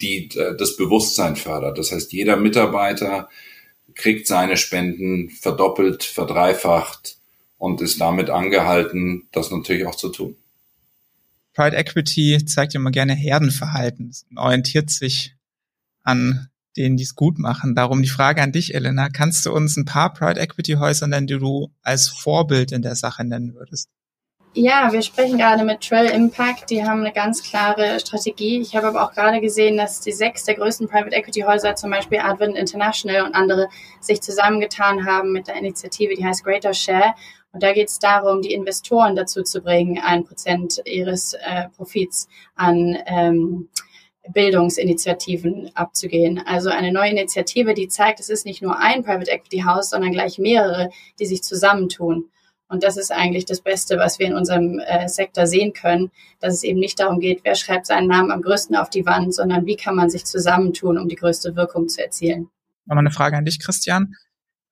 die 0.00 0.30
äh, 0.36 0.56
das 0.56 0.76
Bewusstsein 0.76 1.36
fördert. 1.36 1.78
Das 1.78 1.92
heißt, 1.92 2.12
jeder 2.12 2.36
Mitarbeiter 2.36 3.28
kriegt 3.94 4.26
seine 4.26 4.56
Spenden 4.56 5.30
verdoppelt, 5.30 6.04
verdreifacht 6.04 7.16
und 7.58 7.80
ist 7.80 8.00
damit 8.00 8.30
angehalten, 8.30 9.28
das 9.32 9.50
natürlich 9.50 9.86
auch 9.86 9.94
zu 9.94 10.10
tun. 10.10 10.36
Pride 11.54 11.76
Equity 11.76 12.44
zeigt 12.44 12.74
immer 12.74 12.90
gerne 12.90 13.14
Herdenverhalten 13.14 14.12
orientiert 14.36 14.90
sich 14.90 15.34
an 16.02 16.48
denen, 16.76 16.98
die 16.98 17.04
es 17.04 17.14
gut 17.14 17.38
machen. 17.38 17.74
Darum 17.74 18.02
die 18.02 18.08
Frage 18.08 18.42
an 18.42 18.52
dich, 18.52 18.74
Elena. 18.74 19.08
Kannst 19.08 19.46
du 19.46 19.52
uns 19.52 19.76
ein 19.76 19.86
paar 19.86 20.12
Pride 20.12 20.38
Equity 20.38 20.74
Häuser 20.74 21.06
nennen, 21.06 21.26
die 21.26 21.38
du 21.38 21.72
als 21.82 22.08
Vorbild 22.08 22.72
in 22.72 22.82
der 22.82 22.94
Sache 22.94 23.24
nennen 23.24 23.54
würdest? 23.54 23.88
Ja, 24.58 24.90
wir 24.90 25.02
sprechen 25.02 25.36
gerade 25.36 25.64
mit 25.64 25.82
Trail 25.82 26.06
Impact. 26.06 26.70
Die 26.70 26.82
haben 26.82 27.00
eine 27.00 27.12
ganz 27.12 27.42
klare 27.42 28.00
Strategie. 28.00 28.58
Ich 28.58 28.74
habe 28.74 28.86
aber 28.86 29.02
auch 29.02 29.12
gerade 29.12 29.42
gesehen, 29.42 29.76
dass 29.76 30.00
die 30.00 30.12
sechs 30.12 30.44
der 30.44 30.54
größten 30.54 30.88
Private 30.88 31.14
Equity 31.14 31.42
Häuser, 31.42 31.74
zum 31.74 31.90
Beispiel 31.90 32.20
Advent 32.20 32.56
International 32.56 33.26
und 33.26 33.34
andere, 33.34 33.68
sich 34.00 34.22
zusammengetan 34.22 35.04
haben 35.04 35.32
mit 35.32 35.46
der 35.46 35.56
Initiative, 35.56 36.14
die 36.14 36.24
heißt 36.24 36.42
Greater 36.42 36.72
Share. 36.72 37.12
Und 37.52 37.62
da 37.62 37.74
geht 37.74 37.88
es 37.88 37.98
darum, 37.98 38.40
die 38.40 38.54
Investoren 38.54 39.14
dazu 39.14 39.42
zu 39.42 39.60
bringen, 39.60 40.00
ein 40.02 40.24
Prozent 40.24 40.80
ihres 40.86 41.34
äh, 41.34 41.68
Profits 41.76 42.26
an 42.54 42.96
ähm, 43.04 43.68
Bildungsinitiativen 44.32 45.70
abzugehen. 45.74 46.42
Also 46.46 46.70
eine 46.70 46.92
neue 46.92 47.10
Initiative, 47.10 47.74
die 47.74 47.88
zeigt, 47.88 48.20
es 48.20 48.30
ist 48.30 48.46
nicht 48.46 48.62
nur 48.62 48.78
ein 48.78 49.04
Private 49.04 49.30
Equity 49.30 49.64
Haus, 49.66 49.90
sondern 49.90 50.12
gleich 50.12 50.38
mehrere, 50.38 50.88
die 51.20 51.26
sich 51.26 51.42
zusammentun. 51.42 52.30
Und 52.68 52.82
das 52.82 52.96
ist 52.96 53.12
eigentlich 53.12 53.44
das 53.44 53.60
Beste, 53.60 53.96
was 53.96 54.18
wir 54.18 54.26
in 54.26 54.34
unserem 54.34 54.80
äh, 54.80 55.08
Sektor 55.08 55.46
sehen 55.46 55.72
können, 55.72 56.10
dass 56.40 56.54
es 56.54 56.64
eben 56.64 56.80
nicht 56.80 56.98
darum 56.98 57.20
geht, 57.20 57.40
wer 57.44 57.54
schreibt 57.54 57.86
seinen 57.86 58.08
Namen 58.08 58.32
am 58.32 58.42
größten 58.42 58.74
auf 58.74 58.90
die 58.90 59.06
Wand, 59.06 59.34
sondern 59.34 59.66
wie 59.66 59.76
kann 59.76 59.94
man 59.94 60.10
sich 60.10 60.24
zusammentun, 60.24 60.98
um 60.98 61.08
die 61.08 61.16
größte 61.16 61.54
Wirkung 61.54 61.88
zu 61.88 62.02
erzielen. 62.02 62.48
Nochmal 62.86 63.04
eine 63.04 63.12
Frage 63.12 63.36
an 63.36 63.44
dich, 63.44 63.60
Christian. 63.60 64.14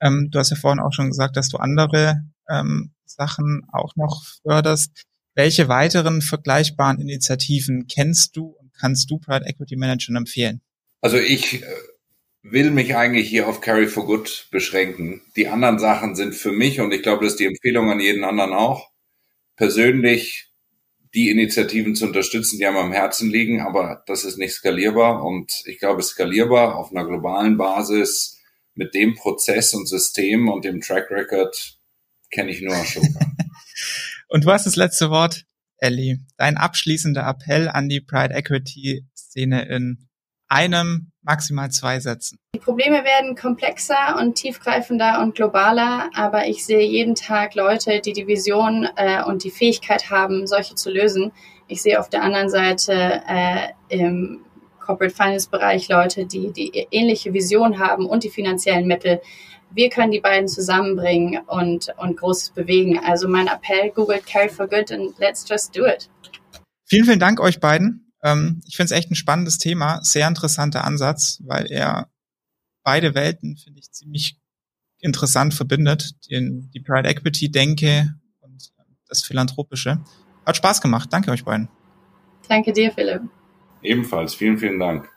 Ähm, 0.01 0.29
du 0.31 0.39
hast 0.39 0.51
ja 0.51 0.57
vorhin 0.57 0.81
auch 0.81 0.93
schon 0.93 1.09
gesagt, 1.09 1.37
dass 1.37 1.49
du 1.49 1.59
andere 1.59 2.23
ähm, 2.49 2.93
Sachen 3.05 3.63
auch 3.73 3.95
noch 3.97 4.25
förderst. 4.43 5.05
Welche 5.37 5.69
weiteren 5.69 6.21
vergleichbaren 6.21 7.01
Initiativen 7.01 7.87
kennst 7.87 8.37
du 8.37 8.47
und 8.47 8.73
kannst 8.75 9.11
du 9.11 9.19
Pride 9.19 9.47
Equity 9.47 9.77
Managern 9.77 10.17
empfehlen? 10.17 10.61
Also 11.01 11.17
ich 11.17 11.63
äh, 11.63 11.67
will 12.45 12.71
mich 12.71 12.95
eigentlich 12.95 13.29
hier 13.29 13.49
auf 13.49 13.63
Carry 13.63 13.89
for 13.89 14.05
Good 14.05 14.49
beschränken. 14.51 15.23
Die 15.35 15.49
anderen 15.49 15.79
Sachen 15.79 16.15
sind 16.15 16.35
für 16.35 16.53
mich, 16.53 16.81
und 16.81 16.93
ich 16.93 17.03
glaube, 17.03 17.25
das 17.25 17.33
ist 17.33 17.41
die 17.41 17.47
Empfehlung 17.47 17.91
an 17.91 18.01
jeden 18.01 18.23
anderen 18.23 18.53
auch, 18.53 18.91
persönlich 19.57 20.53
die 21.15 21.31
Initiativen 21.31 21.95
zu 21.95 22.07
unterstützen, 22.07 22.59
die 22.59 22.67
einem 22.67 22.77
am 22.77 22.93
Herzen 22.93 23.31
liegen, 23.31 23.63
aber 23.63 24.03
das 24.07 24.25
ist 24.25 24.37
nicht 24.37 24.53
skalierbar. 24.53 25.25
Und 25.25 25.63
ich 25.65 25.79
glaube, 25.79 26.03
skalierbar 26.03 26.77
auf 26.77 26.91
einer 26.91 27.07
globalen 27.07 27.57
Basis 27.57 28.43
mit 28.75 28.95
dem 28.95 29.15
Prozess 29.15 29.73
und 29.73 29.87
System 29.87 30.49
und 30.49 30.65
dem 30.65 30.81
Track 30.81 31.11
Record 31.11 31.79
kenne 32.31 32.51
ich 32.51 32.61
nur 32.61 32.75
Ashoka. 32.75 33.21
und 34.29 34.45
du 34.45 34.51
hast 34.51 34.67
das 34.67 34.77
letzte 34.77 35.09
Wort, 35.09 35.47
Ellie. 35.79 36.19
Dein 36.37 36.57
abschließender 36.59 37.27
Appell 37.27 37.69
an 37.69 37.89
die 37.89 38.01
Pride 38.01 38.35
Equity 38.35 39.07
Szene 39.17 39.67
in 39.69 40.09
einem, 40.55 41.11
maximal 41.23 41.71
zwei 41.71 41.99
Sätzen. 42.01 42.39
Die 42.55 42.61
Probleme 42.61 43.03
werden 43.05 43.35
komplexer 43.35 44.17
und 44.21 44.37
tiefgreifender 44.37 45.21
und 45.21 45.35
globaler, 45.35 46.11
aber 46.15 46.47
ich 46.47 46.65
sehe 46.65 46.87
jeden 46.87 47.15
Tag 47.15 47.55
Leute, 47.55 48.01
die 48.01 48.13
die 48.13 48.27
Vision 48.27 48.89
äh, 48.97 49.23
und 49.25 49.43
die 49.43 49.51
Fähigkeit 49.51 50.11
haben, 50.11 50.47
solche 50.47 50.75
zu 50.75 50.91
lösen. 50.91 51.33
Ich 51.67 51.83
sehe 51.83 51.99
auf 51.99 52.09
der 52.09 52.23
anderen 52.23 52.51
Seite 52.51 53.23
äh, 53.27 53.69
im 53.89 54.45
Corporate 54.79 55.15
Finance 55.15 55.49
Bereich 55.51 55.89
Leute, 55.89 56.27
die 56.27 56.53
die 56.53 56.87
ähnliche 56.91 57.33
Vision 57.33 57.79
haben 57.79 58.07
und 58.07 58.23
die 58.23 58.31
finanziellen 58.31 58.87
Mittel. 58.87 59.21
Wir 59.71 59.89
können 59.89 60.13
die 60.13 60.21
beiden 60.21 60.47
zusammenbringen 60.47 61.43
und, 61.47 61.93
und 61.97 62.17
Großes 62.19 62.51
bewegen. 62.51 63.01
Also 63.03 63.29
mein 63.29 63.49
Appell, 63.49 63.91
Google 63.91 64.21
Carry 64.21 64.49
for 64.49 64.69
Good 64.69 64.93
and 64.93 65.19
let's 65.19 65.45
just 65.49 65.77
do 65.77 65.85
it. 65.87 66.09
Vielen, 66.85 67.07
vielen 67.07 67.19
Dank 67.19 67.41
euch 67.41 67.59
beiden. 67.59 68.04
Ähm, 68.25 68.63
ich 68.67 68.77
finde 68.77 68.93
es 68.93 68.99
echt 68.99 69.11
ein 69.11 69.15
spannendes 69.15 69.59
Thema, 69.59 70.03
sehr 70.03 70.27
interessanter 70.27 70.85
Ansatz, 70.85 71.41
weil 71.45 71.71
er 71.71 72.09
beide 72.83 73.15
Welten, 73.15 73.57
finde 73.57 73.79
ich, 73.79 73.93
ziemlich 73.93 74.41
interessant 74.99 75.55
verbindet. 75.55 76.13
Den, 76.31 76.71
die 76.73 76.81
Pride 76.81 77.09
Equity 77.09 77.51
Denke 77.51 78.15
und 78.41 78.73
das 79.09 79.23
Philanthropische. 79.23 80.01
Hat 80.47 80.57
Spaß 80.57 80.81
gemacht. 80.81 81.11
Danke 81.13 81.31
euch 81.31 81.45
beiden. 81.45 81.69
Danke 82.49 82.73
dir, 82.73 82.91
Philipp. 82.93 83.23
Ebenfalls. 83.83 84.35
Vielen, 84.35 84.59
vielen 84.59 84.79
Dank. 84.79 85.09